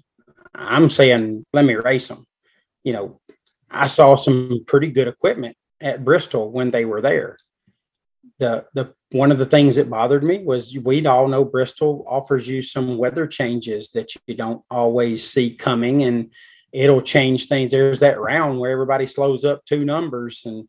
I'm 0.54 0.90
saying, 0.90 1.46
let 1.54 1.66
me 1.66 1.76
race 1.76 2.08
them. 2.08 2.26
You 2.84 2.94
know, 2.94 3.22
I 3.70 3.88
saw 3.88 4.16
some 4.16 4.64
pretty 4.68 4.90
good 4.90 5.08
equipment 5.08 5.58
at 5.82 6.06
Bristol 6.06 6.52
when 6.52 6.72
they 6.72 6.86
were 6.86 7.02
there. 7.02 7.38
The 8.40 8.66
the 8.74 8.94
one 9.12 9.32
of 9.32 9.38
the 9.38 9.46
things 9.46 9.76
that 9.76 9.90
bothered 9.90 10.24
me 10.24 10.44
was 10.44 10.78
we 10.78 11.06
all 11.06 11.28
know 11.28 11.46
Bristol 11.46 12.04
offers 12.08 12.48
you 12.48 12.62
some 12.62 12.98
weather 12.98 13.28
changes 13.28 13.92
that 13.92 14.10
you 14.28 14.36
don't 14.36 14.62
always 14.70 15.30
see 15.30 15.56
coming 15.56 16.04
and 16.04 16.32
it'll 16.74 17.02
change 17.02 17.48
things. 17.48 17.72
There's 17.72 18.00
that 18.00 18.20
round 18.20 18.60
where 18.60 18.72
everybody 18.72 19.06
slows 19.06 19.46
up 19.46 19.64
two 19.64 19.86
numbers 19.86 20.44
and 20.46 20.68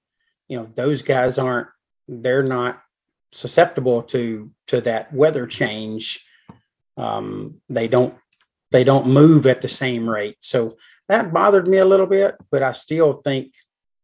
you 0.48 0.58
know 0.58 0.68
those 0.74 1.02
guys 1.02 1.38
aren't 1.38 1.68
they're 2.06 2.44
not 2.44 2.80
susceptible 3.32 4.02
to 4.02 4.50
to 4.68 4.80
that 4.82 5.12
weather 5.12 5.46
change. 5.46 6.24
Um, 6.96 7.60
they 7.68 7.88
don't 7.88 8.14
they 8.70 8.84
don't 8.84 9.08
move 9.08 9.46
at 9.46 9.60
the 9.60 9.68
same 9.68 10.08
rate. 10.08 10.36
So 10.40 10.76
that 11.08 11.32
bothered 11.32 11.68
me 11.68 11.78
a 11.78 11.84
little 11.84 12.06
bit, 12.06 12.36
but 12.50 12.62
I 12.62 12.72
still 12.72 13.14
think, 13.14 13.52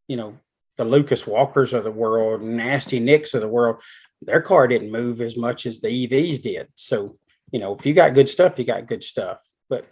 you 0.07 0.17
know, 0.17 0.37
the 0.77 0.85
Lucas 0.85 1.27
Walkers 1.27 1.73
of 1.73 1.83
the 1.83 1.91
world, 1.91 2.41
nasty 2.41 2.99
Nicks 2.99 3.33
of 3.33 3.41
the 3.41 3.47
world, 3.47 3.77
their 4.21 4.41
car 4.41 4.67
didn't 4.67 4.91
move 4.91 5.21
as 5.21 5.37
much 5.37 5.65
as 5.65 5.79
the 5.79 6.07
EVs 6.07 6.41
did. 6.41 6.67
So, 6.75 7.17
you 7.51 7.59
know, 7.59 7.75
if 7.75 7.85
you 7.85 7.93
got 7.93 8.13
good 8.13 8.29
stuff, 8.29 8.57
you 8.57 8.65
got 8.65 8.87
good 8.87 9.03
stuff. 9.03 9.39
But 9.69 9.85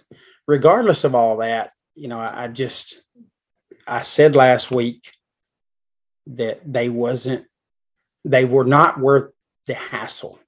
regardless 0.47 1.03
of 1.03 1.15
all 1.15 1.38
that, 1.38 1.71
you 1.95 2.07
know, 2.07 2.19
I, 2.19 2.45
I 2.45 2.47
just 2.47 3.01
I 3.88 4.01
said 4.01 4.36
last 4.36 4.71
week 4.71 5.11
that 6.27 6.61
they 6.65 6.89
wasn't 6.89 7.45
they 8.23 8.45
were 8.45 8.63
not 8.63 8.99
worth 8.99 9.32
the 9.65 9.73
hassle 9.73 10.39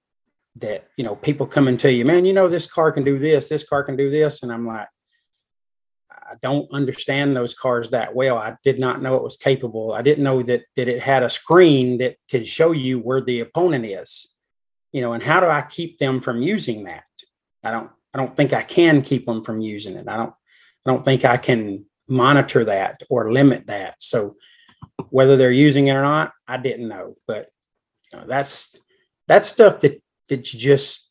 that 0.58 0.88
you 0.98 1.04
know 1.04 1.16
people 1.16 1.50
and 1.68 1.80
tell 1.80 1.92
you 1.92 2.06
man 2.06 2.26
you 2.26 2.34
know 2.34 2.48
this 2.48 2.72
car 2.72 2.92
can 2.92 3.04
do 3.04 3.18
this 3.18 3.50
this 3.50 3.68
car 3.68 3.84
can 3.84 3.96
do 3.96 4.10
this 4.12 4.44
and 4.44 4.52
i'm 4.52 4.68
like 4.68 4.88
i 6.34 6.38
don't 6.42 6.72
understand 6.72 7.36
those 7.36 7.54
cars 7.54 7.92
that 7.92 8.16
well. 8.16 8.38
I 8.38 8.56
did 8.64 8.80
not 8.80 9.02
know 9.02 9.16
it 9.16 9.24
was 9.24 9.38
capable. 9.38 9.94
I 9.94 10.02
didn't 10.02 10.24
know 10.24 10.42
that 10.44 10.64
that 10.76 10.88
it 10.88 11.02
had 11.02 11.24
a 11.24 11.30
screen 11.30 12.00
that 12.00 12.16
could 12.30 12.48
show 12.48 12.72
you 12.72 13.00
where 13.00 13.22
the 13.22 13.42
opponent 13.42 13.86
is 13.86 14.34
you 14.92 15.02
know 15.02 15.14
and 15.14 15.24
how 15.24 15.40
do 15.40 15.48
i 15.48 15.62
keep 15.62 16.00
them 16.00 16.22
from 16.22 16.42
using 16.42 16.86
that? 16.86 17.04
I 17.64 17.72
don't 17.72 17.92
i 18.14 18.18
don't 18.18 18.36
think 18.36 18.54
i 18.54 18.64
can 18.64 19.02
keep 19.02 19.26
them 19.26 19.44
from 19.44 19.62
using 19.62 19.96
it. 19.96 20.08
I 20.08 20.18
don't 20.18 20.34
i 20.86 20.92
don't 20.92 21.06
think 21.06 21.24
i 21.26 21.38
can 21.38 21.86
monitor 22.08 22.66
that 22.66 23.02
or 23.10 23.32
limit 23.32 23.68
that. 23.68 23.96
So 24.00 24.36
whether 25.10 25.38
they're 25.38 25.52
using 25.52 25.88
it 25.88 25.94
or 25.96 26.02
not 26.02 26.34
i 26.48 26.58
didn't 26.58 26.88
know 26.88 27.16
but 27.28 27.50
you 28.12 28.20
know, 28.20 28.26
that's 28.28 28.76
that's 29.28 29.48
stuff 29.50 29.82
that 29.82 30.02
that 30.30 30.54
you 30.54 30.60
just 30.60 31.03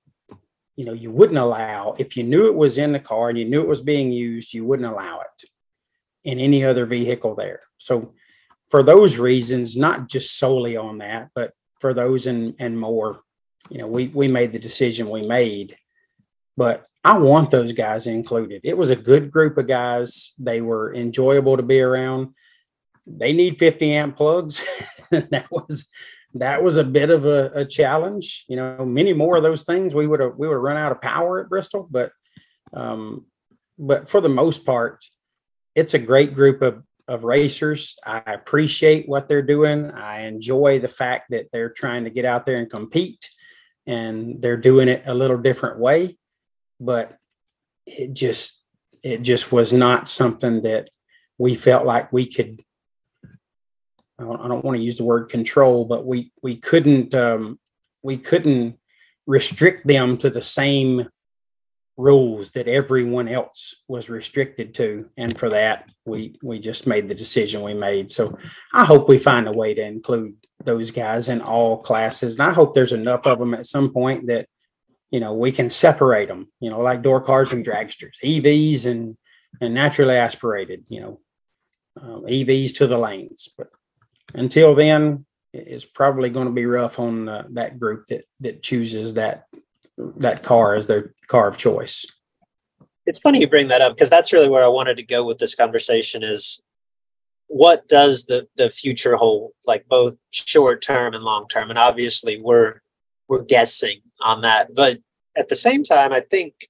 you 0.77 0.85
know 0.85 0.93
you 0.93 1.11
wouldn't 1.11 1.39
allow 1.39 1.95
if 1.99 2.17
you 2.17 2.23
knew 2.23 2.47
it 2.47 2.55
was 2.55 2.79
in 2.79 2.93
the 2.93 3.01
car 3.01 3.29
and 3.29 3.39
you 3.39 3.45
knew 3.45 3.61
it 3.61 3.69
was 3.69 3.83
being 3.83 4.11
used 4.11 4.55
you 4.55 4.65
wouldn't 4.65 4.91
allow 4.91 5.21
it 5.21 5.49
in 6.25 6.39
any 6.39 6.65
other 6.65 6.87
vehicle 6.87 7.35
there. 7.35 7.61
So 7.79 8.15
for 8.71 8.83
those 8.83 9.19
reasons 9.19 9.77
not 9.77 10.09
just 10.09 10.39
solely 10.39 10.77
on 10.77 10.99
that 10.99 11.31
but 11.35 11.53
for 11.81 11.93
those 11.93 12.27
and 12.27 12.55
and 12.59 12.79
more 12.79 13.21
you 13.69 13.79
know 13.79 13.87
we 13.87 14.09
we 14.09 14.29
made 14.29 14.53
the 14.53 14.59
decision 14.59 15.11
we 15.11 15.23
made. 15.23 15.77
But 16.57 16.87
i 17.05 17.19
want 17.19 17.51
those 17.51 17.73
guys 17.73 18.07
included. 18.07 18.63
It 18.65 18.77
was 18.77 18.91
a 18.91 18.97
good 18.97 19.31
group 19.31 19.59
of 19.59 19.67
guys. 19.67 20.33
They 20.39 20.61
were 20.61 20.95
enjoyable 20.95 21.57
to 21.57 21.63
be 21.63 21.81
around. 21.81 22.35
They 23.07 23.33
need 23.33 23.59
50 23.59 23.95
amp 23.95 24.17
plugs. 24.17 24.65
That 25.11 25.51
was 25.51 25.91
that 26.35 26.63
was 26.63 26.77
a 26.77 26.85
bit 26.85 27.11
of 27.11 27.27
a, 27.27 27.51
a, 27.55 27.65
challenge. 27.65 28.45
You 28.49 28.57
know, 28.57 28.85
many 28.85 29.13
more 29.13 29.37
of 29.37 29.43
those 29.43 29.63
things 29.63 29.95
we 29.95 30.07
would 30.07 30.21
have 30.21 30.37
we 30.37 30.49
would 30.49 30.55
have 30.55 30.63
run 30.63 30.77
out 30.77 30.93
of 30.93 31.01
power 31.01 31.41
at 31.41 31.49
Bristol, 31.49 31.87
but 31.91 32.13
um, 32.73 33.27
but 33.79 34.09
for 34.09 34.21
the 34.21 34.29
most 34.29 34.65
part, 34.65 35.05
it's 35.75 35.95
a 35.95 35.99
great 35.99 36.35
group 36.35 36.63
of 36.63 36.83
of 37.09 37.25
racers. 37.25 37.97
I 38.05 38.23
appreciate 38.27 39.09
what 39.09 39.29
they're 39.29 39.43
doing. 39.43 39.91
I 39.91 40.23
enjoy 40.23 40.79
the 40.79 40.89
fact 40.89 41.31
that 41.31 41.49
they're 41.53 41.71
trying 41.71 42.05
to 42.05 42.11
get 42.11 42.25
out 42.25 42.47
there 42.47 42.59
and 42.59 42.71
compete, 42.71 43.29
and 43.87 44.41
they're 44.41 44.57
doing 44.57 44.89
it 44.89 45.03
a 45.07 45.15
little 45.15 45.39
different 45.39 45.79
way. 45.79 46.17
But 46.81 47.17
it 47.87 48.15
just 48.15 48.63
it 49.03 49.23
just 49.23 49.53
was 49.53 49.73
not 49.73 50.09
something 50.09 50.63
that 50.63 50.89
we 51.37 51.55
felt 51.55 51.85
like 51.85 52.13
we 52.13 52.27
could 52.27 52.63
I 54.23 54.25
don't, 54.25 54.41
I 54.41 54.49
don't 54.49 54.65
want 54.65 54.77
to 54.77 54.83
use 54.83 54.99
the 54.99 55.05
word 55.05 55.29
control, 55.29 55.85
but 55.85 56.07
we 56.07 56.33
we 56.43 56.57
couldn't 56.57 57.15
um, 57.15 57.59
we 58.03 58.17
couldn't 58.17 58.79
restrict 59.27 59.87
them 59.87 60.17
to 60.19 60.31
the 60.31 60.43
same 60.43 61.09
rules 61.97 62.53
that 62.53 62.69
everyone 62.69 63.29
else 63.29 63.77
was 63.87 64.09
restricted 64.09 64.75
to. 64.75 65.09
And 65.17 65.37
for 65.37 65.51
that 65.51 65.91
we 66.05 66.39
we 66.43 66.59
just 66.59 66.87
made 66.87 67.09
the 67.09 67.15
decision 67.15 67.63
we 67.63 67.75
made. 67.75 68.11
So 68.11 68.39
i 68.73 68.85
hope 68.85 69.09
we 69.09 69.19
find 69.19 69.47
a 69.47 69.53
way 69.53 69.75
to 69.75 69.83
include 69.83 70.37
those 70.65 70.91
guys 70.91 71.29
in 71.29 71.41
all 71.41 71.79
classes. 71.79 72.35
And 72.35 72.43
i 72.43 72.53
hope 72.53 72.75
there's 72.75 72.93
enough 72.93 73.27
of 73.27 73.39
them 73.39 73.55
at 73.55 73.67
some 73.67 73.93
point 73.93 74.29
that 74.29 74.47
you 75.11 75.21
know 75.21 75.35
we 75.35 75.53
can 75.53 75.69
separate 75.69 76.29
them 76.29 76.51
you 76.59 76.71
know 76.71 76.81
like 76.81 77.03
door 77.03 77.21
cars 77.21 77.53
and 77.53 77.67
dragsters 77.67 78.17
evs 78.25 78.87
and 78.87 79.19
and 79.61 79.75
naturally 79.75 80.15
aspirated 80.15 80.83
you 80.89 81.01
know 81.03 81.21
um, 82.01 82.25
evs 82.25 82.77
to 82.77 82.87
the 82.87 82.99
lanes. 82.99 83.49
But 83.57 83.69
until 84.35 84.75
then 84.75 85.25
it's 85.53 85.85
probably 85.85 86.31
going 86.31 86.47
to 86.47 86.53
be 86.53 86.65
rough 86.67 86.99
on 86.99 87.29
uh, 87.29 87.45
that 87.51 87.79
group 87.79 88.07
that 88.07 88.25
that 88.41 88.63
chooses 88.63 89.15
that 89.15 89.47
that 89.97 90.43
car 90.43 90.75
as 90.75 90.87
their 90.87 91.13
car 91.27 91.49
of 91.49 91.57
choice. 91.57 92.07
It's 93.05 93.21
funny 93.21 93.41
you 93.41 93.49
bring 93.49 93.69
that 93.69 93.83
up 93.83 93.95
because 93.95 94.11
that's 94.11 94.33
really 94.33 94.49
where 94.49 94.65
I 94.65 94.69
wanted 94.69 94.97
to 94.97 95.03
go 95.03 95.25
with 95.25 95.39
this 95.39 95.55
conversation 95.55 96.23
is 96.23 96.63
what 97.49 97.87
does 97.87 98.25
the 98.25 98.49
the 98.57 98.71
future 98.71 99.17
hold 99.17 99.53
like 99.67 99.87
both 99.89 100.17
short 100.31 100.81
term 100.81 101.13
and 101.15 101.23
long 101.23 101.49
term 101.49 101.69
and 101.69 101.79
obviously 101.79 102.41
we're 102.41 102.81
we're 103.29 103.43
guessing 103.43 104.01
on 104.21 104.41
that 104.41 104.75
but 104.75 104.99
at 105.37 105.49
the 105.49 105.57
same 105.57 105.83
time 105.83 106.13
I 106.13 106.21
think 106.21 106.69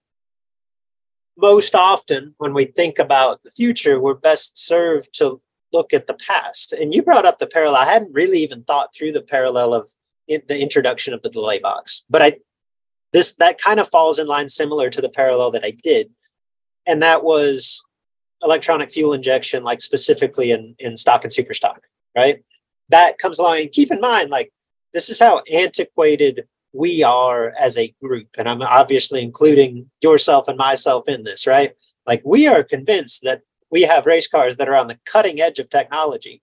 most 1.36 1.76
often 1.76 2.34
when 2.38 2.52
we 2.52 2.64
think 2.64 2.98
about 2.98 3.44
the 3.44 3.50
future 3.52 4.00
we're 4.00 4.14
best 4.14 4.58
served 4.58 5.16
to 5.18 5.40
look 5.72 5.92
at 5.92 6.06
the 6.06 6.14
past 6.14 6.72
and 6.72 6.94
you 6.94 7.02
brought 7.02 7.26
up 7.26 7.38
the 7.38 7.46
parallel 7.46 7.76
I 7.76 7.86
hadn't 7.86 8.12
really 8.12 8.38
even 8.42 8.62
thought 8.64 8.94
through 8.94 9.12
the 9.12 9.22
parallel 9.22 9.74
of 9.74 9.90
the 10.28 10.60
introduction 10.60 11.14
of 11.14 11.22
the 11.22 11.30
delay 11.30 11.58
box 11.58 12.04
but 12.08 12.22
I 12.22 12.36
this 13.12 13.34
that 13.34 13.60
kind 13.60 13.78
of 13.78 13.88
falls 13.88 14.18
in 14.18 14.26
line 14.26 14.48
similar 14.48 14.90
to 14.90 15.00
the 15.00 15.08
parallel 15.08 15.50
that 15.52 15.64
I 15.64 15.70
did, 15.70 16.10
and 16.86 17.02
that 17.02 17.22
was 17.22 17.84
electronic 18.42 18.90
fuel 18.90 19.12
injection, 19.12 19.62
like 19.62 19.80
specifically 19.80 20.50
in 20.50 20.74
in 20.78 20.96
stock 20.96 21.24
and 21.24 21.32
super 21.32 21.54
stock, 21.54 21.82
right? 22.16 22.42
That 22.88 23.18
comes 23.18 23.38
along. 23.38 23.60
And 23.60 23.72
keep 23.72 23.92
in 23.92 24.00
mind, 24.00 24.30
like 24.30 24.52
this 24.92 25.08
is 25.08 25.18
how 25.18 25.42
antiquated 25.52 26.46
we 26.72 27.02
are 27.02 27.52
as 27.58 27.76
a 27.76 27.94
group, 28.02 28.28
and 28.38 28.48
I'm 28.48 28.62
obviously 28.62 29.22
including 29.22 29.90
yourself 30.00 30.48
and 30.48 30.56
myself 30.56 31.06
in 31.06 31.22
this, 31.22 31.46
right? 31.46 31.74
Like 32.06 32.22
we 32.24 32.46
are 32.48 32.64
convinced 32.64 33.22
that 33.24 33.42
we 33.72 33.82
have 33.82 34.06
race 34.06 34.28
cars 34.28 34.58
that 34.58 34.68
are 34.68 34.76
on 34.76 34.86
the 34.86 34.98
cutting 35.04 35.40
edge 35.40 35.58
of 35.58 35.68
technology. 35.68 36.42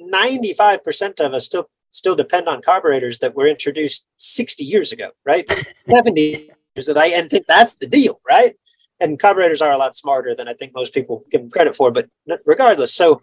95% 0.00 1.18
of 1.20 1.32
us 1.34 1.46
still 1.46 1.68
still 1.90 2.14
depend 2.14 2.46
on 2.46 2.60
carburetors 2.60 3.20
that 3.20 3.34
were 3.34 3.46
introduced 3.46 4.06
60 4.18 4.62
years 4.62 4.92
ago, 4.92 5.10
right? 5.24 5.50
70 5.90 6.50
years 6.76 6.86
that 6.86 6.98
I 6.98 7.06
and 7.06 7.30
think 7.30 7.46
that's 7.46 7.76
the 7.76 7.86
deal, 7.86 8.20
right? 8.28 8.54
And 9.00 9.18
carburetors 9.18 9.62
are 9.62 9.72
a 9.72 9.78
lot 9.78 9.96
smarter 9.96 10.34
than 10.34 10.46
I 10.46 10.52
think 10.52 10.74
most 10.74 10.92
people 10.92 11.24
give 11.30 11.40
them 11.40 11.50
credit 11.50 11.74
for, 11.74 11.90
but 11.90 12.08
regardless, 12.44 12.92
so 12.92 13.22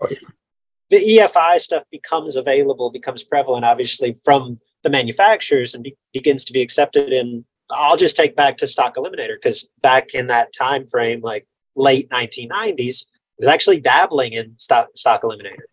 the 0.89 0.97
EFI 0.97 1.59
stuff 1.59 1.83
becomes 1.91 2.35
available, 2.35 2.89
becomes 2.89 3.23
prevalent, 3.23 3.63
obviously, 3.63 4.15
from 4.23 4.59
the 4.83 4.89
manufacturers 4.89 5.75
and 5.75 5.83
be, 5.83 5.95
begins 6.11 6.43
to 6.45 6.53
be 6.53 6.61
accepted 6.61 7.13
in 7.13 7.45
I'll 7.69 7.97
just 7.97 8.15
take 8.15 8.35
back 8.35 8.57
to 8.57 8.67
stock 8.67 8.95
eliminator 8.95 9.35
because 9.35 9.69
back 9.81 10.13
in 10.13 10.27
that 10.27 10.53
time 10.53 10.87
frame, 10.87 11.21
like 11.21 11.47
late 11.75 12.09
1990s, 12.09 13.05
was 13.43 13.53
actually 13.53 13.79
dabbling 13.79 14.33
in 14.33 14.55
stock 14.57 14.89
stock 14.95 15.21
eliminator. 15.23 15.67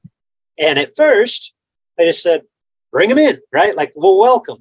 And 0.58 0.78
at 0.78 0.96
first, 0.96 1.54
they 1.96 2.06
just 2.06 2.22
said, 2.22 2.42
bring 2.90 3.08
them 3.08 3.18
in, 3.18 3.38
right? 3.52 3.76
Like 3.76 3.92
we'll 3.94 4.18
welcome. 4.18 4.58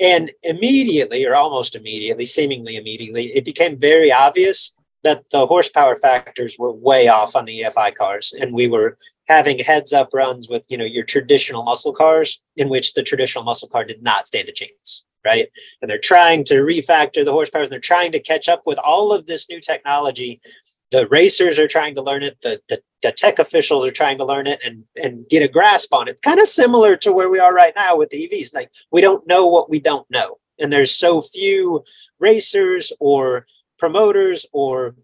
And 0.00 0.30
immediately, 0.42 1.24
or 1.24 1.34
almost 1.34 1.74
immediately, 1.74 2.26
seemingly 2.26 2.76
immediately, 2.76 3.34
it 3.34 3.44
became 3.44 3.78
very 3.78 4.12
obvious 4.12 4.72
that 5.04 5.22
the 5.30 5.46
horsepower 5.46 5.96
factors 5.96 6.56
were 6.58 6.72
way 6.72 7.08
off 7.08 7.36
on 7.36 7.44
the 7.44 7.62
EFI 7.62 7.94
cars, 7.94 8.34
and 8.38 8.52
we 8.52 8.66
were 8.66 8.96
having 9.28 9.58
heads 9.58 9.92
up 9.92 10.10
runs 10.12 10.48
with 10.48 10.64
you 10.68 10.78
know 10.78 10.84
your 10.84 11.04
traditional 11.04 11.62
muscle 11.62 11.92
cars, 11.92 12.40
in 12.56 12.68
which 12.68 12.94
the 12.94 13.02
traditional 13.02 13.44
muscle 13.44 13.68
car 13.68 13.84
did 13.84 14.02
not 14.02 14.26
stand 14.26 14.48
a 14.48 14.52
chance, 14.52 15.04
right? 15.24 15.48
And 15.80 15.90
they're 15.90 15.98
trying 15.98 16.44
to 16.44 16.56
refactor 16.56 17.24
the 17.24 17.32
horsepower, 17.32 17.62
and 17.62 17.70
they're 17.70 17.80
trying 17.80 18.12
to 18.12 18.20
catch 18.20 18.48
up 18.48 18.62
with 18.66 18.78
all 18.78 19.12
of 19.12 19.26
this 19.26 19.48
new 19.48 19.60
technology 19.60 20.40
the 20.90 21.06
racers 21.08 21.58
are 21.58 21.68
trying 21.68 21.94
to 21.94 22.02
learn 22.02 22.22
it 22.22 22.38
the, 22.42 22.60
the, 22.68 22.80
the 23.02 23.12
tech 23.12 23.38
officials 23.38 23.86
are 23.86 23.92
trying 23.92 24.18
to 24.18 24.24
learn 24.24 24.46
it 24.46 24.60
and 24.64 24.84
and 25.00 25.28
get 25.28 25.42
a 25.42 25.48
grasp 25.48 25.92
on 25.92 26.08
it. 26.08 26.20
Kind 26.22 26.40
of 26.40 26.48
similar 26.48 26.96
to 26.96 27.12
where 27.12 27.28
we 27.28 27.38
are 27.38 27.54
right 27.54 27.74
now 27.76 27.96
with 27.96 28.10
the 28.10 28.28
evs 28.28 28.54
like 28.54 28.70
we 28.90 29.00
don't 29.00 29.26
know 29.26 29.46
what 29.46 29.70
we 29.70 29.80
don't 29.80 30.08
know. 30.10 30.38
And 30.58 30.72
there's 30.72 30.94
so 30.94 31.22
few 31.22 31.84
racers 32.18 32.92
or 32.98 33.46
promoters 33.78 34.46
or 34.52 34.96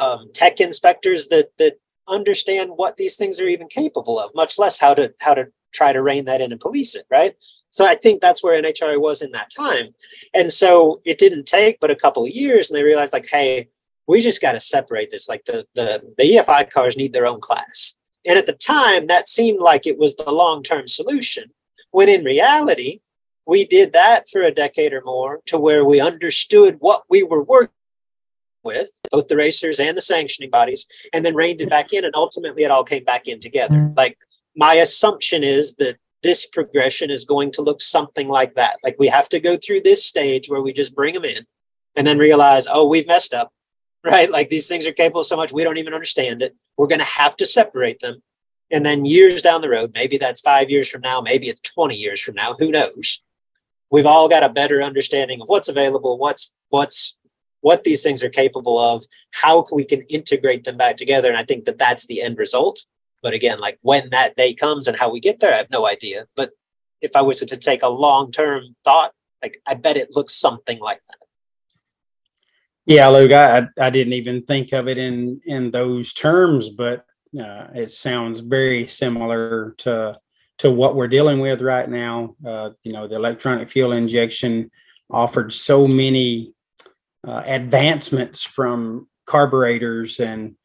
um, 0.00 0.30
tech 0.32 0.60
inspectors 0.60 1.28
that 1.28 1.48
that 1.58 1.78
understand 2.08 2.70
what 2.74 2.96
these 2.96 3.16
things 3.16 3.38
are 3.38 3.48
even 3.48 3.68
capable 3.68 4.18
of 4.18 4.34
much 4.34 4.58
less 4.58 4.78
how 4.80 4.94
to 4.94 5.14
how 5.20 5.34
to 5.34 5.48
try 5.72 5.92
to 5.92 6.02
rein 6.02 6.24
that 6.24 6.40
in 6.40 6.52
and 6.52 6.60
police 6.60 6.94
it 6.94 7.06
right? 7.10 7.36
So 7.70 7.86
I 7.86 7.94
think 7.94 8.20
that's 8.20 8.42
where 8.42 8.60
NHRA 8.60 9.00
was 9.00 9.22
in 9.22 9.30
that 9.32 9.50
time. 9.50 9.94
And 10.34 10.52
so 10.52 11.00
it 11.04 11.18
didn't 11.18 11.46
take 11.46 11.78
but 11.78 11.90
a 11.90 11.96
couple 11.96 12.24
of 12.24 12.30
years 12.30 12.68
and 12.68 12.76
they 12.76 12.82
realized 12.82 13.12
like, 13.12 13.28
hey, 13.30 13.68
we 14.06 14.20
just 14.20 14.42
got 14.42 14.52
to 14.52 14.60
separate 14.60 15.10
this. 15.10 15.28
Like 15.28 15.44
the, 15.44 15.66
the, 15.74 16.02
the 16.18 16.36
EFI 16.36 16.70
cars 16.70 16.96
need 16.96 17.12
their 17.12 17.26
own 17.26 17.40
class. 17.40 17.94
And 18.26 18.38
at 18.38 18.46
the 18.46 18.52
time, 18.52 19.06
that 19.06 19.28
seemed 19.28 19.60
like 19.60 19.86
it 19.86 19.98
was 19.98 20.16
the 20.16 20.30
long 20.30 20.62
term 20.62 20.86
solution, 20.86 21.52
when 21.90 22.08
in 22.08 22.24
reality, 22.24 23.00
we 23.46 23.64
did 23.64 23.92
that 23.94 24.28
for 24.28 24.42
a 24.42 24.50
decade 24.50 24.92
or 24.92 25.02
more 25.02 25.40
to 25.46 25.58
where 25.58 25.84
we 25.84 26.00
understood 26.00 26.76
what 26.80 27.04
we 27.08 27.22
were 27.22 27.42
working 27.42 27.74
with, 28.62 28.90
both 29.10 29.28
the 29.28 29.36
racers 29.36 29.80
and 29.80 29.96
the 29.96 30.02
sanctioning 30.02 30.50
bodies, 30.50 30.86
and 31.12 31.24
then 31.24 31.34
reined 31.34 31.60
it 31.60 31.70
back 31.70 31.92
in. 31.92 32.04
And 32.04 32.14
ultimately, 32.14 32.64
it 32.64 32.70
all 32.70 32.84
came 32.84 33.04
back 33.04 33.26
in 33.26 33.40
together. 33.40 33.74
Mm-hmm. 33.74 33.94
Like, 33.96 34.18
my 34.54 34.74
assumption 34.74 35.42
is 35.42 35.74
that 35.76 35.96
this 36.22 36.46
progression 36.46 37.10
is 37.10 37.24
going 37.24 37.50
to 37.52 37.62
look 37.62 37.80
something 37.80 38.28
like 38.28 38.54
that. 38.54 38.76
Like, 38.84 38.96
we 38.98 39.08
have 39.08 39.28
to 39.30 39.40
go 39.40 39.56
through 39.56 39.80
this 39.80 40.04
stage 40.04 40.50
where 40.50 40.60
we 40.60 40.72
just 40.72 40.94
bring 40.94 41.14
them 41.14 41.24
in 41.24 41.46
and 41.96 42.06
then 42.06 42.18
realize, 42.18 42.66
oh, 42.70 42.86
we've 42.86 43.06
messed 43.06 43.32
up 43.32 43.52
right? 44.04 44.30
Like 44.30 44.48
these 44.48 44.68
things 44.68 44.86
are 44.86 44.92
capable 44.92 45.24
so 45.24 45.36
much 45.36 45.52
we 45.52 45.64
don't 45.64 45.78
even 45.78 45.94
understand 45.94 46.42
it. 46.42 46.56
We're 46.76 46.86
going 46.86 47.00
to 47.00 47.04
have 47.04 47.36
to 47.36 47.46
separate 47.46 48.00
them. 48.00 48.22
And 48.70 48.86
then 48.86 49.04
years 49.04 49.42
down 49.42 49.62
the 49.62 49.68
road, 49.68 49.92
maybe 49.94 50.16
that's 50.16 50.40
five 50.40 50.70
years 50.70 50.88
from 50.88 51.00
now, 51.00 51.20
maybe 51.20 51.48
it's 51.48 51.60
20 51.60 51.96
years 51.96 52.20
from 52.20 52.36
now, 52.36 52.54
who 52.58 52.70
knows? 52.70 53.22
We've 53.90 54.06
all 54.06 54.28
got 54.28 54.44
a 54.44 54.48
better 54.48 54.80
understanding 54.80 55.42
of 55.42 55.48
what's 55.48 55.68
available, 55.68 56.16
what's, 56.18 56.52
what's, 56.68 57.18
what 57.62 57.82
these 57.82 58.02
things 58.02 58.22
are 58.22 58.30
capable 58.30 58.78
of, 58.78 59.04
how 59.32 59.66
we 59.72 59.84
can 59.84 60.02
integrate 60.02 60.64
them 60.64 60.76
back 60.76 60.96
together. 60.96 61.28
And 61.28 61.36
I 61.36 61.42
think 61.42 61.64
that 61.64 61.78
that's 61.78 62.06
the 62.06 62.22
end 62.22 62.38
result. 62.38 62.84
But 63.22 63.34
again, 63.34 63.58
like 63.58 63.78
when 63.82 64.10
that 64.10 64.36
day 64.36 64.54
comes 64.54 64.86
and 64.86 64.96
how 64.96 65.10
we 65.10 65.20
get 65.20 65.40
there, 65.40 65.52
I 65.52 65.58
have 65.58 65.70
no 65.70 65.86
idea. 65.86 66.26
But 66.36 66.52
if 67.00 67.16
I 67.16 67.22
was 67.22 67.40
to 67.40 67.56
take 67.56 67.82
a 67.82 67.88
long 67.88 68.30
term 68.32 68.76
thought, 68.84 69.12
like 69.42 69.60
I 69.66 69.74
bet 69.74 69.96
it 69.96 70.14
looks 70.14 70.34
something 70.34 70.78
like 70.78 71.00
that. 71.08 71.19
Yeah, 72.90 73.06
Luke, 73.06 73.30
I 73.30 73.68
I 73.80 73.90
didn't 73.90 74.14
even 74.14 74.42
think 74.42 74.72
of 74.72 74.88
it 74.88 74.98
in 74.98 75.40
in 75.46 75.70
those 75.70 76.12
terms, 76.12 76.70
but 76.70 77.04
uh, 77.40 77.68
it 77.72 77.92
sounds 77.92 78.40
very 78.40 78.88
similar 78.88 79.76
to 79.78 80.18
to 80.58 80.72
what 80.72 80.96
we're 80.96 81.06
dealing 81.06 81.38
with 81.38 81.62
right 81.62 81.88
now. 81.88 82.34
Uh, 82.44 82.70
you 82.82 82.92
know, 82.92 83.06
the 83.06 83.14
electronic 83.14 83.70
fuel 83.70 83.92
injection 83.92 84.72
offered 85.08 85.52
so 85.52 85.86
many 85.86 86.52
uh, 87.24 87.44
advancements 87.46 88.42
from 88.42 89.06
carburetors, 89.24 90.18
and 90.18 90.56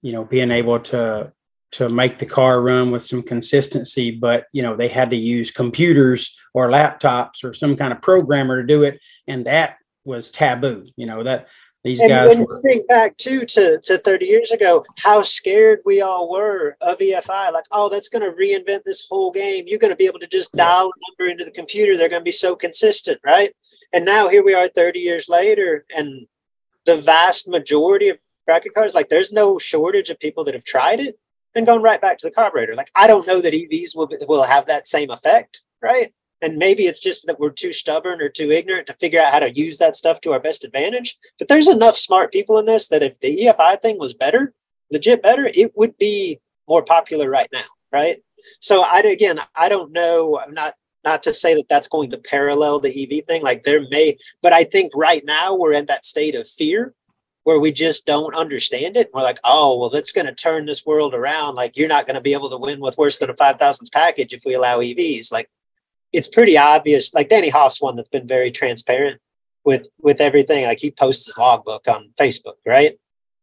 you 0.00 0.14
know, 0.14 0.24
being 0.24 0.52
able 0.52 0.80
to 0.80 1.34
to 1.72 1.90
make 1.90 2.18
the 2.18 2.24
car 2.24 2.62
run 2.62 2.92
with 2.92 3.04
some 3.04 3.22
consistency. 3.22 4.10
But 4.10 4.46
you 4.54 4.62
know, 4.62 4.74
they 4.74 4.88
had 4.88 5.10
to 5.10 5.16
use 5.16 5.50
computers 5.50 6.34
or 6.54 6.70
laptops 6.70 7.44
or 7.44 7.52
some 7.52 7.76
kind 7.76 7.92
of 7.92 8.00
programmer 8.00 8.62
to 8.62 8.66
do 8.66 8.84
it, 8.84 9.00
and 9.26 9.44
that 9.44 9.76
was 10.06 10.30
taboo. 10.30 10.86
You 10.96 11.04
know 11.04 11.24
that 11.24 11.48
these 11.84 12.00
and 12.00 12.08
guys 12.08 12.28
when 12.30 12.46
were, 12.46 12.54
you 12.56 12.62
think 12.62 12.88
back 12.88 13.16
too 13.18 13.44
to, 13.44 13.78
to 13.80 13.98
30 13.98 14.24
years 14.24 14.50
ago, 14.50 14.84
how 14.98 15.20
scared 15.20 15.80
we 15.84 16.00
all 16.00 16.30
were 16.30 16.76
of 16.80 16.98
EFI. 16.98 17.52
Like, 17.52 17.66
oh, 17.70 17.90
that's 17.90 18.08
going 18.08 18.22
to 18.22 18.32
reinvent 18.32 18.84
this 18.84 19.06
whole 19.08 19.30
game. 19.30 19.64
You're 19.66 19.78
going 19.78 19.92
to 19.92 19.96
be 19.96 20.06
able 20.06 20.20
to 20.20 20.26
just 20.26 20.52
dial 20.52 20.86
a 20.86 21.22
number 21.22 21.30
into 21.30 21.44
the 21.44 21.50
computer. 21.50 21.96
They're 21.96 22.08
going 22.08 22.22
to 22.22 22.24
be 22.24 22.32
so 22.32 22.56
consistent, 22.56 23.20
right? 23.22 23.54
And 23.92 24.06
now 24.06 24.28
here 24.28 24.42
we 24.42 24.54
are 24.54 24.66
30 24.66 24.98
years 24.98 25.28
later, 25.28 25.84
and 25.94 26.26
the 26.86 26.96
vast 26.96 27.48
majority 27.48 28.08
of 28.08 28.18
bracket 28.46 28.74
cars, 28.74 28.94
like 28.94 29.10
there's 29.10 29.32
no 29.32 29.58
shortage 29.58 30.08
of 30.08 30.18
people 30.18 30.44
that 30.44 30.54
have 30.54 30.64
tried 30.64 31.00
it 31.00 31.18
and 31.54 31.66
gone 31.66 31.82
right 31.82 32.00
back 32.00 32.18
to 32.18 32.26
the 32.26 32.34
carburetor. 32.34 32.74
Like 32.74 32.90
I 32.94 33.06
don't 33.06 33.26
know 33.26 33.40
that 33.40 33.52
EVs 33.52 33.94
will 33.94 34.08
will 34.26 34.42
have 34.42 34.66
that 34.66 34.88
same 34.88 35.10
effect, 35.10 35.60
right? 35.82 36.12
And 36.44 36.58
maybe 36.58 36.86
it's 36.86 37.00
just 37.00 37.26
that 37.26 37.40
we're 37.40 37.50
too 37.50 37.72
stubborn 37.72 38.20
or 38.20 38.28
too 38.28 38.50
ignorant 38.50 38.86
to 38.88 38.94
figure 38.94 39.20
out 39.20 39.32
how 39.32 39.40
to 39.40 39.56
use 39.64 39.78
that 39.78 39.96
stuff 39.96 40.20
to 40.20 40.32
our 40.32 40.40
best 40.40 40.62
advantage. 40.62 41.16
But 41.38 41.48
there's 41.48 41.68
enough 41.68 41.96
smart 41.96 42.32
people 42.32 42.58
in 42.58 42.66
this 42.66 42.88
that 42.88 43.02
if 43.02 43.18
the 43.20 43.46
EFI 43.46 43.80
thing 43.80 43.98
was 43.98 44.12
better, 44.12 44.52
legit 44.90 45.22
better, 45.22 45.50
it 45.54 45.76
would 45.76 45.96
be 45.98 46.40
more 46.68 46.84
popular 46.84 47.30
right 47.30 47.48
now, 47.52 47.68
right? 47.92 48.22
So 48.60 48.82
I 48.82 48.98
again, 49.00 49.40
I 49.54 49.68
don't 49.68 49.92
know. 49.92 50.38
I'm 50.38 50.54
not 50.54 50.74
Not 51.04 51.22
to 51.24 51.34
say 51.34 51.54
that 51.54 51.68
that's 51.68 51.88
going 51.88 52.10
to 52.10 52.18
parallel 52.18 52.80
the 52.80 52.92
EV 53.02 53.26
thing. 53.26 53.42
Like 53.42 53.64
there 53.64 53.86
may, 53.90 54.16
but 54.40 54.52
I 54.52 54.64
think 54.64 54.92
right 54.94 55.22
now 55.24 55.54
we're 55.54 55.74
in 55.74 55.86
that 55.86 56.04
state 56.04 56.34
of 56.34 56.48
fear 56.48 56.94
where 57.44 57.60
we 57.60 57.72
just 57.72 58.06
don't 58.06 58.34
understand 58.34 58.96
it. 58.96 59.10
We're 59.12 59.20
like, 59.20 59.38
oh, 59.44 59.78
well, 59.78 59.90
that's 59.90 60.12
going 60.12 60.26
to 60.26 60.34
turn 60.34 60.64
this 60.64 60.86
world 60.86 61.12
around. 61.12 61.56
Like 61.56 61.76
you're 61.76 61.94
not 61.96 62.06
going 62.06 62.14
to 62.14 62.22
be 62.22 62.32
able 62.32 62.48
to 62.50 62.56
win 62.56 62.80
with 62.80 62.96
worse 62.96 63.18
than 63.18 63.28
a 63.28 63.36
5,000 63.36 63.88
package 63.92 64.32
if 64.32 64.44
we 64.46 64.54
allow 64.54 64.78
EVs. 64.78 65.30
Like 65.30 65.50
it's 66.14 66.28
pretty 66.28 66.56
obvious. 66.56 67.12
Like 67.12 67.28
Danny 67.28 67.48
Hoff's 67.48 67.82
one 67.82 67.96
that's 67.96 68.08
been 68.08 68.28
very 68.28 68.50
transparent 68.50 69.20
with 69.64 69.88
with 70.00 70.20
everything. 70.20 70.64
Like 70.64 70.80
he 70.80 70.90
posts 70.90 71.26
his 71.26 71.36
logbook 71.36 71.88
on 71.88 72.10
Facebook, 72.18 72.56
right? 72.64 72.98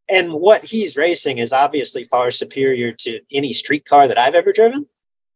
And 0.10 0.34
what 0.34 0.66
he's 0.66 0.98
racing 0.98 1.38
is 1.38 1.54
obviously 1.54 2.04
far 2.06 2.32
superior 2.32 2.92
to 2.94 3.22
any 3.32 3.54
street 3.54 3.86
car 3.86 4.08
that 4.08 4.18
I've 4.18 4.36
ever 4.36 4.52
driven, 4.52 4.88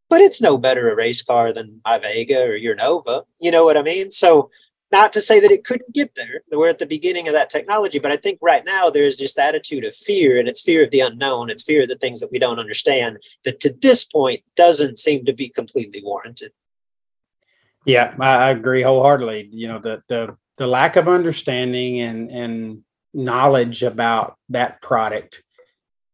but 0.09 0.21
it's 0.21 0.41
no 0.41 0.57
better 0.57 0.89
a 0.89 0.95
race 0.95 1.21
car 1.21 1.53
than 1.53 1.81
my 1.85 1.97
Vega 1.97 2.43
or 2.43 2.55
your 2.55 2.75
Nova. 2.75 3.23
You 3.39 3.51
know 3.51 3.63
what 3.65 3.77
I 3.77 3.81
mean? 3.81 4.11
So 4.11 4.49
not 4.91 5.11
to 5.13 5.21
say 5.21 5.39
that 5.39 5.51
it 5.51 5.65
couldn't 5.65 5.93
get 5.93 6.15
there. 6.15 6.41
We're 6.51 6.69
at 6.69 6.79
the 6.79 6.85
beginning 6.85 7.27
of 7.27 7.33
that 7.33 7.49
technology, 7.49 7.99
but 7.99 8.11
I 8.11 8.17
think 8.17 8.39
right 8.41 8.63
now 8.63 8.89
there's 8.89 9.17
this 9.17 9.37
attitude 9.37 9.83
of 9.83 9.95
fear, 9.95 10.37
and 10.37 10.47
it's 10.47 10.61
fear 10.61 10.83
of 10.83 10.91
the 10.91 11.01
unknown. 11.01 11.49
It's 11.49 11.63
fear 11.63 11.83
of 11.83 11.89
the 11.89 11.97
things 11.97 12.19
that 12.19 12.31
we 12.31 12.39
don't 12.39 12.59
understand. 12.59 13.17
That 13.43 13.59
to 13.61 13.73
this 13.81 14.05
point 14.05 14.43
doesn't 14.55 14.99
seem 14.99 15.25
to 15.25 15.33
be 15.33 15.49
completely 15.49 16.01
warranted. 16.03 16.51
Yeah, 17.85 18.15
I 18.19 18.49
agree 18.49 18.81
wholeheartedly. 18.81 19.49
You 19.51 19.67
know, 19.67 19.79
the 19.79 20.01
the 20.07 20.37
the 20.57 20.67
lack 20.67 20.95
of 20.95 21.07
understanding 21.07 21.99
and 22.01 22.31
and 22.31 22.83
knowledge 23.13 23.83
about 23.83 24.37
that 24.49 24.81
product 24.81 25.43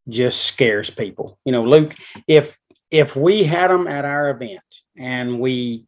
just 0.08 0.42
scares 0.42 0.90
people. 0.90 1.40
You 1.46 1.52
know, 1.52 1.64
Luke, 1.64 1.96
if 2.28 2.60
if 2.90 3.16
we 3.16 3.44
had 3.44 3.72
them 3.72 3.88
at 3.88 4.06
our 4.06 4.30
event 4.30 4.62
and 4.98 5.40
we 5.40 5.86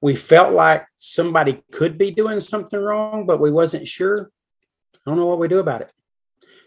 we 0.00 0.16
felt 0.16 0.52
like 0.52 0.86
somebody 0.96 1.62
could 1.72 1.98
be 1.98 2.10
doing 2.10 2.40
something 2.40 2.80
wrong, 2.80 3.26
but 3.26 3.40
we 3.40 3.50
wasn't 3.50 3.86
sure, 3.86 4.30
I 4.94 5.10
don't 5.10 5.18
know 5.18 5.26
what 5.26 5.40
we 5.40 5.48
do 5.48 5.58
about 5.58 5.82
it. 5.82 5.90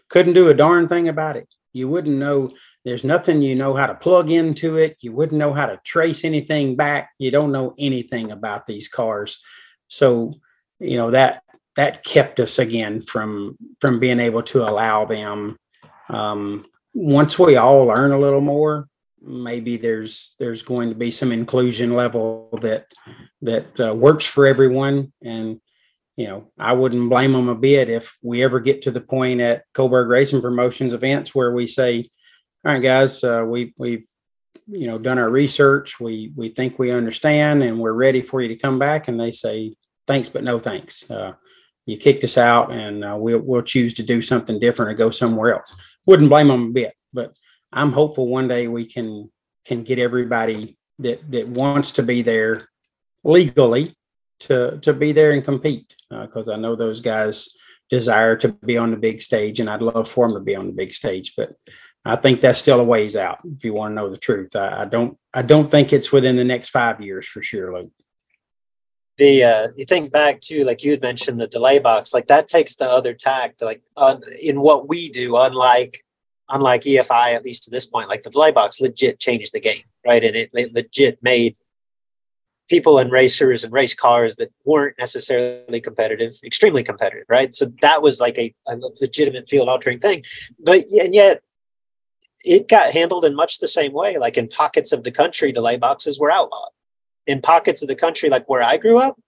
Couldn't 0.08 0.34
do 0.34 0.50
a 0.50 0.54
darn 0.54 0.86
thing 0.86 1.08
about 1.08 1.36
it. 1.36 1.48
You 1.72 1.88
wouldn't 1.88 2.18
know 2.18 2.52
there's 2.84 3.04
nothing 3.04 3.42
you 3.42 3.54
know 3.54 3.74
how 3.74 3.86
to 3.86 3.94
plug 3.94 4.30
into 4.30 4.76
it. 4.76 4.96
You 5.00 5.12
wouldn't 5.12 5.38
know 5.38 5.52
how 5.52 5.66
to 5.66 5.80
trace 5.84 6.24
anything 6.24 6.76
back. 6.76 7.10
You 7.18 7.30
don't 7.30 7.52
know 7.52 7.74
anything 7.78 8.30
about 8.30 8.66
these 8.66 8.88
cars. 8.88 9.38
So, 9.88 10.34
you 10.80 10.96
know, 10.96 11.10
that 11.10 11.42
that 11.76 12.04
kept 12.04 12.40
us 12.40 12.58
again 12.58 13.02
from 13.02 13.56
from 13.80 14.00
being 14.00 14.20
able 14.20 14.42
to 14.42 14.68
allow 14.68 15.04
them 15.04 15.56
um, 16.08 16.64
once 16.92 17.38
we 17.38 17.56
all 17.56 17.86
learn 17.86 18.12
a 18.12 18.18
little 18.18 18.42
more 18.42 18.88
maybe 19.24 19.76
there's 19.76 20.34
there's 20.38 20.62
going 20.62 20.88
to 20.88 20.94
be 20.96 21.10
some 21.10 21.32
inclusion 21.32 21.94
level 21.94 22.58
that 22.60 22.86
that 23.40 23.80
uh, 23.80 23.94
works 23.94 24.26
for 24.26 24.46
everyone 24.46 25.12
and 25.22 25.60
you 26.16 26.26
know, 26.26 26.50
I 26.58 26.72
wouldn't 26.72 27.08
blame 27.08 27.32
them 27.32 27.48
a 27.48 27.54
bit 27.54 27.88
if 27.88 28.16
we 28.22 28.42
ever 28.42 28.60
get 28.60 28.82
to 28.82 28.90
the 28.90 29.00
point 29.00 29.40
at 29.40 29.64
Coburg 29.72 30.08
Racing 30.08 30.42
Promotions 30.42 30.92
events 30.92 31.34
where 31.34 31.52
we 31.52 31.66
say, 31.66 32.10
all 32.64 32.72
right, 32.72 32.82
guys, 32.82 33.24
uh, 33.24 33.44
we, 33.46 33.74
we've 33.76 34.06
you 34.66 34.86
know 34.86 34.98
done 34.98 35.18
our 35.18 35.28
research. 35.28 35.98
We 35.98 36.32
we 36.36 36.50
think 36.50 36.78
we 36.78 36.92
understand 36.92 37.62
and 37.62 37.80
we're 37.80 37.92
ready 37.92 38.22
for 38.22 38.40
you 38.40 38.48
to 38.48 38.56
come 38.56 38.78
back. 38.78 39.08
And 39.08 39.18
they 39.18 39.32
say 39.32 39.74
thanks 40.06 40.28
but 40.28 40.44
no 40.44 40.58
thanks. 40.58 41.10
Uh, 41.10 41.32
you 41.84 41.96
kicked 41.96 42.22
us 42.22 42.38
out 42.38 42.70
and 42.70 43.04
uh, 43.04 43.16
we'll, 43.18 43.40
we'll 43.40 43.62
choose 43.62 43.94
to 43.94 44.04
do 44.04 44.22
something 44.22 44.60
different 44.60 44.92
or 44.92 44.94
go 44.94 45.10
somewhere 45.10 45.54
else. 45.54 45.74
Wouldn't 46.06 46.28
blame 46.28 46.48
them 46.48 46.68
a 46.68 46.72
bit 46.72 46.94
but 47.12 47.34
i'm 47.72 47.92
hopeful 47.92 48.26
one 48.26 48.48
day 48.48 48.68
we 48.68 48.84
can 48.84 49.30
can 49.64 49.82
get 49.82 49.98
everybody 49.98 50.76
that 50.98 51.30
that 51.30 51.48
wants 51.48 51.92
to 51.92 52.02
be 52.02 52.22
there 52.22 52.68
legally 53.24 53.94
to 54.40 54.78
to 54.80 54.92
be 54.92 55.12
there 55.12 55.32
and 55.32 55.44
compete 55.44 55.94
because 56.10 56.48
uh, 56.48 56.52
i 56.52 56.56
know 56.56 56.74
those 56.74 57.00
guys 57.00 57.50
desire 57.90 58.36
to 58.36 58.48
be 58.48 58.78
on 58.78 58.90
the 58.90 58.96
big 58.96 59.20
stage 59.20 59.60
and 59.60 59.68
i'd 59.68 59.82
love 59.82 60.08
for 60.08 60.26
them 60.26 60.36
to 60.36 60.40
be 60.40 60.56
on 60.56 60.66
the 60.66 60.72
big 60.72 60.92
stage 60.92 61.34
but 61.36 61.52
I 62.04 62.16
think 62.16 62.40
that's 62.40 62.58
still 62.58 62.80
a 62.80 62.84
ways 62.84 63.14
out. 63.14 63.38
If 63.44 63.64
you 63.64 63.74
want 63.74 63.92
to 63.92 63.94
know 63.94 64.08
the 64.08 64.16
truth, 64.16 64.56
I, 64.56 64.82
I 64.82 64.84
don't. 64.86 65.16
I 65.32 65.42
don't 65.42 65.70
think 65.70 65.92
it's 65.92 66.10
within 66.10 66.36
the 66.36 66.44
next 66.44 66.70
five 66.70 67.00
years 67.00 67.26
for 67.26 67.42
sure, 67.42 67.72
Luke. 67.72 67.92
The 69.18 69.44
uh, 69.44 69.68
you 69.76 69.84
think 69.84 70.12
back 70.12 70.40
to 70.42 70.64
like 70.64 70.82
you 70.82 70.90
had 70.90 71.02
mentioned 71.02 71.40
the 71.40 71.46
delay 71.46 71.78
box, 71.78 72.12
like 72.12 72.26
that 72.26 72.48
takes 72.48 72.76
the 72.76 72.90
other 72.90 73.14
tact, 73.14 73.62
like 73.62 73.82
on, 73.96 74.22
in 74.40 74.60
what 74.60 74.88
we 74.88 75.08
do, 75.08 75.36
unlike 75.36 76.04
unlike 76.48 76.82
EFI 76.82 77.34
at 77.34 77.44
least 77.44 77.64
to 77.64 77.70
this 77.70 77.86
point, 77.86 78.08
like 78.08 78.24
the 78.24 78.30
delay 78.30 78.50
box 78.50 78.80
legit 78.80 79.18
changed 79.20 79.52
the 79.52 79.60
game, 79.60 79.82
right? 80.06 80.22
And 80.24 80.36
it, 80.36 80.50
it 80.54 80.74
legit 80.74 81.22
made 81.22 81.56
people 82.68 82.98
and 82.98 83.12
racers 83.12 83.64
and 83.64 83.72
race 83.72 83.94
cars 83.94 84.36
that 84.36 84.50
weren't 84.64 84.98
necessarily 84.98 85.80
competitive 85.80 86.32
extremely 86.44 86.82
competitive 86.82 87.26
right 87.28 87.54
so 87.54 87.66
that 87.82 88.00
was 88.00 88.20
like 88.20 88.38
a, 88.38 88.54
a 88.66 88.76
legitimate 89.00 89.48
field 89.48 89.68
altering 89.68 89.98
thing 89.98 90.24
but 90.58 90.86
and 90.86 91.14
yet 91.14 91.42
it 92.44 92.68
got 92.68 92.92
handled 92.92 93.24
in 93.24 93.34
much 93.34 93.58
the 93.58 93.68
same 93.68 93.92
way. 93.92 94.18
Like 94.18 94.36
in 94.36 94.48
pockets 94.48 94.92
of 94.92 95.04
the 95.04 95.10
country, 95.10 95.52
delay 95.52 95.76
boxes 95.76 96.18
were 96.18 96.30
outlawed. 96.30 96.70
In 97.26 97.40
pockets 97.40 97.82
of 97.82 97.88
the 97.88 97.94
country, 97.94 98.28
like 98.28 98.48
where 98.48 98.62
I 98.62 98.76
grew 98.76 98.98
up, 98.98 99.20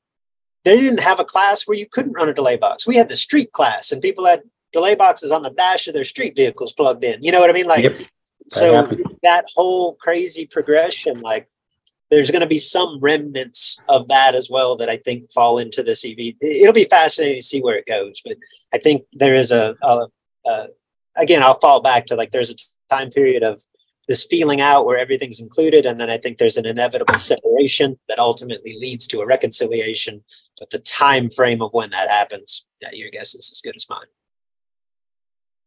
they 0.64 0.80
didn't 0.80 1.00
have 1.00 1.20
a 1.20 1.24
class 1.24 1.66
where 1.66 1.76
you 1.76 1.86
couldn't 1.86 2.14
run 2.14 2.28
a 2.28 2.34
delay 2.34 2.56
box. 2.56 2.86
We 2.86 2.96
had 2.96 3.08
the 3.08 3.16
street 3.16 3.52
class, 3.52 3.92
and 3.92 4.02
people 4.02 4.24
had 4.24 4.42
delay 4.72 4.94
boxes 4.94 5.30
on 5.30 5.42
the 5.42 5.50
dash 5.50 5.86
of 5.86 5.94
their 5.94 6.04
street 6.04 6.34
vehicles 6.34 6.72
plugged 6.72 7.04
in. 7.04 7.22
You 7.22 7.32
know 7.32 7.40
what 7.40 7.50
I 7.50 7.52
mean? 7.52 7.66
Like, 7.66 7.84
yep. 7.84 8.00
so 8.48 8.72
that, 8.72 9.18
that 9.22 9.44
whole 9.54 9.94
crazy 9.94 10.46
progression, 10.46 11.20
like, 11.20 11.48
there's 12.10 12.30
going 12.30 12.40
to 12.40 12.46
be 12.46 12.58
some 12.58 12.98
remnants 13.00 13.78
of 13.88 14.08
that 14.08 14.34
as 14.34 14.50
well 14.50 14.76
that 14.76 14.88
I 14.88 14.96
think 14.96 15.30
fall 15.32 15.58
into 15.58 15.82
this 15.82 16.04
EV. 16.04 16.34
It'll 16.40 16.72
be 16.72 16.84
fascinating 16.84 17.40
to 17.40 17.44
see 17.44 17.60
where 17.60 17.76
it 17.76 17.86
goes, 17.86 18.22
but 18.24 18.36
I 18.72 18.78
think 18.78 19.04
there 19.12 19.34
is 19.34 19.52
a, 19.52 19.74
a, 19.82 20.06
a 20.46 20.66
again, 21.16 21.42
I'll 21.42 21.60
fall 21.60 21.80
back 21.80 22.06
to 22.06 22.16
like 22.16 22.30
there's 22.30 22.50
a 22.50 22.54
time 22.90 23.10
period 23.10 23.42
of 23.42 23.62
this 24.06 24.24
feeling 24.24 24.60
out 24.60 24.84
where 24.84 24.98
everything's 24.98 25.40
included 25.40 25.86
and 25.86 25.98
then 25.98 26.10
i 26.10 26.18
think 26.18 26.38
there's 26.38 26.56
an 26.56 26.66
inevitable 26.66 27.18
separation 27.18 27.98
that 28.08 28.18
ultimately 28.18 28.78
leads 28.78 29.06
to 29.06 29.20
a 29.20 29.26
reconciliation 29.26 30.22
but 30.58 30.70
the 30.70 30.78
time 30.80 31.30
frame 31.30 31.62
of 31.62 31.72
when 31.72 31.90
that 31.90 32.10
happens 32.10 32.66
yeah, 32.80 32.90
your 32.92 33.10
guess 33.10 33.34
is 33.34 33.50
as 33.50 33.62
good 33.62 33.74
as 33.76 33.86
mine. 33.88 34.06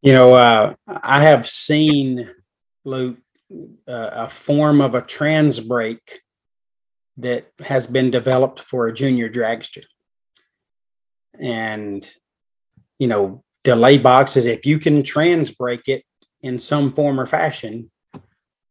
You 0.02 0.14
know 0.14 0.34
uh, 0.34 0.76
i 0.88 1.24
have 1.24 1.48
seen 1.48 2.30
luke 2.86 3.18
uh, 3.88 4.10
a 4.14 4.30
form 4.30 4.82
of 4.82 4.94
a 4.94 5.02
trans 5.02 5.60
brake 5.60 6.22
that 7.18 7.52
has 7.60 7.88
been 7.88 8.12
developed 8.12 8.60
for 8.60 8.88
a 8.88 8.94
junior 8.94 9.30
dragster. 9.30 9.84
And 11.40 12.08
you 13.00 13.08
know 13.08 13.44
delay 13.64 13.98
boxes 13.98 14.46
if 14.46 14.66
you 14.66 14.80
can 14.80 15.04
trans 15.04 15.52
brake 15.52 15.88
it 15.88 16.04
in 16.42 16.60
some 16.60 16.94
form 16.94 17.20
or 17.20 17.26
fashion, 17.26 17.92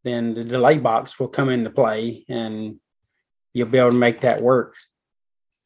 then 0.05 0.35
the 0.35 0.45
delay 0.45 0.79
box 0.79 1.19
will 1.19 1.29
come 1.29 1.49
into 1.49 1.71
play 1.71 2.25
and 2.29 2.79
you'll 3.53 3.69
be 3.69 3.79
able 3.79 3.91
to 3.91 3.97
make 3.97 4.21
that 4.21 4.41
work. 4.41 4.75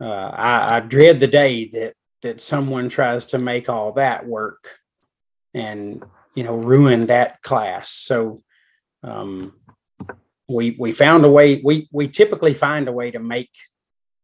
Uh, 0.01 0.31
I, 0.33 0.77
I 0.77 0.81
dread 0.81 1.21
the 1.21 1.27
day 1.27 1.69
that 1.69 1.95
that 2.23 2.41
someone 2.41 2.89
tries 2.89 3.27
to 3.27 3.39
make 3.39 3.69
all 3.69 3.93
that 3.93 4.27
work 4.27 4.79
and 5.55 6.03
you 6.35 6.43
know 6.43 6.55
ruin 6.55 7.07
that 7.07 7.43
class. 7.43 7.91
So 7.91 8.43
um, 9.03 9.55
we 10.49 10.77
we 10.79 10.93
found 10.93 11.25
a 11.25 11.31
way. 11.31 11.61
We 11.63 11.89
we 11.93 12.09
typically 12.09 12.55
find 12.55 12.89
a 12.89 12.93
way 12.93 13.11
to 13.11 13.19
make 13.19 13.51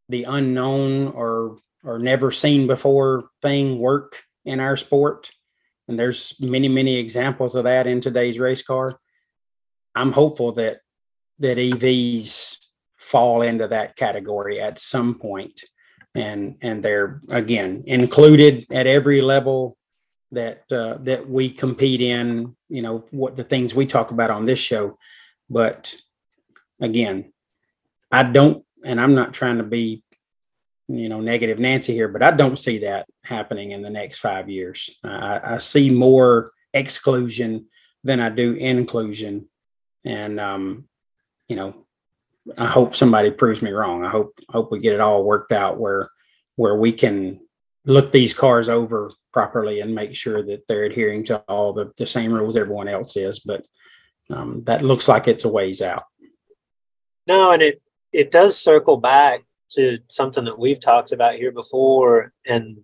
the 0.09 0.25
unknown 0.25 1.09
or 1.09 1.59
or 1.85 1.99
never 1.99 2.33
seen 2.33 2.67
before 2.67 3.29
thing 3.43 3.79
work 3.79 4.23
in 4.45 4.61
our 4.61 4.77
sport 4.77 5.31
and 5.89 5.99
there's 5.99 6.35
many 6.41 6.69
many 6.69 6.97
examples 6.97 7.55
of 7.55 7.65
that 7.65 7.87
in 7.87 8.01
today's 8.01 8.39
race 8.39 8.63
car. 8.63 8.99
I'm 9.95 10.13
hopeful 10.13 10.53
that 10.53 10.79
that 11.39 11.59
evs 11.59 12.59
fall 12.97 13.43
into 13.43 13.69
that 13.69 13.97
category 13.97 14.61
at 14.61 14.79
some 14.79 15.15
point. 15.19 15.63
And 16.15 16.57
and 16.63 16.83
they're 16.83 17.21
again 17.29 17.85
included 17.87 18.67
at 18.71 18.87
every 18.87 19.21
level 19.21 19.77
that 20.33 20.65
uh, 20.73 20.99
that 21.03 21.29
we 21.29 21.51
compete 21.51 22.01
in 22.01 22.57
you 22.69 22.83
know 22.83 23.05
what 23.11 23.37
the 23.37 23.45
things 23.45 23.75
we 23.75 23.87
talk 23.87 24.11
about 24.11 24.31
on 24.31 24.45
this 24.45 24.59
show. 24.59 24.99
But 25.49 25.95
again 26.81 27.33
i 28.11 28.23
don't 28.23 28.65
and 28.85 29.01
i'm 29.01 29.15
not 29.15 29.33
trying 29.33 29.59
to 29.59 29.65
be 29.65 30.03
you 30.89 31.09
know 31.09 31.21
negative 31.21 31.59
Nancy 31.59 31.93
here, 31.93 32.09
but 32.09 32.23
I 32.23 32.31
don't 32.31 32.59
see 32.59 32.79
that 32.79 33.07
happening 33.25 33.73
in 33.73 33.83
the 33.83 33.91
next 33.91 34.19
five 34.19 34.49
years. 34.49 34.91
I, 35.03 35.41
I 35.43 35.59
see 35.59 35.91
more 35.91 36.53
exclusion 36.73 37.67
than 38.05 38.21
I 38.21 38.29
do 38.29 38.53
inclusion, 38.53 39.49
and 40.05 40.39
um, 40.39 40.85
you 41.49 41.57
know, 41.57 41.87
I 42.57 42.67
hope 42.67 42.95
somebody 42.95 43.31
proves 43.31 43.63
me 43.63 43.71
wrong. 43.71 44.05
I 44.05 44.11
hope 44.11 44.39
hope 44.49 44.71
we 44.71 44.79
get 44.79 44.95
it 44.95 45.01
all 45.01 45.25
worked 45.25 45.53
out 45.53 45.79
where 45.79 46.11
where 46.55 46.77
we 46.77 46.93
can 46.93 47.41
look 47.85 48.13
these 48.13 48.35
cars 48.35 48.69
over 48.69 49.13
properly 49.33 49.81
and 49.81 49.95
make 49.95 50.15
sure 50.17 50.43
that 50.43 50.67
they're 50.67 50.85
adhering 50.85 51.25
to 51.25 51.39
all 51.49 51.73
the, 51.73 51.93
the 51.99 52.07
same 52.07 52.33
rules 52.33 52.57
everyone 52.57 52.89
else 52.89 53.17
is. 53.17 53.39
But 53.39 53.65
um, 54.31 54.63
that 54.65 54.83
looks 54.83 55.09
like 55.09 55.29
it's 55.29 55.45
a 55.45 55.49
ways 55.49 55.83
out. 55.83 56.05
No, 57.27 57.51
and 57.51 57.63
it 57.63 57.83
it 58.13 58.31
does 58.31 58.59
circle 58.59 58.97
back 58.97 59.46
to 59.73 59.99
something 60.09 60.45
that 60.45 60.59
we've 60.59 60.81
talked 60.81 61.13
about 61.13 61.35
here 61.35 61.53
before, 61.53 62.33
and 62.47 62.79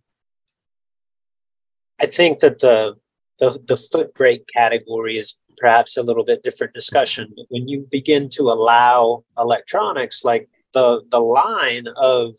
I 2.01 2.07
think 2.07 2.41
that 2.41 2.59
the 2.59 2.97
the, 3.39 3.61
the 3.67 3.77
foot 3.77 4.15
brake 4.15 4.47
category 4.55 5.19
is 5.19 5.37
perhaps 5.57 5.97
a 5.97 6.03
little 6.03 6.25
bit 6.25 6.45
different 6.45 6.75
discussion. 6.75 7.33
But 7.35 7.47
when 7.49 7.67
you 7.67 7.89
begin 7.91 8.29
to 8.31 8.51
allow 8.51 9.25
electronics, 9.39 10.25
like 10.25 10.49
the 10.75 11.03
the 11.11 11.21
line 11.21 11.87
of 11.97 12.35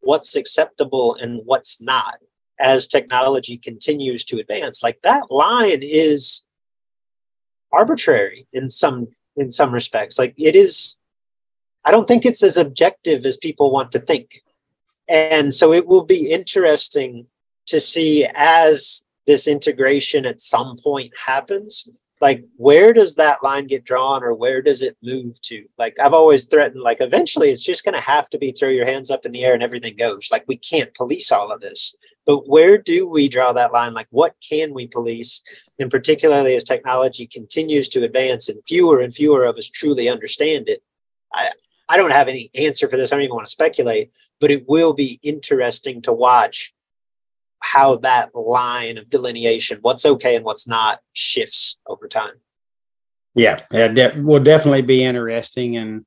what's 0.00 0.36
acceptable 0.36 1.16
and 1.16 1.40
what's 1.44 1.80
not, 1.80 2.18
as 2.58 2.86
technology 2.86 3.58
continues 3.58 4.24
to 4.26 4.38
advance, 4.38 4.82
like 4.82 5.00
that 5.02 5.30
line 5.30 5.80
is 5.82 6.44
arbitrary 7.72 8.46
in 8.52 8.68
some 8.70 9.08
in 9.36 9.52
some 9.52 9.72
respects. 9.72 10.18
Like 10.18 10.34
it 10.36 10.56
is, 10.56 10.96
I 11.84 11.90
don't 11.90 12.06
think 12.06 12.24
it's 12.24 12.42
as 12.42 12.56
objective 12.56 13.24
as 13.24 13.36
people 13.36 13.70
want 13.70 13.92
to 13.92 13.98
think. 13.98 14.42
And 15.08 15.52
so 15.52 15.72
it 15.72 15.86
will 15.86 16.04
be 16.04 16.30
interesting 16.30 17.26
to 17.66 17.80
see 17.80 18.26
as 18.34 19.04
this 19.26 19.46
integration 19.46 20.26
at 20.26 20.40
some 20.40 20.78
point 20.82 21.12
happens 21.16 21.88
like 22.20 22.44
where 22.56 22.92
does 22.92 23.14
that 23.14 23.42
line 23.42 23.66
get 23.66 23.84
drawn 23.84 24.22
or 24.22 24.34
where 24.34 24.60
does 24.60 24.82
it 24.82 24.96
move 25.02 25.40
to? 25.42 25.64
Like 25.78 25.96
i've 26.00 26.12
always 26.12 26.44
threatened 26.44 26.82
like 26.82 27.00
eventually 27.00 27.50
it's 27.50 27.62
just 27.62 27.84
going 27.84 27.94
to 27.94 28.00
have 28.00 28.28
to 28.30 28.38
be 28.38 28.52
throw 28.52 28.68
your 28.68 28.84
hands 28.84 29.10
up 29.10 29.24
in 29.24 29.32
the 29.32 29.44
air 29.44 29.54
and 29.54 29.62
everything 29.62 29.96
goes. 29.96 30.28
Like 30.30 30.44
we 30.46 30.56
can't 30.56 30.94
police 30.94 31.32
all 31.32 31.50
of 31.50 31.60
this. 31.60 31.94
But 32.26 32.48
where 32.48 32.76
do 32.76 33.08
we 33.08 33.28
draw 33.28 33.52
that 33.54 33.72
line? 33.72 33.94
Like 33.94 34.08
what 34.10 34.34
can 34.46 34.74
we 34.74 34.86
police? 34.86 35.42
And 35.78 35.90
particularly 35.90 36.54
as 36.56 36.64
technology 36.64 37.26
continues 37.26 37.88
to 37.90 38.04
advance 38.04 38.48
and 38.48 38.62
fewer 38.66 39.00
and 39.00 39.14
fewer 39.14 39.44
of 39.44 39.56
us 39.56 39.68
truly 39.68 40.08
understand 40.08 40.68
it 40.68 40.82
i 41.32 41.50
i 41.90 41.96
don't 41.96 42.12
have 42.12 42.28
any 42.28 42.50
answer 42.54 42.88
for 42.88 42.96
this 42.96 43.12
i 43.12 43.16
don't 43.16 43.24
even 43.24 43.34
want 43.34 43.46
to 43.46 43.52
speculate 43.52 44.10
but 44.40 44.50
it 44.50 44.68
will 44.68 44.92
be 44.92 45.20
interesting 45.22 46.00
to 46.02 46.12
watch 46.12 46.72
how 47.60 47.96
that 47.98 48.34
line 48.34 48.98
of 48.98 49.08
delineation, 49.08 49.78
what's 49.82 50.04
okay 50.04 50.34
and 50.34 50.44
what's 50.44 50.66
not, 50.66 51.00
shifts 51.12 51.78
over 51.86 52.08
time. 52.08 52.34
Yeah, 53.34 53.62
it 53.70 53.94
de- 53.94 54.20
will 54.20 54.40
definitely 54.40 54.82
be 54.82 55.04
interesting, 55.04 55.76
and 55.76 56.04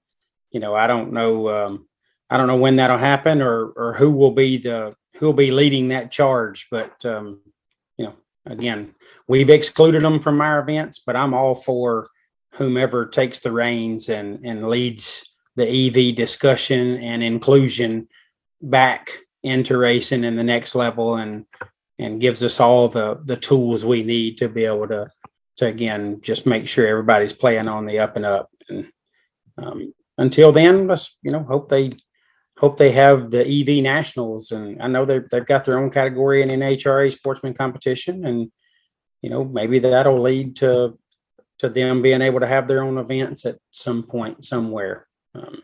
you 0.51 0.59
know, 0.59 0.75
I 0.75 0.87
don't 0.87 1.13
know, 1.13 1.49
um, 1.49 1.87
I 2.29 2.37
don't 2.37 2.47
know 2.47 2.57
when 2.57 2.75
that'll 2.75 2.97
happen 2.97 3.41
or 3.41 3.67
or 3.67 3.93
who 3.93 4.11
will 4.11 4.31
be 4.31 4.57
the 4.57 4.95
who 5.15 5.27
will 5.27 5.33
be 5.33 5.51
leading 5.51 5.89
that 5.89 6.11
charge, 6.11 6.67
but 6.69 7.05
um, 7.05 7.39
you 7.97 8.05
know, 8.05 8.15
again, 8.45 8.93
we've 9.27 9.49
excluded 9.49 10.01
them 10.01 10.19
from 10.19 10.41
our 10.41 10.59
events, 10.59 10.99
but 10.99 11.15
I'm 11.15 11.33
all 11.33 11.55
for 11.55 12.09
whomever 12.55 13.05
takes 13.05 13.39
the 13.39 13.51
reins 13.51 14.09
and 14.09 14.45
and 14.45 14.67
leads 14.67 15.22
the 15.55 15.87
EV 15.87 16.15
discussion 16.15 16.97
and 16.97 17.23
inclusion 17.23 18.07
back 18.61 19.19
into 19.43 19.77
racing 19.77 20.23
in 20.23 20.35
the 20.35 20.43
next 20.43 20.73
level 20.73 21.15
and 21.15 21.45
and 21.99 22.21
gives 22.21 22.41
us 22.41 22.59
all 22.59 22.87
the 22.87 23.19
the 23.25 23.37
tools 23.37 23.85
we 23.85 24.03
need 24.03 24.37
to 24.37 24.49
be 24.49 24.65
able 24.65 24.87
to 24.87 25.09
to 25.57 25.65
again 25.67 26.19
just 26.21 26.45
make 26.45 26.67
sure 26.67 26.87
everybody's 26.87 27.33
playing 27.33 27.67
on 27.67 27.85
the 27.85 27.99
up 27.99 28.15
and 28.15 28.25
up. 28.25 28.49
And 28.69 28.87
um, 29.57 29.93
until 30.17 30.51
then 30.51 30.87
let's 30.87 31.17
you 31.21 31.31
know 31.31 31.43
hope 31.43 31.69
they 31.69 31.91
hope 32.57 32.77
they 32.77 32.91
have 32.93 33.29
the 33.29 33.41
ev 33.41 33.83
nationals. 33.83 34.51
And 34.51 34.81
i 34.81 34.87
know 34.87 35.05
they've, 35.05 35.29
they've 35.29 35.45
got 35.45 35.65
their 35.65 35.77
own 35.77 35.91
category 35.91 36.41
in 36.41 36.49
nhra 36.49 37.11
sportsman 37.11 37.53
competition. 37.53 38.25
And 38.25 38.51
you 39.21 39.29
know 39.29 39.43
maybe 39.43 39.79
that'll 39.79 40.21
lead 40.21 40.55
to 40.57 40.97
to 41.59 41.69
them 41.69 42.01
being 42.01 42.21
able 42.21 42.39
to 42.39 42.47
have 42.47 42.67
their 42.67 42.81
own 42.81 42.97
events 42.97 43.45
at 43.45 43.57
some 43.71 44.03
point 44.03 44.45
somewhere 44.45 45.07
um, 45.35 45.63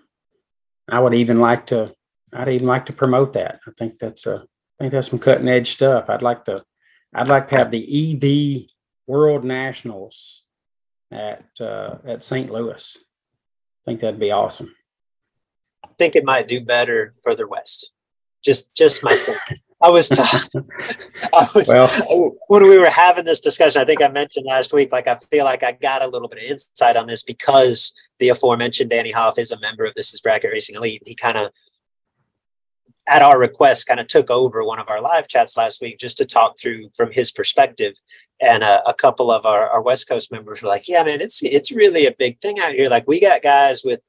i 0.90 1.00
would 1.00 1.14
even 1.14 1.40
like 1.40 1.66
to 1.66 1.94
I'd 2.34 2.50
even 2.50 2.68
like 2.68 2.86
to 2.88 2.94
promote 2.94 3.34
that. 3.34 3.60
I 3.68 3.72
think 3.78 3.98
that's 3.98 4.26
a, 4.26 4.46
I 4.80 4.84
think 4.84 4.92
that's 4.92 5.10
some 5.10 5.20
cutting 5.20 5.48
edge 5.48 5.72
stuff. 5.72 6.10
I'd 6.10 6.22
like 6.22 6.46
to, 6.46 6.64
I'd 7.14 7.28
like 7.28 7.48
to 7.50 7.58
have 7.58 7.72
the 7.72 8.66
EV 8.66 8.70
World 9.08 9.44
Nationals 9.44 10.44
at 11.12 11.46
uh, 11.60 11.96
at 12.06 12.24
St. 12.24 12.52
Louis. 12.52 12.98
I 12.98 13.82
think 13.86 14.02
that'd 14.02 14.20
be 14.20 14.32
awesome. 14.32 14.76
I 15.84 15.90
think 15.98 16.16
it 16.16 16.24
might 16.24 16.48
do 16.48 16.62
better 16.62 17.16
further 17.24 17.48
west. 17.48 17.92
Just, 18.46 18.76
just 18.76 19.04
my 19.04 19.14
I 19.82 19.90
was, 19.90 20.10
t- 20.10 20.22
I 21.34 21.50
was 21.56 21.68
well, 21.70 22.36
when 22.48 22.64
we 22.64 22.78
were 22.78 22.90
having 22.90 23.26
this 23.26 23.40
discussion. 23.40 23.82
I 23.82 23.86
think 23.86 24.02
I 24.02 24.10
mentioned 24.10 24.46
last 24.46 24.74
week. 24.74 24.92
Like 24.92 25.08
I 25.08 25.18
feel 25.32 25.46
like 25.46 25.64
I 25.64 25.72
got 25.72 26.02
a 26.02 26.08
little 26.08 26.28
bit 26.28 26.40
of 26.40 26.52
insight 26.52 26.98
on 26.98 27.08
this 27.08 27.24
because 27.24 27.94
the 28.20 28.30
aforementioned 28.30 28.90
Danny 28.90 29.12
Hoff 29.12 29.40
is 29.40 29.52
a 29.52 29.60
member 29.60 29.86
of 29.86 29.94
This 29.96 30.14
Is 30.14 30.22
Bracket 30.22 30.52
Racing 30.52 30.76
Elite. 30.76 31.04
He 31.06 31.16
kind 31.16 31.38
of 31.38 31.52
at 33.08 33.24
our 33.24 33.40
request, 33.40 33.88
kind 33.88 34.00
of 34.00 34.08
took 34.08 34.30
over 34.30 34.64
one 34.64 34.80
of 34.80 34.88
our 34.90 35.02
live 35.02 35.28
chats 35.28 35.58
last 35.58 35.82
week 35.82 35.98
just 35.98 36.18
to 36.18 36.26
talk 36.26 36.60
through 36.60 36.90
from 36.96 37.12
his 37.12 37.32
perspective. 37.32 37.94
And 38.40 38.64
uh, 38.64 38.82
a 38.86 38.94
couple 38.94 39.32
of 39.32 39.46
our, 39.46 39.68
our 39.68 39.82
West 39.82 40.08
Coast 40.08 40.32
members 40.32 40.62
were 40.62 40.70
like, 40.70 40.88
"Yeah, 40.88 41.04
man, 41.04 41.20
it's 41.20 41.42
it's 41.42 41.72
really 41.72 42.06
a 42.06 42.16
big 42.18 42.40
thing 42.40 42.60
out 42.60 42.74
here. 42.74 42.88
Like 42.88 43.08
we 43.08 43.20
got 43.20 43.42
guys 43.42 43.84
with 43.84 44.00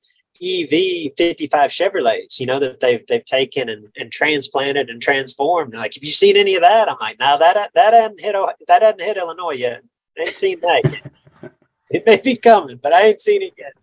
EV 0.43 1.13
55 1.19 1.71
Chevrolets, 1.71 2.41
you 2.41 2.47
know, 2.47 2.59
that 2.59 2.81
they've 2.81 3.07
they've 3.07 3.25
taken 3.25 3.69
and, 3.69 3.89
and 3.99 4.11
transplanted 4.11 4.89
and 4.89 5.03
transformed. 5.03 5.75
like, 5.75 5.95
have 5.95 6.05
you 6.05 6.13
seen 6.13 6.37
any 6.37 6.55
of 6.55 6.63
that? 6.63 6.91
I'm 6.91 6.97
like, 7.01 7.19
no, 7.21 7.39
that 7.39 7.71
that 7.75 7.93
hadn't 7.93 8.21
hit 8.21 8.35
that 8.67 8.83
hadn't 8.83 9.03
hit 9.03 9.19
Illinois 9.19 9.53
yet. 9.53 9.83
I 10.19 10.23
ain't 10.23 10.35
seen 10.35 10.61
that 10.61 10.81
yet. 10.85 11.53
it 11.91 12.07
may 12.07 12.21
be 12.21 12.37
coming, 12.37 12.79
but 12.83 12.93
I 12.93 13.09
ain't 13.09 13.21
seen 13.21 13.43
it 13.43 13.53
yet. 13.59 13.75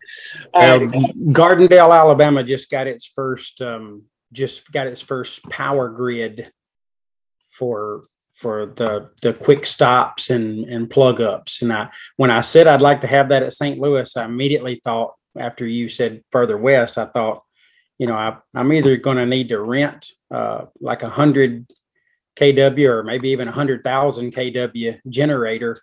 Um, 0.54 0.90
Gardendale, 1.32 1.96
Alabama, 1.96 2.44
just 2.44 2.72
got 2.72 2.88
its 2.88 3.06
first 3.06 3.62
um, 3.62 4.04
just 4.32 4.72
got 4.72 4.88
its 4.88 5.02
first 5.02 5.44
power 5.50 5.90
grid 5.90 6.52
for 7.52 8.06
for 8.34 8.68
the 8.68 9.10
the 9.22 9.34
quick 9.34 9.66
stops 9.66 10.32
and 10.32 10.66
and 10.66 10.90
plug 10.90 11.22
ups. 11.22 11.62
And 11.62 11.72
I 11.72 11.90
when 12.16 12.32
I 12.32 12.42
said 12.42 12.66
I'd 12.66 12.82
like 12.82 13.02
to 13.02 13.08
have 13.08 13.30
that 13.30 13.44
at 13.44 13.54
St. 13.54 13.80
Louis, 13.80 14.18
I 14.18 14.26
immediately 14.26 14.82
thought 14.84 15.17
after 15.40 15.66
you 15.66 15.90
said 15.90 16.24
further 16.32 16.58
west, 16.58 16.98
I 16.98 17.06
thought, 17.06 17.44
you 17.98 18.08
know, 18.08 18.16
I, 18.16 18.38
I'm 18.54 18.72
either 18.74 18.98
going 18.98 19.18
to 19.18 19.26
need 19.26 19.50
to 19.50 19.60
rent 19.60 20.12
uh, 20.32 20.66
like 20.80 21.04
a 21.04 21.10
hundred 21.10 21.68
kW 22.38 22.88
or 22.88 23.04
maybe 23.04 23.30
even 23.30 23.48
a 23.48 23.52
hundred 23.52 23.84
thousand 23.84 24.34
kW 24.34 25.00
generator 25.10 25.82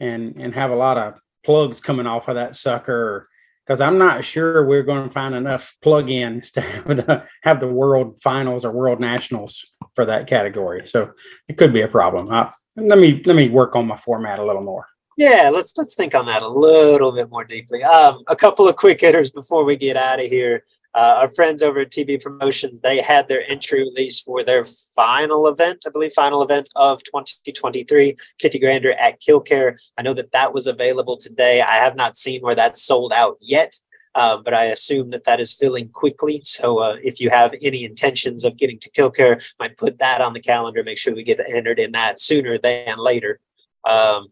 and 0.00 0.36
and 0.36 0.54
have 0.54 0.70
a 0.70 0.76
lot 0.76 0.98
of 0.98 1.20
plugs 1.44 1.80
coming 1.80 2.06
off 2.06 2.28
of 2.28 2.34
that 2.34 2.56
sucker 2.56 3.28
because 3.64 3.80
I'm 3.80 3.98
not 3.98 4.24
sure 4.24 4.66
we're 4.66 4.82
going 4.82 5.08
to 5.08 5.12
find 5.12 5.34
enough 5.34 5.76
plug-ins 5.82 6.50
to 6.52 6.60
have 6.60 6.96
the, 6.96 7.26
have 7.42 7.60
the 7.60 7.68
world 7.68 8.20
finals 8.20 8.64
or 8.64 8.72
world 8.72 9.00
nationals 9.00 9.64
for 9.94 10.04
that 10.06 10.26
category. 10.26 10.86
So 10.86 11.12
it 11.48 11.56
could 11.56 11.72
be 11.72 11.82
a 11.82 11.88
problem. 11.88 12.32
Uh, 12.32 12.50
let 12.76 12.98
me 12.98 13.22
let 13.24 13.36
me 13.36 13.48
work 13.48 13.76
on 13.76 13.86
my 13.86 13.96
format 13.96 14.38
a 14.38 14.44
little 14.44 14.62
more. 14.62 14.86
Yeah, 15.22 15.50
let's 15.50 15.72
let's 15.76 15.94
think 15.94 16.14
on 16.14 16.26
that 16.26 16.42
a 16.42 16.48
little 16.48 17.12
bit 17.12 17.30
more 17.30 17.44
deeply. 17.44 17.82
Um, 17.84 18.22
a 18.26 18.34
couple 18.34 18.68
of 18.68 18.76
quick 18.76 19.00
hitters 19.00 19.30
before 19.30 19.64
we 19.64 19.76
get 19.76 19.96
out 19.96 20.20
of 20.20 20.26
here 20.26 20.64
uh, 20.94 21.20
our 21.20 21.30
friends 21.30 21.62
over 21.62 21.80
at 21.80 21.90
TB 21.90 22.22
Promotions, 22.22 22.80
they 22.80 23.00
had 23.00 23.26
their 23.26 23.48
entry 23.50 23.80
release 23.80 24.20
for 24.20 24.42
their 24.42 24.64
final 24.64 25.48
event, 25.48 25.84
I 25.86 25.90
believe, 25.90 26.12
final 26.12 26.42
event 26.42 26.68
of 26.76 27.02
2023, 27.04 28.16
Kitty 28.38 28.58
Grander 28.58 28.92
at 28.92 29.20
Kil-Kare. 29.20 29.78
I 29.96 30.02
know 30.02 30.12
that 30.12 30.32
that 30.32 30.52
was 30.52 30.66
available 30.66 31.16
today. 31.16 31.62
I 31.62 31.76
have 31.76 31.96
not 31.96 32.16
seen 32.18 32.42
where 32.42 32.54
that's 32.54 32.82
sold 32.82 33.12
out 33.14 33.38
yet, 33.40 33.74
uh, 34.14 34.36
but 34.44 34.52
I 34.52 34.64
assume 34.64 35.08
that 35.10 35.24
that 35.24 35.40
is 35.40 35.54
filling 35.54 35.88
quickly. 35.88 36.40
So 36.42 36.78
uh, 36.80 36.96
if 37.02 37.20
you 37.20 37.30
have 37.30 37.54
any 37.62 37.84
intentions 37.84 38.44
of 38.44 38.58
getting 38.58 38.78
to 38.80 38.90
Kil-Kare, 38.90 39.40
might 39.58 39.78
put 39.78 39.98
that 40.00 40.20
on 40.20 40.34
the 40.34 40.40
calendar. 40.40 40.84
Make 40.84 40.98
sure 40.98 41.14
we 41.14 41.22
get 41.22 41.40
entered 41.48 41.78
in 41.78 41.92
that 41.92 42.20
sooner 42.20 42.58
than 42.58 42.98
later. 42.98 43.40
Um, 43.84 44.28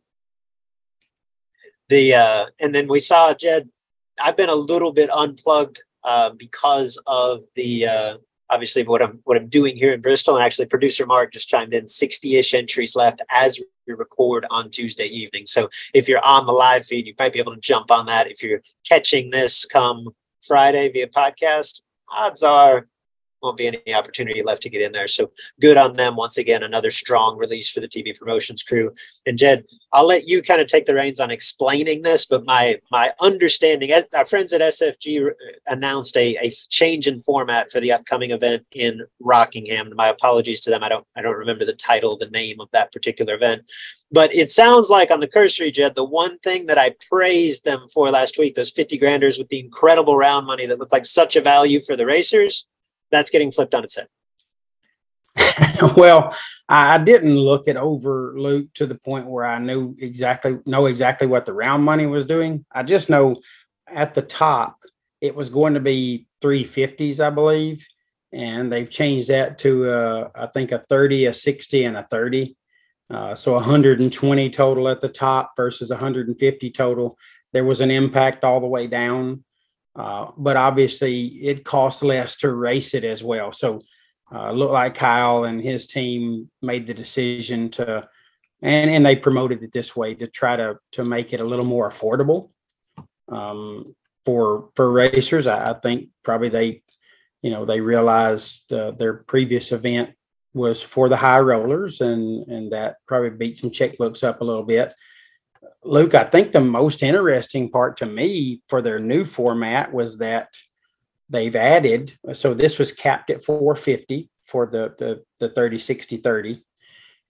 the 1.90 2.14
uh, 2.14 2.46
and 2.58 2.74
then 2.74 2.88
we 2.88 3.00
saw 3.00 3.34
Jed. 3.34 3.68
I've 4.22 4.36
been 4.36 4.48
a 4.48 4.54
little 4.54 4.92
bit 4.92 5.10
unplugged 5.10 5.82
uh, 6.04 6.30
because 6.30 6.98
of 7.06 7.42
the 7.54 7.86
uh, 7.86 8.16
obviously 8.48 8.84
what 8.84 9.02
I'm 9.02 9.20
what 9.24 9.36
I'm 9.36 9.48
doing 9.48 9.76
here 9.76 9.92
in 9.92 10.00
Bristol. 10.00 10.36
And 10.36 10.44
actually, 10.44 10.66
producer 10.66 11.04
Mark 11.04 11.32
just 11.32 11.48
chimed 11.48 11.74
in 11.74 11.84
60-ish 11.84 12.54
entries 12.54 12.96
left 12.96 13.20
as 13.30 13.60
we 13.86 13.92
record 13.92 14.46
on 14.50 14.70
Tuesday 14.70 15.06
evening. 15.06 15.46
So 15.46 15.68
if 15.92 16.08
you're 16.08 16.24
on 16.24 16.46
the 16.46 16.52
live 16.52 16.86
feed, 16.86 17.06
you 17.06 17.14
might 17.18 17.32
be 17.32 17.40
able 17.40 17.54
to 17.54 17.60
jump 17.60 17.90
on 17.90 18.06
that. 18.06 18.30
If 18.30 18.42
you're 18.42 18.62
catching 18.88 19.30
this 19.30 19.64
come 19.64 20.10
Friday 20.40 20.90
via 20.90 21.08
podcast, 21.08 21.82
odds 22.08 22.42
are 22.42 22.86
won't 23.42 23.56
be 23.56 23.66
any 23.66 23.94
opportunity 23.94 24.42
left 24.42 24.62
to 24.62 24.70
get 24.70 24.82
in 24.82 24.92
there. 24.92 25.08
So 25.08 25.30
good 25.60 25.76
on 25.76 25.96
them 25.96 26.16
once 26.16 26.38
again. 26.38 26.62
Another 26.62 26.90
strong 26.90 27.36
release 27.36 27.70
for 27.70 27.80
the 27.80 27.88
TV 27.88 28.16
promotions 28.16 28.62
crew. 28.62 28.92
And 29.26 29.38
Jed, 29.38 29.64
I'll 29.92 30.06
let 30.06 30.28
you 30.28 30.42
kind 30.42 30.60
of 30.60 30.66
take 30.66 30.86
the 30.86 30.94
reins 30.94 31.20
on 31.20 31.30
explaining 31.30 32.02
this, 32.02 32.26
but 32.26 32.44
my 32.44 32.80
my 32.90 33.12
understanding, 33.20 33.90
our 34.14 34.24
friends 34.24 34.52
at 34.52 34.60
SFG 34.60 35.30
announced 35.66 36.16
a, 36.16 36.36
a 36.36 36.52
change 36.68 37.06
in 37.06 37.22
format 37.22 37.72
for 37.72 37.80
the 37.80 37.92
upcoming 37.92 38.30
event 38.30 38.64
in 38.72 39.02
Rockingham. 39.20 39.92
My 39.96 40.08
apologies 40.08 40.60
to 40.62 40.70
them. 40.70 40.82
I 40.82 40.88
don't 40.88 41.06
I 41.16 41.22
don't 41.22 41.36
remember 41.36 41.64
the 41.64 41.72
title, 41.72 42.16
the 42.16 42.30
name 42.30 42.60
of 42.60 42.68
that 42.72 42.92
particular 42.92 43.34
event. 43.34 43.62
But 44.12 44.34
it 44.34 44.50
sounds 44.50 44.90
like 44.90 45.10
on 45.10 45.20
the 45.20 45.28
cursory, 45.28 45.70
Jed, 45.70 45.94
the 45.94 46.04
one 46.04 46.38
thing 46.40 46.66
that 46.66 46.78
I 46.78 46.94
praised 47.08 47.64
them 47.64 47.86
for 47.92 48.10
last 48.10 48.38
week, 48.38 48.56
those 48.56 48.70
50 48.70 48.98
granders 48.98 49.38
with 49.38 49.48
the 49.48 49.60
incredible 49.60 50.16
round 50.16 50.46
money 50.46 50.66
that 50.66 50.78
looked 50.78 50.92
like 50.92 51.04
such 51.04 51.36
a 51.36 51.40
value 51.40 51.80
for 51.80 51.96
the 51.96 52.06
racers, 52.06 52.66
that's 53.10 53.30
getting 53.30 53.50
flipped 53.50 53.74
on 53.74 53.84
its 53.84 53.96
head. 53.96 54.08
well, 55.96 56.34
I 56.68 56.98
didn't 56.98 57.36
look 57.36 57.68
over, 57.68 58.34
Luke, 58.36 58.68
to 58.74 58.86
the 58.86 58.94
point 58.94 59.26
where 59.26 59.44
I 59.44 59.58
knew 59.58 59.96
exactly 59.98 60.58
know 60.66 60.86
exactly 60.86 61.26
what 61.26 61.46
the 61.46 61.52
round 61.52 61.84
money 61.84 62.06
was 62.06 62.24
doing. 62.24 62.64
I 62.72 62.82
just 62.82 63.10
know 63.10 63.40
at 63.88 64.14
the 64.14 64.22
top 64.22 64.76
it 65.20 65.34
was 65.34 65.50
going 65.50 65.74
to 65.74 65.80
be 65.80 66.26
350s, 66.42 67.20
I 67.20 67.30
believe, 67.30 67.86
and 68.32 68.72
they've 68.72 68.90
changed 68.90 69.28
that 69.28 69.58
to 69.58 69.90
uh, 69.90 70.28
I 70.34 70.46
think 70.46 70.72
a 70.72 70.84
30, 70.88 71.26
a 71.26 71.34
60, 71.34 71.84
and 71.84 71.96
a 71.96 72.06
30. 72.10 72.56
Uh, 73.10 73.34
so 73.34 73.54
120 73.54 74.50
total 74.50 74.88
at 74.88 75.00
the 75.00 75.08
top 75.08 75.52
versus 75.56 75.90
150 75.90 76.70
total. 76.70 77.18
There 77.52 77.64
was 77.64 77.80
an 77.80 77.90
impact 77.90 78.44
all 78.44 78.60
the 78.60 78.66
way 78.66 78.86
down, 78.86 79.44
uh, 79.96 80.30
but 80.36 80.56
obviously 80.56 81.26
it 81.42 81.64
costs 81.64 82.02
less 82.02 82.36
to 82.36 82.52
race 82.52 82.94
it 82.94 83.04
as 83.04 83.22
well. 83.22 83.52
So 83.52 83.80
uh, 84.32 84.52
looked 84.52 84.72
like 84.72 84.94
Kyle 84.94 85.44
and 85.44 85.60
his 85.60 85.86
team 85.86 86.50
made 86.62 86.86
the 86.86 86.94
decision 86.94 87.70
to, 87.70 88.08
and 88.62 88.90
and 88.90 89.04
they 89.04 89.16
promoted 89.16 89.62
it 89.62 89.72
this 89.72 89.96
way 89.96 90.14
to 90.14 90.28
try 90.28 90.56
to 90.56 90.78
to 90.92 91.04
make 91.04 91.32
it 91.32 91.40
a 91.40 91.44
little 91.44 91.64
more 91.64 91.90
affordable 91.90 92.50
um, 93.28 93.96
for 94.24 94.70
for 94.76 94.92
racers. 94.92 95.46
I, 95.46 95.70
I, 95.70 95.74
think 95.74 96.10
probably 96.22 96.48
they, 96.48 96.82
you 97.42 97.50
know, 97.50 97.64
they 97.64 97.80
realized 97.80 98.72
uh, 98.72 98.92
their 98.92 99.14
previous 99.14 99.72
event 99.72 100.10
was 100.52 100.82
for 100.82 101.08
the 101.08 101.16
high 101.16 101.40
rollers, 101.40 102.00
and 102.00 102.46
and 102.46 102.72
that 102.72 102.96
probably 103.06 103.30
beat 103.30 103.58
some 103.58 103.70
checkbooks 103.70 104.22
up 104.22 104.40
a 104.40 104.44
little 104.44 104.64
bit. 104.64 104.94
Luke, 105.82 106.14
I 106.14 106.24
think 106.24 106.52
the 106.52 106.60
most 106.60 107.02
interesting 107.02 107.70
part 107.70 107.96
to 107.98 108.06
me 108.06 108.62
for 108.68 108.82
their 108.82 108.98
new 108.98 109.24
format 109.24 109.92
was 109.92 110.18
that 110.18 110.54
they've 111.28 111.56
added. 111.56 112.18
So 112.34 112.52
this 112.52 112.78
was 112.78 112.92
capped 112.92 113.30
at 113.30 113.44
450 113.44 114.28
for 114.44 114.66
the 114.66 114.94
the 114.98 115.24
the 115.38 115.48
30 115.48 115.78
60 115.78 116.18
30, 116.18 116.62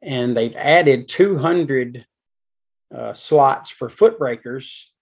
and 0.03 0.36
they've 0.36 0.57
added 0.57 1.09
200 1.09 2.07
uh, 2.92 3.12
slots 3.12 3.70
for 3.70 3.88
foot 3.88 4.18
brakers 4.18 4.92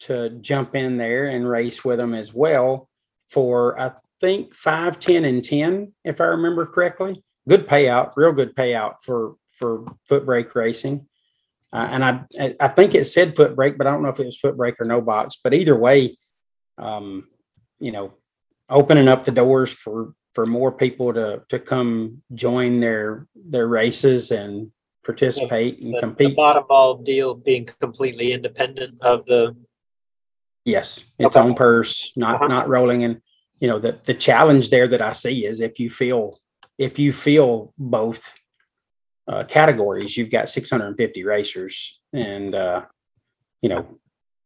to 0.00 0.30
jump 0.30 0.74
in 0.74 0.96
there 0.96 1.26
and 1.26 1.48
race 1.48 1.84
with 1.84 1.98
them 1.98 2.14
as 2.14 2.32
well 2.32 2.88
for 3.28 3.78
I 3.78 3.92
think 4.20 4.54
five, 4.54 4.98
10, 4.98 5.24
and 5.24 5.44
10, 5.44 5.92
if 6.04 6.20
I 6.20 6.24
remember 6.24 6.66
correctly. 6.66 7.22
Good 7.48 7.68
payout, 7.68 8.12
real 8.16 8.32
good 8.32 8.54
payout 8.54 8.96
for 9.02 9.36
for 9.54 9.84
foot 10.06 10.24
brake 10.26 10.54
racing. 10.54 11.06
Uh, 11.72 11.88
and 11.90 12.04
I 12.04 12.54
I 12.60 12.68
think 12.68 12.94
it 12.94 13.06
said 13.06 13.36
foot 13.36 13.54
brake, 13.54 13.76
but 13.76 13.86
I 13.86 13.90
don't 13.90 14.02
know 14.02 14.08
if 14.08 14.20
it 14.20 14.26
was 14.26 14.38
foot 14.38 14.56
brake 14.56 14.80
or 14.80 14.86
no 14.86 15.00
box. 15.00 15.36
But 15.42 15.54
either 15.54 15.76
way, 15.76 16.16
um, 16.78 17.28
you 17.78 17.92
know, 17.92 18.14
opening 18.68 19.08
up 19.08 19.24
the 19.24 19.32
doors 19.32 19.70
for 19.70 20.14
for 20.34 20.46
more 20.46 20.72
people 20.72 21.12
to 21.12 21.42
to 21.48 21.58
come 21.58 22.22
join 22.34 22.80
their 22.80 23.26
their 23.34 23.66
races 23.66 24.30
and 24.30 24.72
participate 25.04 25.80
and 25.80 25.94
the, 25.94 26.00
compete. 26.00 26.30
The 26.30 26.34
bottom 26.34 26.64
bulb 26.68 27.04
deal 27.04 27.34
being 27.34 27.68
completely 27.80 28.32
independent 28.32 29.02
of 29.02 29.24
the. 29.26 29.56
Yes, 30.64 31.02
its 31.18 31.36
okay. 31.36 31.40
own 31.46 31.54
purse, 31.54 32.12
not 32.14 32.36
uh-huh. 32.36 32.46
not 32.48 32.68
rolling 32.68 33.02
in 33.02 33.22
you 33.60 33.68
know 33.68 33.78
the 33.78 33.98
the 34.04 34.14
challenge 34.14 34.70
there 34.70 34.88
that 34.88 35.02
I 35.02 35.12
see 35.12 35.44
is 35.44 35.60
if 35.60 35.80
you 35.80 35.90
feel 35.90 36.38
if 36.76 36.98
you 36.98 37.12
feel 37.12 37.72
both 37.76 38.32
uh, 39.28 39.44
categories, 39.44 40.16
you've 40.16 40.30
got 40.30 40.48
650 40.48 41.24
racers, 41.24 42.00
and 42.12 42.54
uh, 42.54 42.82
you 43.60 43.68
know 43.68 43.98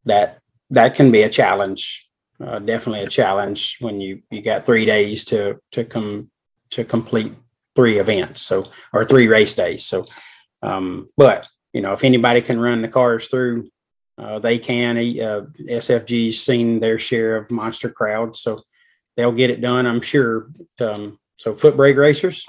that 0.04 0.40
that 0.70 0.94
can 0.94 1.10
be 1.10 1.22
a 1.22 1.28
challenge. 1.28 2.08
Uh, 2.42 2.58
definitely 2.58 3.04
a 3.04 3.08
challenge 3.08 3.76
when 3.80 4.00
you 4.00 4.22
you 4.30 4.42
got 4.42 4.66
three 4.66 4.84
days 4.84 5.24
to 5.24 5.60
to 5.70 5.84
come 5.84 6.30
to 6.70 6.84
complete 6.84 7.32
three 7.76 7.98
events, 7.98 8.42
so 8.42 8.68
or 8.92 9.04
three 9.04 9.28
race 9.28 9.54
days. 9.54 9.86
So, 9.86 10.06
um, 10.62 11.06
but 11.16 11.46
you 11.72 11.80
know 11.80 11.92
if 11.92 12.02
anybody 12.02 12.42
can 12.42 12.58
run 12.58 12.82
the 12.82 12.88
cars 12.88 13.28
through, 13.28 13.70
uh, 14.18 14.40
they 14.40 14.58
can. 14.58 14.96
Uh, 14.96 15.46
SFG's 15.60 16.42
seen 16.42 16.80
their 16.80 16.98
share 16.98 17.36
of 17.36 17.50
monster 17.50 17.90
crowds, 17.90 18.40
so 18.40 18.62
they'll 19.16 19.32
get 19.32 19.50
it 19.50 19.60
done, 19.60 19.86
I'm 19.86 20.00
sure. 20.00 20.48
Um, 20.80 21.18
so 21.36 21.54
foot 21.54 21.76
brake 21.76 21.96
racers, 21.96 22.46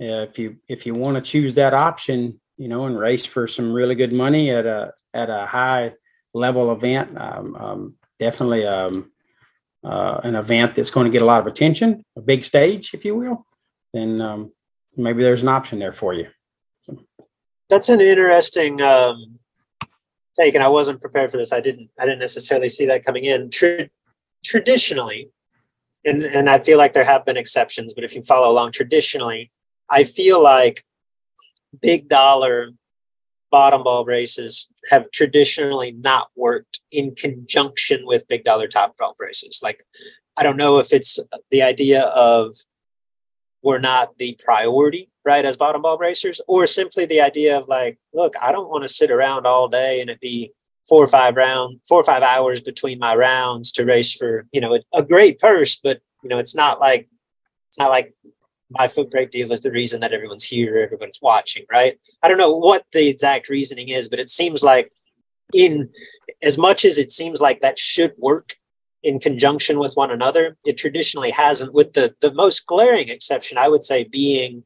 if 0.00 0.38
you 0.38 0.56
if 0.68 0.86
you 0.86 0.94
want 0.94 1.16
to 1.16 1.30
choose 1.30 1.54
that 1.54 1.74
option, 1.74 2.40
you 2.56 2.68
know, 2.68 2.86
and 2.86 2.98
race 2.98 3.26
for 3.26 3.46
some 3.46 3.72
really 3.72 3.94
good 3.94 4.12
money 4.12 4.50
at 4.50 4.66
a 4.66 4.92
at 5.12 5.28
a 5.28 5.46
high 5.46 5.92
level 6.32 6.72
event, 6.72 7.18
um, 7.20 7.54
um, 7.56 7.94
definitely 8.18 8.66
um, 8.66 9.10
uh, 9.84 10.20
an 10.24 10.34
event 10.34 10.74
that's 10.74 10.90
going 10.90 11.04
to 11.04 11.10
get 11.10 11.22
a 11.22 11.26
lot 11.26 11.40
of 11.40 11.46
attention, 11.46 12.04
a 12.16 12.20
big 12.20 12.44
stage, 12.44 12.94
if 12.94 13.04
you 13.04 13.14
will, 13.14 13.46
then 13.92 14.20
um, 14.20 14.52
maybe 14.96 15.22
there's 15.22 15.42
an 15.42 15.48
option 15.48 15.78
there 15.78 15.92
for 15.92 16.14
you. 16.14 16.28
That's 17.68 17.88
an 17.88 18.00
interesting 18.00 18.80
um, 18.80 19.38
take, 20.38 20.54
and 20.54 20.64
I 20.64 20.68
wasn't 20.68 21.00
prepared 21.00 21.30
for 21.30 21.36
this. 21.36 21.52
I 21.52 21.60
didn't 21.60 21.90
I 21.98 22.04
didn't 22.04 22.20
necessarily 22.20 22.68
see 22.68 22.86
that 22.86 23.04
coming 23.04 23.24
in. 23.24 23.50
Tra- 23.50 23.90
traditionally, 24.44 25.30
and 26.04 26.24
and 26.24 26.48
I 26.48 26.58
feel 26.58 26.78
like 26.78 26.94
there 26.94 27.04
have 27.04 27.24
been 27.24 27.36
exceptions, 27.36 27.92
but 27.94 28.04
if 28.04 28.14
you 28.14 28.22
follow 28.22 28.50
along 28.50 28.72
traditionally, 28.72 29.50
I 29.90 30.04
feel 30.04 30.42
like 30.42 30.84
big 31.80 32.08
dollar 32.08 32.70
bottom 33.50 33.82
bulb 33.82 34.06
races 34.06 34.68
have 34.90 35.10
traditionally 35.10 35.92
not 35.92 36.28
worked 36.36 36.80
in 36.92 37.14
conjunction 37.14 38.06
with 38.06 38.28
big 38.28 38.44
dollar 38.44 38.68
top 38.68 38.96
bulb 38.96 39.16
races. 39.18 39.60
Like 39.62 39.84
I 40.36 40.42
don't 40.42 40.56
know 40.56 40.78
if 40.78 40.92
it's 40.92 41.18
the 41.50 41.62
idea 41.62 42.04
of 42.04 42.56
we're 43.62 43.78
not 43.78 44.16
the 44.16 44.38
priority, 44.42 45.10
right, 45.24 45.44
as 45.44 45.56
bottom 45.56 45.82
bulb 45.82 46.00
racers, 46.00 46.40
or 46.46 46.66
simply 46.66 47.04
the 47.04 47.20
idea 47.20 47.58
of 47.58 47.68
like, 47.68 47.98
look, 48.14 48.34
I 48.40 48.52
don't 48.52 48.70
want 48.70 48.84
to 48.84 48.88
sit 48.88 49.10
around 49.10 49.46
all 49.46 49.68
day 49.68 50.00
and 50.00 50.08
it 50.08 50.20
be 50.20 50.52
four 50.88 51.04
or 51.04 51.08
five 51.08 51.36
round, 51.36 51.80
four 51.86 52.00
or 52.00 52.04
five 52.04 52.22
hours 52.22 52.60
between 52.62 52.98
my 52.98 53.14
rounds 53.14 53.70
to 53.72 53.84
race 53.84 54.12
for, 54.12 54.46
you 54.52 54.60
know, 54.60 54.74
a, 54.74 54.80
a 54.94 55.02
great 55.02 55.38
purse, 55.38 55.76
but 55.76 56.00
you 56.22 56.28
know, 56.28 56.38
it's 56.38 56.54
not 56.54 56.80
like 56.80 57.08
it's 57.68 57.78
not 57.78 57.90
like 57.90 58.12
my 58.70 58.88
foot 58.88 59.10
brake 59.10 59.30
deal 59.30 59.52
is 59.52 59.60
the 59.60 59.70
reason 59.70 60.00
that 60.00 60.12
everyone's 60.12 60.44
here, 60.44 60.78
everyone's 60.78 61.18
watching, 61.20 61.64
right? 61.70 61.98
I 62.22 62.28
don't 62.28 62.38
know 62.38 62.56
what 62.56 62.84
the 62.92 63.08
exact 63.08 63.48
reasoning 63.48 63.88
is, 63.88 64.08
but 64.08 64.20
it 64.20 64.30
seems 64.30 64.62
like 64.62 64.92
in 65.52 65.90
as 66.42 66.56
much 66.56 66.84
as 66.84 66.96
it 66.98 67.10
seems 67.10 67.40
like 67.40 67.60
that 67.60 67.78
should 67.78 68.14
work 68.16 68.56
in 69.02 69.18
conjunction 69.18 69.78
with 69.78 69.94
one 69.94 70.10
another, 70.10 70.56
it 70.64 70.76
traditionally 70.76 71.30
hasn't, 71.30 71.72
with 71.72 71.92
the 71.94 72.14
the 72.20 72.32
most 72.32 72.66
glaring 72.66 73.08
exception, 73.08 73.58
I 73.58 73.68
would 73.68 73.82
say, 73.82 74.04
being 74.04 74.64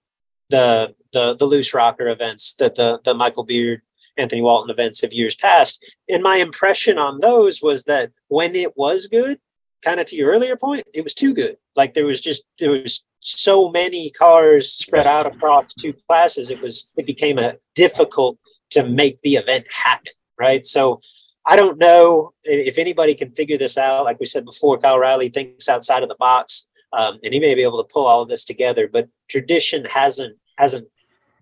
the 0.51 0.95
the 1.13 1.37
the 1.37 1.47
loose 1.47 1.73
rocker 1.73 2.09
events, 2.09 2.55
that 2.59 2.75
the 2.75 3.01
the 3.05 3.15
Michael 3.15 3.45
Beard 3.45 3.83
Anthony 4.17 4.43
Walton 4.43 4.71
events 4.71 5.03
of 5.03 5.13
years 5.13 5.35
past. 5.35 5.85
And 6.09 6.23
my 6.23 6.37
impression 6.37 6.99
on 6.99 7.21
those 7.21 7.63
was 7.63 7.85
that 7.85 8.11
when 8.29 8.55
it 8.55 8.77
was 8.77 9.07
good, 9.07 9.39
kind 9.83 10.01
of 10.01 10.07
to 10.07 10.17
your 10.17 10.31
earlier 10.31 10.57
point, 10.57 10.87
it 10.93 11.05
was 11.05 11.15
too 11.15 11.35
good. 11.35 11.57
Like 11.77 11.95
there 11.95 12.07
was 12.07 12.21
just 12.21 12.45
there 12.59 12.71
was 12.71 13.05
so 13.25 13.71
many 13.71 14.11
cars 14.11 14.71
spread 14.71 15.07
out 15.07 15.27
across 15.27 15.75
two 15.75 15.95
classes. 16.07 16.51
It 16.51 16.61
was 16.61 16.93
it 16.97 17.07
became 17.07 17.39
a 17.39 17.57
difficult 17.75 18.39
to 18.71 18.87
make 18.87 19.21
the 19.23 19.37
event 19.37 19.67
happen. 19.73 20.13
Right. 20.39 20.67
So 20.67 21.01
I 21.47 21.57
don't 21.57 21.79
know 21.79 22.33
if 22.45 22.79
anybody 22.79 23.15
can 23.15 23.33
figure 23.33 23.59
this 23.59 23.77
out. 23.79 24.05
Like 24.05 24.21
we 24.21 24.27
said 24.27 24.45
before, 24.45 24.79
Kyle 24.79 24.99
Riley 24.99 25.29
thinks 25.29 25.69
outside 25.69 26.03
of 26.03 26.09
the 26.09 26.17
box, 26.17 26.67
um, 26.93 27.19
and 27.23 27.35
he 27.35 27.41
may 27.41 27.55
be 27.55 27.63
able 27.63 27.83
to 27.83 27.93
pull 27.93 28.07
all 28.07 28.23
of 28.23 28.29
this 28.29 28.45
together. 28.45 28.89
But 28.93 29.09
tradition 29.29 29.85
hasn't 29.85 30.37
hasn't 30.57 30.89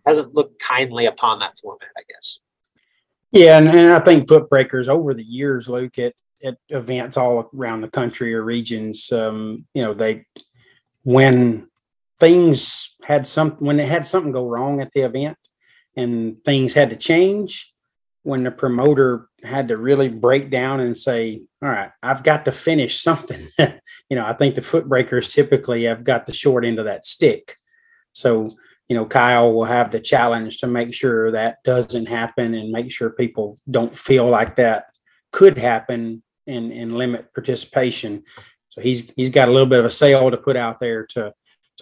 hasn't 0.07 0.35
looked 0.35 0.61
kindly 0.61 1.07
upon 1.07 1.39
that 1.41 1.59
format, 1.61 1.89
I 1.97 2.03
guess. 2.09 2.39
Yeah, 3.31 3.57
and, 3.59 3.69
and 3.69 3.93
I 3.93 4.01
think 4.01 4.29
foot 4.29 4.51
brakers 4.51 4.89
over 4.89 5.15
the 5.15 5.25
years, 5.25 5.67
Luke, 5.67 5.99
at, 5.99 6.13
at 6.45 6.59
events 6.69 7.17
all 7.17 7.49
around 7.55 7.81
the 7.81 7.89
country 7.89 8.35
or 8.35 8.43
regions, 8.43 9.11
um, 9.11 9.65
you 9.73 9.83
know, 9.83 9.95
they 9.95 10.27
when 11.05 11.69
things 12.23 12.95
had 13.03 13.27
some 13.27 13.51
when 13.59 13.77
they 13.77 13.87
had 13.87 14.07
something 14.07 14.31
go 14.31 14.47
wrong 14.47 14.81
at 14.81 14.93
the 14.93 15.01
event 15.01 15.37
and 15.97 16.37
things 16.45 16.73
had 16.73 16.91
to 16.91 16.97
change, 16.97 17.75
when 18.23 18.45
the 18.45 18.51
promoter 18.53 19.29
had 19.43 19.67
to 19.67 19.77
really 19.77 20.09
break 20.09 20.49
down 20.49 20.79
and 20.79 20.97
say, 20.97 21.43
all 21.61 21.69
right, 21.69 21.91
I've 22.01 22.23
got 22.23 22.45
to 22.45 22.53
finish 22.53 23.01
something. 23.01 23.49
you 23.59 24.17
know, 24.17 24.25
I 24.25 24.35
think 24.35 24.55
the 24.55 24.63
foot 24.63 24.89
brakers 24.89 25.29
typically 25.29 25.83
have 25.85 26.05
got 26.05 26.27
the 26.27 26.33
short 26.33 26.65
end 26.65 26.79
of 26.79 26.85
that 26.85 27.05
stick. 27.05 27.57
So, 28.13 28.53
you 28.89 28.97
know, 28.97 29.05
Kyle 29.05 29.53
will 29.53 29.65
have 29.65 29.91
the 29.91 29.99
challenge 29.99 30.59
to 30.59 30.69
make 30.69 30.95
sure 30.95 31.33
that 31.33 31.59
doesn't 31.65 32.07
happen 32.07 32.55
and 32.55 32.71
make 32.71 32.93
sure 32.93 33.11
people 33.11 33.59
don't 33.69 33.99
feel 33.99 34.29
like 34.29 34.55
that 34.57 34.85
could 35.33 35.59
happen 35.59 36.23
and, 36.47 36.73
and 36.73 36.97
limit 36.97 37.35
participation. 37.35 38.23
So 38.69 38.81
he's 38.81 39.11
he's 39.17 39.31
got 39.31 39.49
a 39.49 39.51
little 39.51 39.67
bit 39.67 39.81
of 39.81 39.85
a 39.85 39.91
sale 39.91 40.31
to 40.31 40.37
put 40.37 40.57
out 40.57 40.79
there 40.79 41.05
to 41.15 41.33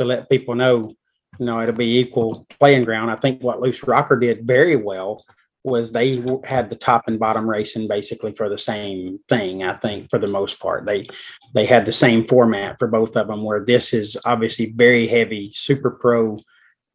to 0.01 0.07
let 0.07 0.30
people 0.30 0.55
know, 0.55 0.94
you 1.38 1.46
know, 1.46 1.61
it'll 1.61 1.74
be 1.74 1.98
equal 1.98 2.46
playing 2.59 2.84
ground. 2.84 3.11
I 3.11 3.16
think 3.16 3.42
what 3.42 3.61
Loose 3.61 3.84
Rocker 3.84 4.16
did 4.16 4.46
very 4.46 4.76
well 4.76 5.24
was 5.62 5.92
they 5.92 6.22
had 6.44 6.70
the 6.70 6.76
top 6.76 7.05
and 7.07 7.18
bottom 7.18 7.48
racing 7.48 7.86
basically 7.86 8.32
for 8.32 8.48
the 8.48 8.57
same 8.57 9.18
thing 9.28 9.62
i 9.62 9.74
think 9.74 10.09
for 10.09 10.18
the 10.18 10.26
most 10.26 10.59
part. 10.59 10.86
They 10.86 11.07
they 11.55 11.66
had 11.66 11.84
the 11.84 11.92
same 11.92 12.26
format 12.26 12.78
for 12.78 12.88
both 12.88 13.14
of 13.16 13.26
them 13.26 13.42
where 13.42 13.62
this 13.64 13.92
is 13.92 14.16
obviously 14.24 14.72
very 14.74 15.07
heavy 15.07 15.53
super 15.55 15.90
pro 15.90 16.38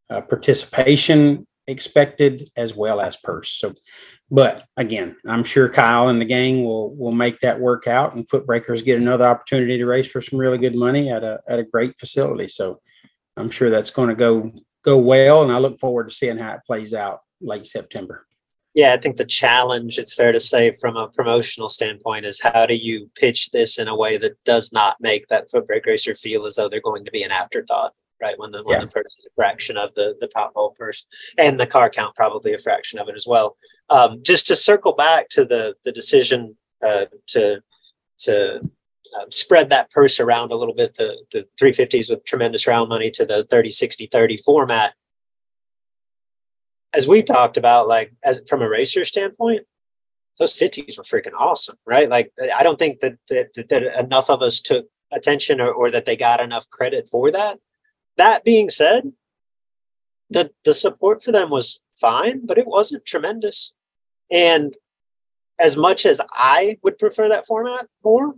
uh, 0.10 0.22
participation 0.22 1.45
expected 1.68 2.49
as 2.56 2.76
well 2.76 3.01
as 3.01 3.18
purse. 3.18 3.51
So 3.51 3.74
but 4.32 4.66
again 4.76 5.16
i'm 5.28 5.43
sure 5.43 5.70
kyle 5.70 6.10
and 6.10 6.20
the 6.20 6.26
gang 6.26 6.64
will 6.64 6.95
will 6.95 7.12
make 7.12 7.39
that 7.41 7.60
work 7.60 7.86
out 7.86 8.16
and 8.16 8.28
footbrakers 8.28 8.84
get 8.84 8.99
another 8.99 9.28
opportunity 9.28 9.78
to 9.78 9.86
race 9.86 10.08
for 10.08 10.20
some 10.20 10.39
really 10.39 10.58
good 10.58 10.74
money 10.74 11.12
at 11.12 11.24
a 11.24 11.39
at 11.47 11.60
a 11.60 11.64
great 11.64 11.99
facility. 11.99 12.47
So 12.47 12.82
i'm 13.38 13.49
sure 13.49 13.69
that's 13.69 13.91
going 13.91 14.09
to 14.09 14.15
go 14.15 14.51
go 14.83 14.97
well 14.97 15.43
and 15.43 15.51
i 15.51 15.57
look 15.57 15.79
forward 15.79 16.09
to 16.09 16.15
seeing 16.15 16.38
how 16.38 16.53
it 16.53 16.61
plays 16.65 16.93
out 16.93 17.21
late 17.41 17.67
september 17.67 18.25
yeah, 18.75 18.91
I 18.91 18.97
think 18.97 19.15
the 19.15 19.25
challenge, 19.25 19.97
it's 19.97 20.13
fair 20.13 20.33
to 20.33 20.39
say, 20.39 20.71
from 20.71 20.97
a 20.97 21.07
promotional 21.07 21.69
standpoint, 21.69 22.25
is 22.25 22.41
how 22.41 22.65
do 22.65 22.75
you 22.75 23.09
pitch 23.15 23.51
this 23.51 23.79
in 23.79 23.88
a 23.88 23.95
way 23.95 24.17
that 24.17 24.43
does 24.43 24.73
not 24.73 24.97
make 24.99 25.29
that 25.29 25.49
foot 25.49 25.65
brake 25.65 25.86
racer 25.86 26.13
feel 26.13 26.45
as 26.45 26.55
though 26.55 26.67
they're 26.67 26.81
going 26.81 27.05
to 27.05 27.11
be 27.11 27.23
an 27.23 27.31
afterthought, 27.31 27.93
right? 28.21 28.38
When 28.38 28.51
the 28.51 28.63
when 28.63 28.75
yeah. 28.75 28.81
the 28.81 28.91
person 28.91 29.15
is 29.19 29.27
a 29.27 29.33
fraction 29.33 29.77
of 29.77 29.95
the 29.95 30.17
the 30.19 30.27
top 30.27 30.51
hole 30.55 30.75
person, 30.77 31.07
and 31.38 31.57
the 31.57 31.65
car 31.65 31.89
count 31.89 32.17
probably 32.17 32.53
a 32.53 32.57
fraction 32.57 32.99
of 32.99 33.07
it 33.07 33.15
as 33.15 33.25
well. 33.25 33.55
Um, 33.89 34.21
just 34.23 34.45
to 34.47 34.57
circle 34.57 34.93
back 34.93 35.29
to 35.29 35.45
the 35.45 35.75
the 35.86 35.93
decision 35.93 36.57
uh, 36.86 37.05
to 37.27 37.61
to 38.19 38.59
uh, 39.18 39.26
spread 39.30 39.70
that 39.70 39.89
purse 39.91 40.20
around 40.20 40.51
a 40.51 40.55
little 40.55 40.76
bit, 40.76 40.95
the 40.95 41.18
the 41.32 41.47
350s 41.61 42.09
with 42.09 42.26
tremendous 42.26 42.68
round 42.68 42.89
money 42.89 43.11
to 43.11 43.26
the 43.26 43.43
30 43.45 43.70
60 43.70 44.07
30 44.11 44.38
format 44.38 44.93
as 46.95 47.07
we 47.07 47.22
talked 47.22 47.57
about, 47.57 47.88
like 47.88 48.13
as 48.24 48.41
from 48.47 48.61
a 48.61 48.70
racer 48.70 49.03
standpoint, 49.03 49.66
those 50.39 50.57
50s 50.57 50.97
were 50.97 51.03
freaking 51.03 51.34
awesome, 51.38 51.78
right? 51.86 52.09
Like 52.09 52.32
I 52.55 52.63
don't 52.63 52.80
think 52.80 53.01
that 53.01 53.18
that, 53.30 53.53
that, 53.55 53.70
that 53.70 53.99
enough 53.99 54.30
of 54.30 54.41
us 54.41 54.61
took 54.61 54.88
attention 55.11 55.61
or, 55.61 55.72
or 55.72 55.91
that 55.91 56.05
they 56.05 56.16
got 56.16 56.41
enough 56.41 56.70
credit 56.70 57.07
for 57.09 57.32
that. 57.32 57.59
That 58.18 58.43
being 58.43 58.70
said, 58.70 59.11
the 60.30 60.51
the 60.63 60.74
support 60.74 61.24
for 61.24 61.32
them 61.32 61.49
was 61.49 61.80
fine, 61.95 62.45
but 62.45 62.57
it 62.57 62.68
wasn't 62.68 63.05
tremendous. 63.05 63.74
And 64.32 64.76
as 65.59 65.78
much 65.78 66.05
as 66.05 66.20
I 66.32 66.78
would 66.82 66.97
prefer 66.97 67.30
that 67.30 67.45
format 67.45 67.88
more, 68.03 68.36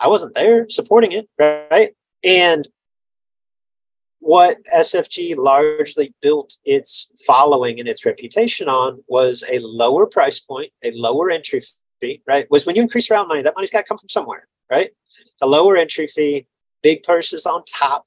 I 0.00 0.08
wasn't 0.08 0.34
there 0.34 0.68
supporting 0.68 1.12
it, 1.12 1.28
right? 1.38 1.94
And 2.22 2.68
what 4.20 4.58
SFG 4.74 5.36
largely 5.36 6.14
built 6.20 6.56
its 6.64 7.08
following 7.26 7.80
and 7.80 7.88
its 7.88 8.04
reputation 8.04 8.68
on 8.68 9.02
was 9.06 9.44
a 9.50 9.58
lower 9.60 10.06
price 10.06 10.40
point, 10.40 10.72
a 10.84 10.90
lower 10.92 11.30
entry 11.30 11.62
fee, 12.00 12.22
right? 12.26 12.50
Was 12.50 12.66
when 12.66 12.76
you 12.76 12.82
increase 12.82 13.10
round 13.10 13.28
money, 13.28 13.42
that 13.42 13.54
money's 13.56 13.70
got 13.70 13.80
to 13.80 13.84
come 13.84 13.98
from 13.98 14.08
somewhere, 14.08 14.46
right? 14.70 14.90
A 15.40 15.46
lower 15.46 15.76
entry 15.76 16.06
fee, 16.06 16.46
big 16.82 17.02
purses 17.02 17.46
on 17.46 17.64
top, 17.64 18.06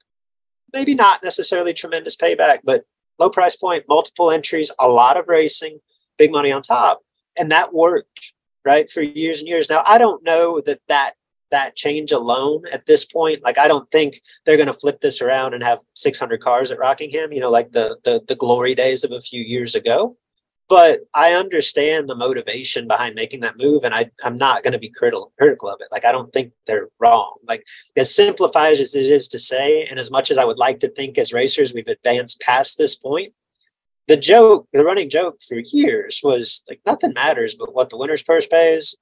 maybe 0.73 0.95
not 0.95 1.23
necessarily 1.23 1.73
tremendous 1.73 2.15
payback, 2.15 2.59
but 2.63 2.85
low 3.19 3.29
price 3.29 3.55
point, 3.55 3.85
multiple 3.87 4.31
entries, 4.31 4.71
a 4.79 4.87
lot 4.87 5.17
of 5.17 5.27
racing, 5.27 5.79
big 6.17 6.31
money 6.31 6.51
on 6.51 6.61
top. 6.61 7.01
And 7.37 7.51
that 7.51 7.73
worked, 7.73 8.33
right, 8.65 8.89
for 8.91 9.01
years 9.01 9.39
and 9.39 9.47
years. 9.47 9.69
Now, 9.69 9.83
I 9.85 9.97
don't 9.97 10.23
know 10.23 10.61
that 10.65 10.81
that 10.87 11.13
that 11.51 11.75
change 11.75 12.11
alone 12.11 12.63
at 12.71 12.85
this 12.85 13.05
point. 13.05 13.43
Like 13.43 13.57
I 13.57 13.67
don't 13.67 13.89
think 13.91 14.21
they're 14.45 14.57
going 14.57 14.67
to 14.67 14.73
flip 14.73 14.99
this 14.99 15.21
around 15.21 15.53
and 15.53 15.63
have 15.63 15.79
600 15.93 16.41
cars 16.41 16.71
at 16.71 16.79
Rockingham, 16.79 17.31
you 17.31 17.39
know, 17.39 17.51
like 17.51 17.71
the, 17.71 17.97
the 18.03 18.21
the 18.27 18.35
glory 18.35 18.75
days 18.75 19.03
of 19.03 19.11
a 19.11 19.21
few 19.21 19.41
years 19.41 19.75
ago. 19.75 20.17
But 20.67 21.01
I 21.13 21.33
understand 21.33 22.07
the 22.07 22.15
motivation 22.15 22.87
behind 22.87 23.13
making 23.13 23.41
that 23.41 23.57
move, 23.57 23.83
and 23.83 23.93
I 23.93 24.09
I'm 24.23 24.37
not 24.37 24.63
going 24.63 24.73
to 24.73 24.79
be 24.79 24.89
critical 24.89 25.33
critical 25.37 25.69
of 25.69 25.81
it. 25.81 25.89
Like 25.91 26.05
I 26.05 26.11
don't 26.11 26.31
think 26.31 26.53
they're 26.65 26.89
wrong. 26.99 27.35
Like 27.45 27.63
as 27.97 28.15
simplified 28.15 28.79
as 28.79 28.95
it 28.95 29.05
is 29.05 29.27
to 29.29 29.39
say, 29.39 29.83
and 29.83 29.99
as 29.99 30.09
much 30.09 30.31
as 30.31 30.37
I 30.37 30.45
would 30.45 30.57
like 30.57 30.79
to 30.79 30.89
think 30.89 31.17
as 31.17 31.33
racers 31.33 31.73
we've 31.73 31.87
advanced 31.87 32.39
past 32.39 32.77
this 32.77 32.95
point, 32.95 33.33
the 34.07 34.17
joke, 34.17 34.67
the 34.73 34.83
running 34.83 35.09
joke 35.09 35.41
for 35.41 35.57
years 35.59 36.21
was 36.23 36.63
like 36.69 36.81
nothing 36.85 37.13
matters 37.13 37.55
but 37.55 37.73
what 37.73 37.89
the 37.89 37.97
winner's 37.97 38.23
purse 38.23 38.47
pays 38.47 38.95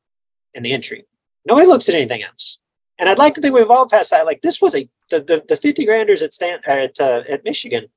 and 0.55 0.65
the 0.65 0.73
entry. 0.73 1.05
Nobody 1.45 1.67
looks 1.67 1.89
at 1.89 1.95
anything 1.95 2.23
else. 2.23 2.59
And 2.97 3.07
I'd 3.07 3.17
like 3.17 3.33
to 3.35 3.41
think 3.41 3.55
we've 3.55 3.69
all 3.69 3.87
passed 3.87 4.11
that. 4.11 4.25
Like 4.25 4.41
this 4.41 4.61
was 4.61 4.75
a 4.75 4.89
the 5.09 5.21
the, 5.21 5.43
the 5.47 5.57
50 5.57 5.85
granders 5.85 6.21
at 6.21 6.33
Stan 6.33 6.59
at 6.65 6.99
uh, 6.99 7.23
at 7.29 7.43
Michigan. 7.43 7.87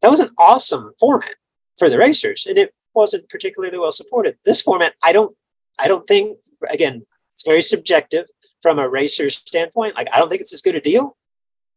That 0.00 0.10
was 0.10 0.20
an 0.20 0.30
awesome 0.38 0.92
format 0.98 1.34
for 1.78 1.88
the 1.88 1.98
racers, 1.98 2.46
and 2.46 2.58
it 2.58 2.74
wasn't 2.94 3.28
particularly 3.28 3.78
well 3.78 3.92
supported. 3.92 4.36
This 4.44 4.60
format, 4.60 4.94
I 5.02 5.12
don't 5.12 5.34
I 5.78 5.88
don't 5.88 6.06
think 6.06 6.38
again, 6.68 7.06
it's 7.34 7.44
very 7.44 7.62
subjective 7.62 8.26
from 8.60 8.78
a 8.78 8.88
racer's 8.88 9.36
standpoint. 9.36 9.96
Like 9.96 10.08
I 10.12 10.18
don't 10.18 10.28
think 10.28 10.42
it's 10.42 10.52
as 10.52 10.62
good 10.62 10.76
a 10.76 10.80
deal, 10.80 11.16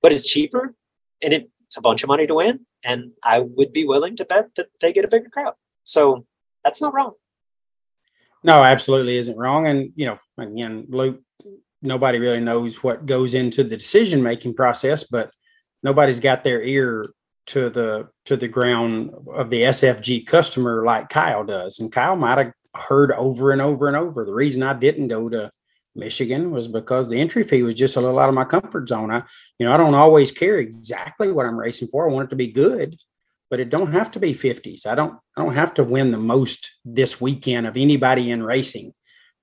but 0.02 0.12
it's 0.12 0.28
cheaper 0.28 0.76
and 1.24 1.34
it, 1.34 1.50
it's 1.66 1.78
a 1.78 1.82
bunch 1.82 2.04
of 2.04 2.08
money 2.08 2.28
to 2.28 2.36
win. 2.36 2.66
And 2.84 3.14
I 3.24 3.40
would 3.40 3.74
be 3.74 3.86
willing 3.86 4.16
to 4.18 4.26
bet 4.26 4.54
that 4.56 4.68
they 4.80 4.94
get 4.94 5.06
a 5.06 5.08
bigger 5.08 5.30
crowd. 5.30 5.54
So 5.86 6.26
that's 6.64 6.82
not 6.82 6.94
wrong. 6.94 7.14
No, 8.46 8.64
absolutely 8.64 9.18
isn't 9.18 9.40
wrong. 9.40 9.66
And, 9.66 9.92
you 9.96 10.06
know, 10.06 10.20
again, 10.38 10.86
Luke, 10.90 11.20
nobody 11.82 12.20
really 12.20 12.42
knows 12.42 12.84
what 12.84 13.08
goes 13.08 13.34
into 13.34 13.64
the 13.64 13.76
decision 13.76 14.22
making 14.22 14.54
process, 14.54 15.04
but 15.04 15.32
nobody's 15.82 16.20
got 16.20 16.44
their 16.44 16.62
ear 16.62 17.10
to 17.48 17.72
the 17.72 18.08
to 18.26 18.38
the 18.38 18.48
ground 18.48 19.16
of 19.34 19.50
the 19.50 19.64
SFG 19.64 20.28
customer 20.28 20.86
like 20.86 21.10
Kyle 21.10 21.44
does. 21.44 21.80
And 21.80 21.92
Kyle 21.92 22.16
might 22.16 22.38
have 22.38 22.54
heard 22.76 23.12
over 23.14 23.52
and 23.52 23.64
over 23.64 23.88
and 23.88 23.98
over. 23.98 24.26
The 24.26 24.34
reason 24.34 24.62
I 24.62 24.74
didn't 24.74 25.08
go 25.08 25.28
to 25.28 25.50
Michigan 25.96 26.52
was 26.52 26.68
because 26.68 27.10
the 27.10 27.20
entry 27.20 27.44
fee 27.46 27.64
was 27.64 27.74
just 27.74 27.96
a 27.96 28.00
little 28.00 28.20
out 28.20 28.30
of 28.30 28.36
my 28.36 28.46
comfort 28.46 28.88
zone. 28.88 29.10
I, 29.10 29.24
you 29.58 29.66
know, 29.66 29.74
I 29.74 29.78
don't 29.78 29.96
always 29.96 30.32
care 30.32 30.60
exactly 30.60 31.32
what 31.32 31.48
I'm 31.48 31.58
racing 31.58 31.88
for. 31.88 32.08
I 32.08 32.14
want 32.14 32.28
it 32.28 32.30
to 32.30 32.36
be 32.36 32.52
good 32.52 32.96
but 33.50 33.60
it 33.60 33.70
don't 33.70 33.92
have 33.92 34.12
to 34.12 34.20
be 34.20 34.34
50s. 34.34 34.86
I 34.86 34.96
don't 34.96 35.18
I 35.36 35.44
don't 35.44 35.56
have 35.56 35.74
to 35.76 35.84
win 35.84 36.12
the 36.12 36.18
most 36.18 36.72
this 36.84 37.22
weekend 37.22 37.68
of 37.68 37.78
anybody 37.78 38.32
in 38.32 38.44
racing. 38.44 38.94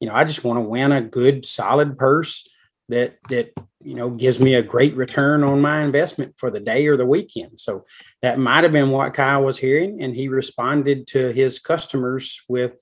You 0.00 0.08
know, 0.08 0.14
I 0.14 0.24
just 0.24 0.44
want 0.44 0.58
to 0.58 0.62
win 0.62 0.92
a 0.92 1.00
good 1.00 1.46
solid 1.46 1.96
purse 1.96 2.48
that 2.88 3.16
that 3.30 3.52
you 3.82 3.94
know 3.94 4.10
gives 4.10 4.40
me 4.40 4.54
a 4.54 4.62
great 4.62 4.96
return 4.96 5.44
on 5.44 5.60
my 5.60 5.82
investment 5.82 6.34
for 6.36 6.50
the 6.50 6.60
day 6.60 6.86
or 6.86 6.96
the 6.96 7.06
weekend. 7.06 7.60
So 7.60 7.84
that 8.20 8.38
might 8.38 8.64
have 8.64 8.72
been 8.72 8.90
what 8.90 9.14
Kyle 9.14 9.44
was 9.44 9.58
hearing, 9.58 10.02
and 10.02 10.14
he 10.14 10.28
responded 10.28 11.06
to 11.08 11.32
his 11.32 11.58
customers 11.58 12.40
with 12.48 12.76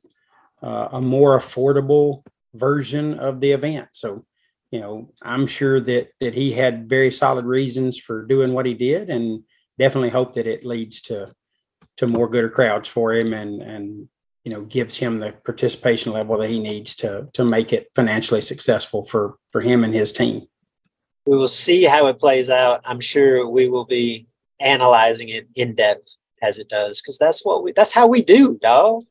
uh, 0.63 0.89
a 0.93 1.01
more 1.01 1.39
affordable 1.39 2.25
version 2.55 3.19
of 3.19 3.41
the 3.41 3.53
event. 3.53 3.89
So 3.93 4.25
you 4.71 4.81
know, 4.81 5.11
I'm 5.21 5.47
sure 5.47 5.81
that 5.81 6.09
that 6.21 6.35
he 6.35 6.53
had 6.53 6.89
very 6.89 7.11
solid 7.11 7.45
reasons 7.45 7.99
for 7.99 8.25
doing 8.25 8.53
what 8.53 8.67
he 8.67 8.75
did, 8.75 9.11
and 9.11 9.45
definitely 9.81 10.11
hope 10.11 10.35
that 10.35 10.47
it 10.47 10.65
leads 10.65 11.01
to 11.01 11.33
to 11.97 12.07
more 12.07 12.29
gooder 12.29 12.51
crowds 12.51 12.89
for 12.89 13.13
him 13.15 13.33
and 13.33 13.63
and 13.63 14.09
you 14.45 14.53
know 14.53 14.63
gives 14.63 14.97
him 14.97 15.19
the 15.19 15.33
participation 15.45 16.13
level 16.13 16.39
that 16.39 16.51
he 16.51 16.61
needs 16.61 16.95
to 16.95 17.29
to 17.33 17.45
make 17.45 17.73
it 17.73 17.89
financially 17.95 18.43
successful 18.43 19.05
for 19.05 19.37
for 19.51 19.61
him 19.61 19.83
and 19.83 19.95
his 19.95 20.13
team. 20.13 20.47
We 21.27 21.37
will 21.37 21.49
see 21.49 21.85
how 21.85 22.07
it 22.07 22.19
plays 22.19 22.51
out. 22.51 22.81
I'm 22.85 23.01
sure 23.01 23.49
we 23.49 23.69
will 23.69 23.85
be 23.85 24.27
analyzing 24.61 25.31
it 25.31 25.49
in 25.55 25.75
depth 25.75 26.17
as 26.43 26.59
it 26.59 26.69
does 26.69 27.01
because 27.01 27.19
that's 27.19 27.45
what 27.45 27.63
we 27.63 27.73
that's 27.73 27.93
how 27.93 28.07
we 28.07 28.23
do, 28.23 28.59
dog. 28.63 29.05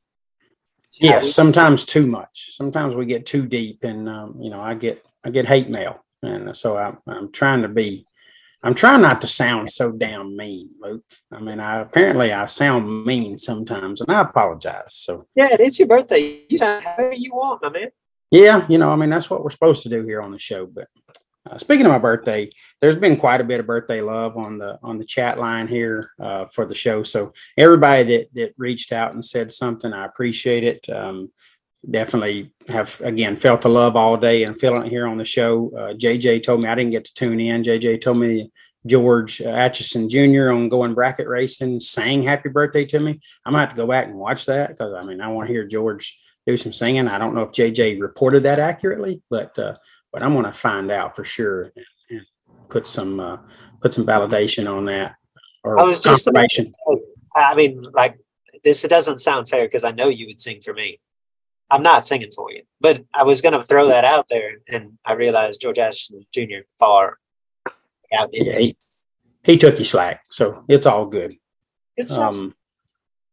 Yes, 1.00 1.34
sometimes 1.34 1.86
too 1.86 2.08
much. 2.08 2.50
Sometimes 2.52 2.96
we 2.96 3.06
get 3.06 3.26
too 3.26 3.46
deep, 3.46 3.84
and 3.84 4.10
um, 4.10 4.36
you 4.42 4.50
know, 4.50 4.62
I 4.62 4.74
get 4.74 5.06
I 5.24 5.30
get 5.30 5.46
hate 5.48 5.70
mail, 5.70 6.04
and 6.24 6.56
so 6.56 6.78
I'm 6.78 6.98
I'm 7.08 7.32
trying 7.32 7.62
to 7.62 7.68
be 7.68 8.06
I'm 8.62 8.76
trying 8.76 9.02
not 9.02 9.22
to 9.22 9.28
sound 9.28 9.72
so 9.72 9.92
damn 9.92 10.36
mean, 10.36 10.70
Luke. 10.82 11.04
I 11.32 11.40
mean, 11.40 11.60
I 11.60 11.82
apparently 11.82 12.34
I 12.34 12.46
sound 12.46 13.06
mean 13.06 13.38
sometimes, 13.38 14.02
and 14.02 14.12
I 14.12 14.22
apologize. 14.22 14.96
So 14.96 15.28
yeah, 15.36 15.56
it's 15.60 15.80
your 15.80 15.88
birthday. 15.88 16.46
You 16.50 16.58
sound 16.58 16.84
however 16.84 17.14
you 17.14 17.32
want, 17.34 17.62
my 17.62 17.70
man. 17.70 17.90
Yeah, 18.32 18.66
you 18.70 18.78
know, 18.78 18.92
I 18.92 18.96
mean, 18.96 19.10
that's 19.10 19.30
what 19.30 19.44
we're 19.44 19.50
supposed 19.50 19.84
to 19.84 19.90
do 19.90 20.04
here 20.04 20.22
on 20.22 20.32
the 20.32 20.40
show. 20.40 20.66
But 20.66 20.88
uh, 21.50 21.58
speaking 21.58 21.86
of 21.86 21.92
my 21.92 21.98
birthday, 21.98 22.50
there's 22.82 22.98
been 22.98 23.16
quite 23.16 23.42
a 23.42 23.46
bit 23.46 23.62
of 23.62 23.66
birthday 23.66 24.02
love 24.02 24.38
on 24.38 24.58
the 24.58 24.78
on 24.84 24.98
the 24.98 25.06
chat 25.06 25.40
line 25.40 25.68
here 25.68 26.12
uh, 26.20 26.46
for 26.54 26.66
the 26.66 26.76
show. 26.76 27.04
So 27.04 27.32
everybody 27.58 28.04
that 28.04 28.28
that 28.34 28.54
reached 28.58 28.92
out 28.92 29.14
and 29.14 29.24
said 29.24 29.54
something, 29.54 29.94
I 29.94 30.06
appreciate 30.06 30.66
it. 30.66 30.90
Um, 30.90 31.32
definitely 31.90 32.52
have 32.68 33.00
again 33.02 33.38
felt 33.38 33.62
the 33.62 33.70
love 33.70 33.96
all 33.96 34.18
day 34.18 34.44
and 34.44 34.60
feeling 34.60 34.86
it 34.86 34.90
here 34.90 35.08
on 35.08 35.18
the 35.18 35.26
show. 35.26 35.72
Uh, 35.76 35.94
JJ 35.94 36.44
told 36.44 36.62
me 36.62 36.68
I 36.68 36.76
didn't 36.76 36.92
get 36.92 37.06
to 37.06 37.14
tune 37.14 37.40
in. 37.40 37.64
JJ 37.64 38.02
told 38.02 38.18
me 38.18 38.52
George 38.86 39.42
uh, 39.42 39.50
Atchison 39.50 40.10
Jr. 40.10 40.52
on 40.52 40.70
going 40.70 40.94
bracket 40.94 41.28
racing 41.28 41.80
sang 41.80 42.24
happy 42.24 42.50
birthday 42.50 42.86
to 42.86 43.00
me. 43.00 43.20
I'm 43.46 43.54
gonna 43.54 43.66
have 43.66 43.76
to 43.76 43.82
go 43.82 43.88
back 43.88 44.08
and 44.08 44.16
watch 44.16 44.46
that 44.46 44.70
because 44.70 44.94
I 44.94 45.04
mean 45.04 45.22
I 45.22 45.28
want 45.30 45.48
to 45.48 45.54
hear 45.54 45.66
George 45.66 46.18
do 46.46 46.58
some 46.58 46.74
singing. 46.74 47.08
I 47.08 47.18
don't 47.18 47.36
know 47.36 47.44
if 47.44 47.52
JJ 47.52 48.02
reported 48.02 48.44
that 48.44 48.60
accurately, 48.60 49.22
but 49.30 49.58
uh, 49.58 49.76
but 50.12 50.24
I'm 50.24 50.34
gonna 50.34 50.54
find 50.54 50.92
out 50.92 51.16
for 51.16 51.24
sure 51.24 51.72
and, 51.76 51.86
put 52.70 52.86
some 52.86 53.20
uh, 53.20 53.38
put 53.82 53.94
some 53.94 54.06
validation 54.06 54.72
on 54.72 54.86
that 54.86 55.16
or 55.64 55.80
I 55.80 55.84
was 55.84 56.00
just 56.00 56.26
confirmation. 56.26 56.66
say, 56.66 57.02
I 57.36 57.56
mean, 57.56 57.86
like 57.94 58.18
this 58.64 58.82
doesn't 58.84 59.20
sound 59.20 59.50
fair 59.50 59.66
because 59.66 59.84
I 59.84 59.92
know 59.92 60.08
you 60.08 60.28
would 60.28 60.42
sing 60.42 60.62
for 60.62 60.74
me. 60.74 61.00
I'm 61.72 61.84
not 61.84 62.08
singing 62.08 62.32
for 62.32 62.52
you, 62.52 62.64
but 62.82 63.04
I 63.14 63.24
was 63.24 63.42
going 63.42 63.54
to 63.54 63.64
throw 63.64 63.88
that 63.88 64.06
out 64.06 64.28
there, 64.30 64.58
and 64.68 64.98
I 65.06 65.14
realized 65.14 65.62
George 65.62 65.80
Ashton 65.80 66.26
Jr. 66.34 66.66
far 66.80 67.18
out. 68.18 68.30
Yeah, 68.34 68.58
he, 68.58 68.78
he 69.44 69.58
took 69.58 69.78
you 69.78 69.86
slack, 69.86 70.24
so 70.30 70.64
it's 70.68 70.86
all 70.86 71.06
good. 71.06 71.36
It's 71.96 72.12
Um, 72.12 72.56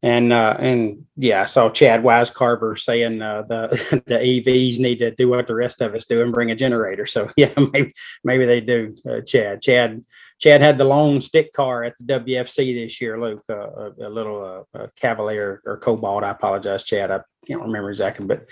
and 0.02 0.32
uh, 0.32 0.56
and 0.58 1.06
yeah, 1.16 1.42
I 1.42 1.44
saw 1.46 1.70
Chad 1.70 2.02
Wise 2.02 2.30
Carver 2.30 2.76
saying 2.76 3.22
uh, 3.22 3.42
the 3.42 4.02
the 4.06 4.14
EVs 4.14 4.78
need 4.78 4.98
to 4.98 5.10
do 5.10 5.28
what 5.28 5.46
the 5.46 5.54
rest 5.54 5.80
of 5.80 5.94
us 5.94 6.04
do 6.04 6.22
and 6.22 6.32
bring 6.32 6.50
a 6.50 6.54
generator. 6.54 7.06
So 7.06 7.30
yeah, 7.36 7.52
maybe 7.72 7.92
maybe 8.22 8.44
they 8.44 8.60
do. 8.60 8.96
Uh, 9.08 9.20
Chad, 9.22 9.62
Chad, 9.62 10.04
Chad 10.38 10.60
had 10.60 10.76
the 10.76 10.84
long 10.84 11.20
stick 11.20 11.52
car 11.52 11.84
at 11.84 11.94
the 11.98 12.04
WFC 12.20 12.74
this 12.74 13.00
year. 13.00 13.18
Luke, 13.18 13.42
uh, 13.48 13.54
a, 13.54 13.92
a 14.00 14.10
little 14.10 14.66
uh, 14.74 14.78
uh, 14.78 14.86
Cavalier 14.96 15.62
or 15.64 15.78
Cobalt. 15.78 16.24
I 16.24 16.30
apologize, 16.30 16.84
Chad. 16.84 17.10
I 17.10 17.20
can't 17.46 17.62
remember 17.62 17.90
exactly, 17.90 18.26
but 18.26 18.46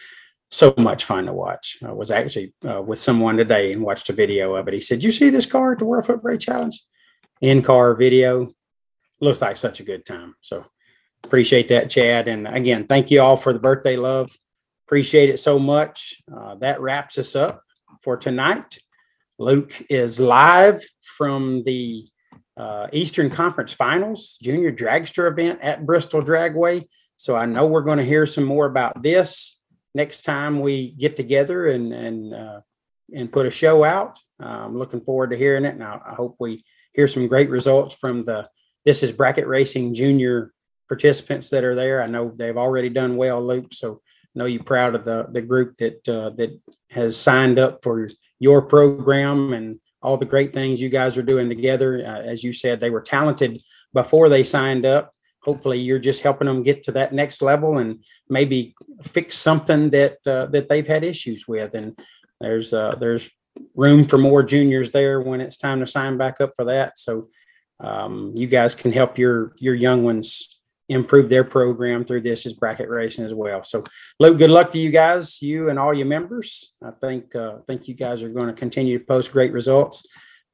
so 0.50 0.72
much 0.78 1.04
fun 1.04 1.26
to 1.26 1.32
watch. 1.32 1.78
I 1.84 1.92
was 1.92 2.10
actually 2.10 2.54
uh, 2.68 2.80
with 2.80 3.00
someone 3.00 3.36
today 3.36 3.72
and 3.72 3.82
watched 3.82 4.08
a 4.08 4.14
video 4.14 4.54
of 4.54 4.66
it. 4.68 4.74
He 4.74 4.80
said, 4.80 5.02
"You 5.02 5.10
see 5.10 5.28
this 5.28 5.46
car 5.46 5.72
at 5.72 5.78
the 5.78 5.84
World 5.84 6.06
Foot 6.06 6.22
Brake 6.22 6.40
Challenge? 6.40 6.80
In 7.40 7.60
car 7.60 7.94
video. 7.94 8.52
Looks 9.20 9.42
like 9.42 9.56
such 9.56 9.80
a 9.80 9.84
good 9.84 10.06
time." 10.06 10.36
So 10.40 10.64
appreciate 11.22 11.68
that, 11.68 11.90
Chad. 11.90 12.28
And 12.28 12.48
again, 12.48 12.86
thank 12.86 13.10
you 13.10 13.20
all 13.20 13.36
for 13.36 13.52
the 13.52 13.58
birthday 13.58 13.96
love. 13.96 14.36
Appreciate 14.86 15.30
it 15.30 15.38
so 15.38 15.58
much. 15.58 16.22
Uh, 16.34 16.54
that 16.56 16.80
wraps 16.80 17.18
us 17.18 17.34
up 17.34 17.62
for 18.02 18.16
tonight. 18.16 18.78
Luke 19.38 19.74
is 19.90 20.20
live 20.20 20.84
from 21.02 21.64
the 21.64 22.06
uh, 22.56 22.86
Eastern 22.92 23.30
Conference 23.30 23.72
Finals 23.72 24.38
Junior 24.40 24.70
Dragster 24.70 25.30
event 25.30 25.58
at 25.60 25.84
Bristol 25.84 26.22
Dragway. 26.22 26.86
So 27.16 27.36
I 27.36 27.46
know 27.46 27.66
we're 27.66 27.82
going 27.82 27.98
to 27.98 28.04
hear 28.04 28.26
some 28.26 28.44
more 28.44 28.66
about 28.66 29.02
this 29.02 29.60
next 29.94 30.22
time 30.22 30.60
we 30.60 30.92
get 30.92 31.16
together 31.16 31.66
and 31.66 31.92
and 31.92 32.34
uh, 32.34 32.60
and 33.12 33.32
put 33.32 33.46
a 33.46 33.50
show 33.50 33.82
out. 33.82 34.18
I'm 34.38 34.78
looking 34.78 35.00
forward 35.00 35.30
to 35.30 35.36
hearing 35.36 35.64
it, 35.64 35.74
and 35.74 35.82
I, 35.82 35.98
I 36.06 36.14
hope 36.14 36.36
we 36.38 36.64
hear 36.92 37.08
some 37.08 37.28
great 37.28 37.50
results 37.50 37.94
from 37.94 38.24
the 38.24 38.48
This 38.84 39.02
is 39.02 39.12
Bracket 39.12 39.46
Racing 39.46 39.94
Junior 39.94 40.52
participants 40.86 41.48
that 41.50 41.64
are 41.64 41.74
there. 41.74 42.02
I 42.02 42.06
know 42.06 42.32
they've 42.34 42.56
already 42.56 42.88
done 42.88 43.16
well, 43.16 43.44
Luke. 43.44 43.72
So 43.72 44.00
I 44.04 44.38
know 44.38 44.44
you're 44.44 44.62
proud 44.62 44.94
of 44.94 45.04
the 45.04 45.26
the 45.30 45.42
group 45.42 45.76
that 45.78 46.08
uh, 46.08 46.30
that 46.36 46.60
has 46.90 47.16
signed 47.16 47.58
up 47.58 47.82
for 47.82 48.10
your 48.44 48.60
program 48.60 49.54
and 49.54 49.80
all 50.02 50.18
the 50.18 50.32
great 50.34 50.52
things 50.52 50.78
you 50.78 50.90
guys 50.90 51.16
are 51.16 51.30
doing 51.32 51.48
together. 51.48 51.90
Uh, 52.06 52.20
as 52.32 52.44
you 52.44 52.52
said, 52.52 52.78
they 52.78 52.90
were 52.90 53.00
talented 53.00 53.62
before 53.94 54.28
they 54.28 54.44
signed 54.44 54.84
up. 54.84 55.10
Hopefully, 55.42 55.78
you're 55.80 56.06
just 56.10 56.22
helping 56.22 56.46
them 56.46 56.62
get 56.62 56.82
to 56.84 56.92
that 56.92 57.14
next 57.14 57.40
level 57.40 57.78
and 57.78 58.04
maybe 58.28 58.74
fix 59.02 59.38
something 59.38 59.90
that 59.90 60.18
uh, 60.26 60.46
that 60.46 60.68
they've 60.68 60.86
had 60.94 61.04
issues 61.04 61.48
with. 61.48 61.74
And 61.74 61.98
there's 62.38 62.72
uh, 62.72 62.96
there's 63.00 63.30
room 63.74 64.04
for 64.04 64.18
more 64.18 64.42
juniors 64.42 64.90
there 64.90 65.20
when 65.22 65.40
it's 65.40 65.56
time 65.56 65.80
to 65.80 65.86
sign 65.86 66.18
back 66.18 66.40
up 66.40 66.52
for 66.56 66.66
that. 66.66 66.98
So 66.98 67.28
um, 67.80 68.32
you 68.36 68.46
guys 68.46 68.74
can 68.74 68.92
help 68.92 69.18
your 69.18 69.54
your 69.56 69.74
young 69.74 70.04
ones 70.04 70.60
improve 70.88 71.28
their 71.28 71.44
program 71.44 72.04
through 72.04 72.20
this 72.20 72.46
is 72.46 72.52
bracket 72.52 72.88
racing 72.88 73.24
as 73.24 73.32
well. 73.32 73.64
So, 73.64 73.84
Luke, 74.20 74.38
good 74.38 74.50
luck 74.50 74.72
to 74.72 74.78
you 74.78 74.90
guys, 74.90 75.40
you 75.40 75.70
and 75.70 75.78
all 75.78 75.94
your 75.94 76.06
members. 76.06 76.72
I 76.82 76.90
think 76.90 77.34
uh, 77.34 77.58
think 77.66 77.88
you 77.88 77.94
guys 77.94 78.22
are 78.22 78.28
going 78.28 78.48
to 78.48 78.54
continue 78.54 78.98
to 78.98 79.04
post 79.04 79.32
great 79.32 79.52
results. 79.52 80.06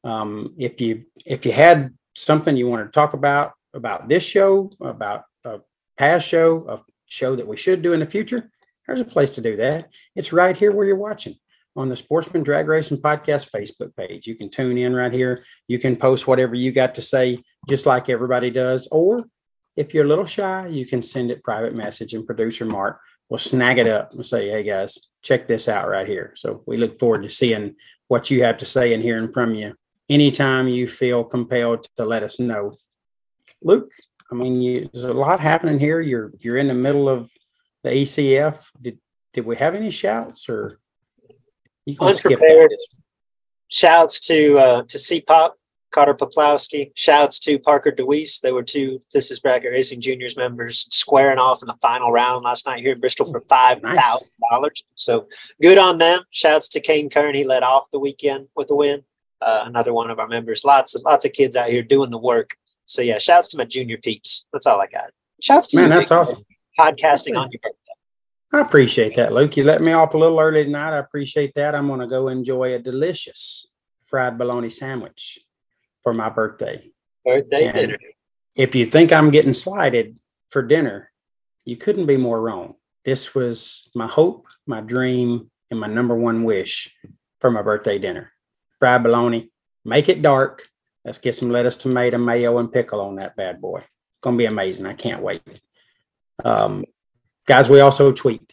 Um, 0.05 0.55
if 0.57 0.81
you 0.81 1.05
if 1.27 1.45
you 1.45 1.53
had 1.53 1.95
something 2.17 2.57
you 2.57 2.69
want 2.69 2.87
to 2.87 2.93
talk 2.93 3.13
about 3.13 3.53
about 3.75 4.09
this 4.09 4.23
show, 4.23 4.73
about 4.81 5.25
a 5.45 5.61
past 5.99 6.27
show, 6.27 6.67
a 6.69 6.81
show 7.07 7.37
that 7.37 7.47
we 7.47 7.57
should 7.57 7.83
do 7.83 7.93
in 7.93 8.01
the 8.01 8.07
future, 8.07 8.51
there's 8.87 9.01
a 9.01 9.05
place 9.05 9.33
to 9.33 9.41
do 9.41 9.57
that. 9.57 9.89
It's 10.15 10.33
right 10.33 10.57
here 10.57 10.73
where 10.73 10.87
you're 10.87 10.97
watching 10.97 11.35
on 11.77 11.89
the 11.89 11.97
Sportsman 11.97 12.43
Drag 12.43 12.67
Racing 12.67 12.99
Podcast 12.99 13.51
Facebook 13.51 13.95
page. 13.97 14.27
You 14.27 14.35
can 14.35 14.51
tune 14.51 14.79
in 14.79 14.95
right 14.95 15.13
here. 15.13 15.45
You 15.69 15.79
can 15.79 15.97
post 15.97 16.27
whatever 16.27 16.55
you 16.55 16.73
got 16.73 16.97
to 16.97 17.03
say, 17.03 17.43
just 17.69 17.87
like 17.87 18.09
everybody 18.09 18.51
does, 18.51 18.89
or 18.91 19.25
if 19.81 19.95
you're 19.95 20.05
a 20.05 20.09
little 20.09 20.27
shy, 20.27 20.67
you 20.67 20.85
can 20.85 21.03
send 21.03 21.31
it 21.31 21.43
private 21.43 21.75
message 21.75 22.13
and 22.13 22.27
producer 22.27 22.67
Mark 22.67 23.01
will 23.31 23.39
snag 23.39 23.79
it 23.79 23.89
up 23.89 24.13
and 24.13 24.27
say, 24.27 24.51
Hey 24.51 24.63
guys, 24.63 25.09
check 25.23 25.49
this 25.49 25.69
out 25.69 25.89
right 25.89 26.07
here. 26.07 26.35
So 26.37 26.63
we 26.67 26.77
look 26.77 26.99
forward 26.99 27.23
to 27.23 27.31
seeing 27.31 27.77
what 28.09 28.31
you 28.31 28.43
have 28.43 28.59
to 28.59 28.67
say 28.67 28.93
and 28.93 29.03
hearing 29.03 29.33
from 29.33 29.55
you 29.55 29.75
anytime 30.11 30.69
you 30.69 30.87
feel 30.87 31.25
compelled 31.25 31.87
to 31.97 32.05
let 32.05 32.23
us 32.23 32.39
know. 32.39 32.77
Luke, 33.63 33.91
I 34.31 34.35
mean, 34.35 34.61
you, 34.61 34.91
there's 34.93 35.05
a 35.05 35.15
lot 35.15 35.41
happening 35.41 35.79
here. 35.79 36.01
You're 36.01 36.33
you're 36.41 36.59
in 36.59 36.69
the 36.69 36.75
middle 36.75 37.09
of 37.09 37.31
the 37.83 37.91
ECF. 37.91 38.63
Did 38.83 38.99
did 39.33 39.47
we 39.47 39.57
have 39.57 39.75
any 39.75 39.91
shouts 39.91 40.49
or 40.49 40.79
you 41.87 41.97
can 41.97 42.15
skip 42.15 42.39
that? 42.39 42.87
Shouts 43.69 44.21
to 44.27 44.59
uh, 44.59 44.83
to 44.83 44.99
CPOP, 44.99 45.53
Carter 45.91 46.15
Poplowski. 46.15 46.93
Shouts 46.95 47.39
to 47.41 47.59
Parker 47.59 47.91
DeWeese. 47.91 48.41
They 48.41 48.53
were 48.53 48.63
two 48.63 49.03
This 49.13 49.31
is 49.31 49.41
Bracket 49.41 49.73
Racing 49.73 50.01
Juniors 50.01 50.37
members 50.37 50.87
squaring 50.91 51.39
off 51.39 51.63
in 51.63 51.67
the 51.67 51.77
final 51.83 52.13
round 52.13 52.45
last 52.45 52.67
night 52.67 52.81
here 52.81 52.93
in 52.93 53.01
Bristol 53.01 53.31
for 53.31 53.41
five 53.49 53.81
thousand 53.81 54.29
dollars. 54.51 54.83
So 54.95 55.27
good 55.61 55.79
on 55.79 55.99
them. 55.99 56.21
Shouts 56.31 56.69
to 56.71 56.81
Kane 56.81 57.11
Kern. 57.11 57.35
He 57.35 57.45
led 57.45 57.63
off 57.63 57.91
the 57.93 57.99
weekend 57.99 58.49
with 58.55 58.71
a 58.71 58.75
win. 58.75 59.03
Uh, 59.41 59.63
another 59.65 59.93
one 59.93 60.11
of 60.11 60.19
our 60.19 60.29
members. 60.29 60.65
Lots 60.65 60.95
of 60.95 61.03
lots 61.03 61.25
of 61.25 61.33
kids 61.33 61.57
out 61.57 61.71
here 61.71 61.83
doing 61.83 62.11
the 62.11 62.19
work. 62.19 62.51
So 62.87 63.03
yeah, 63.03 63.19
shouts 63.19 63.49
to 63.49 63.57
my 63.57 63.65
junior 63.65 63.99
peeps. 63.99 64.47
That's 64.53 64.67
all 64.67 64.81
I 64.81 64.87
got. 64.87 65.11
Shouts 65.43 65.69
to 65.69 65.77
Man, 65.77 65.91
you, 65.91 65.99
that's 65.99 66.11
awesome. 66.11 66.45
podcasting 66.79 67.37
on 67.39 67.51
your 67.51 67.61
birthday. 67.63 67.77
I 68.53 68.61
appreciate 68.61 69.15
that, 69.15 69.33
Luke. 69.33 69.57
You 69.57 69.63
let 69.63 69.81
me 69.81 69.93
off 69.93 70.15
a 70.15 70.19
little 70.19 70.41
early 70.41 70.65
tonight. 70.65 70.93
I 70.93 70.99
appreciate 70.99 71.55
that. 71.55 71.75
I'm 71.75 71.87
going 71.87 72.01
to 72.01 72.09
go 72.09 72.29
enjoy 72.29 72.75
a 72.75 72.81
delicious 72.81 73.69
fried 74.09 74.37
bologna 74.37 74.71
sandwich 74.71 75.39
for 76.03 76.15
my 76.15 76.29
birthday. 76.29 76.91
Birthday 77.25 77.67
And 77.67 77.75
dinner. 77.75 77.99
If 78.55 78.75
you 78.75 78.87
think 78.87 79.13
I'm 79.13 79.31
getting 79.31 79.53
slighted 79.53 80.17
for 80.49 80.63
dinner, 80.63 81.11
you 81.65 81.77
couldn't 81.77 82.07
be 82.07 82.17
more 82.17 82.41
wrong. 82.41 82.75
This 83.05 83.35
was 83.35 83.89
my 83.95 84.07
hope, 84.07 84.47
my 84.67 84.81
dream, 84.81 85.51
and 85.71 85.81
my 85.81 85.87
number 85.87 86.15
one 86.15 86.45
wish 86.45 86.95
for 87.41 87.51
my 87.51 87.63
birthday 87.63 87.99
dinner. 87.99 88.33
Fried 88.79 89.03
bologna, 89.03 89.51
make 89.85 90.09
it 90.09 90.23
dark. 90.23 90.69
Let's 91.05 91.19
get 91.19 91.35
some 91.35 91.51
lettuce, 91.51 91.77
tomato, 91.77 92.19
mayo, 92.19 92.59
and 92.59 92.73
pickle 92.73 93.01
on 93.01 93.17
that 93.17 93.37
bad 93.37 93.61
boy. 93.61 93.79
It's 93.79 94.21
going 94.21 94.37
to 94.37 94.39
be 94.39 94.47
amazing. 94.47 94.87
I 94.87 94.95
can't 94.95 95.23
wait. 95.23 95.43
Um, 96.45 96.85
guys, 97.47 97.69
we 97.69 97.81
also 97.81 98.13
tweet. 98.13 98.53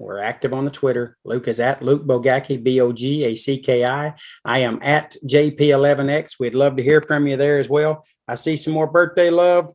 We're 0.00 0.18
active 0.18 0.54
on 0.54 0.64
the 0.64 0.70
Twitter. 0.70 1.18
Luke 1.24 1.46
is 1.46 1.60
at 1.60 1.82
Luke 1.82 2.06
Bogacki, 2.06 2.62
B 2.62 2.80
O 2.80 2.90
G 2.90 3.22
A 3.24 3.34
C 3.36 3.58
K 3.58 3.84
I. 3.84 4.14
I 4.44 4.58
am 4.60 4.78
at 4.82 5.14
JP11X. 5.26 6.40
We'd 6.40 6.54
love 6.54 6.76
to 6.76 6.82
hear 6.82 7.02
from 7.02 7.26
you 7.26 7.36
there 7.36 7.58
as 7.58 7.68
well. 7.68 8.06
I 8.26 8.36
see 8.36 8.56
some 8.56 8.72
more 8.72 8.86
birthday 8.86 9.28
love. 9.28 9.74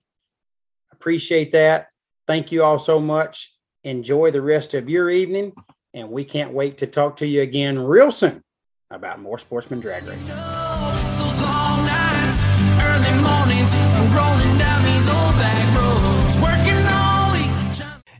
Appreciate 0.91 1.51
that. 1.51 1.89
Thank 2.25 2.51
you 2.51 2.63
all 2.63 2.79
so 2.79 2.99
much. 2.99 3.53
Enjoy 3.83 4.31
the 4.31 4.41
rest 4.41 4.73
of 4.73 4.89
your 4.89 5.11
evening. 5.11 5.53
And 5.93 6.09
we 6.09 6.25
can't 6.25 6.53
wait 6.53 6.79
to 6.79 6.87
talk 6.87 7.17
to 7.17 7.27
you 7.27 7.43
again 7.43 7.77
real 7.77 8.11
soon 8.11 8.41
about 8.89 9.21
more 9.21 9.37
sportsman 9.37 9.79
drag 9.79 10.05
racing. 10.05 10.33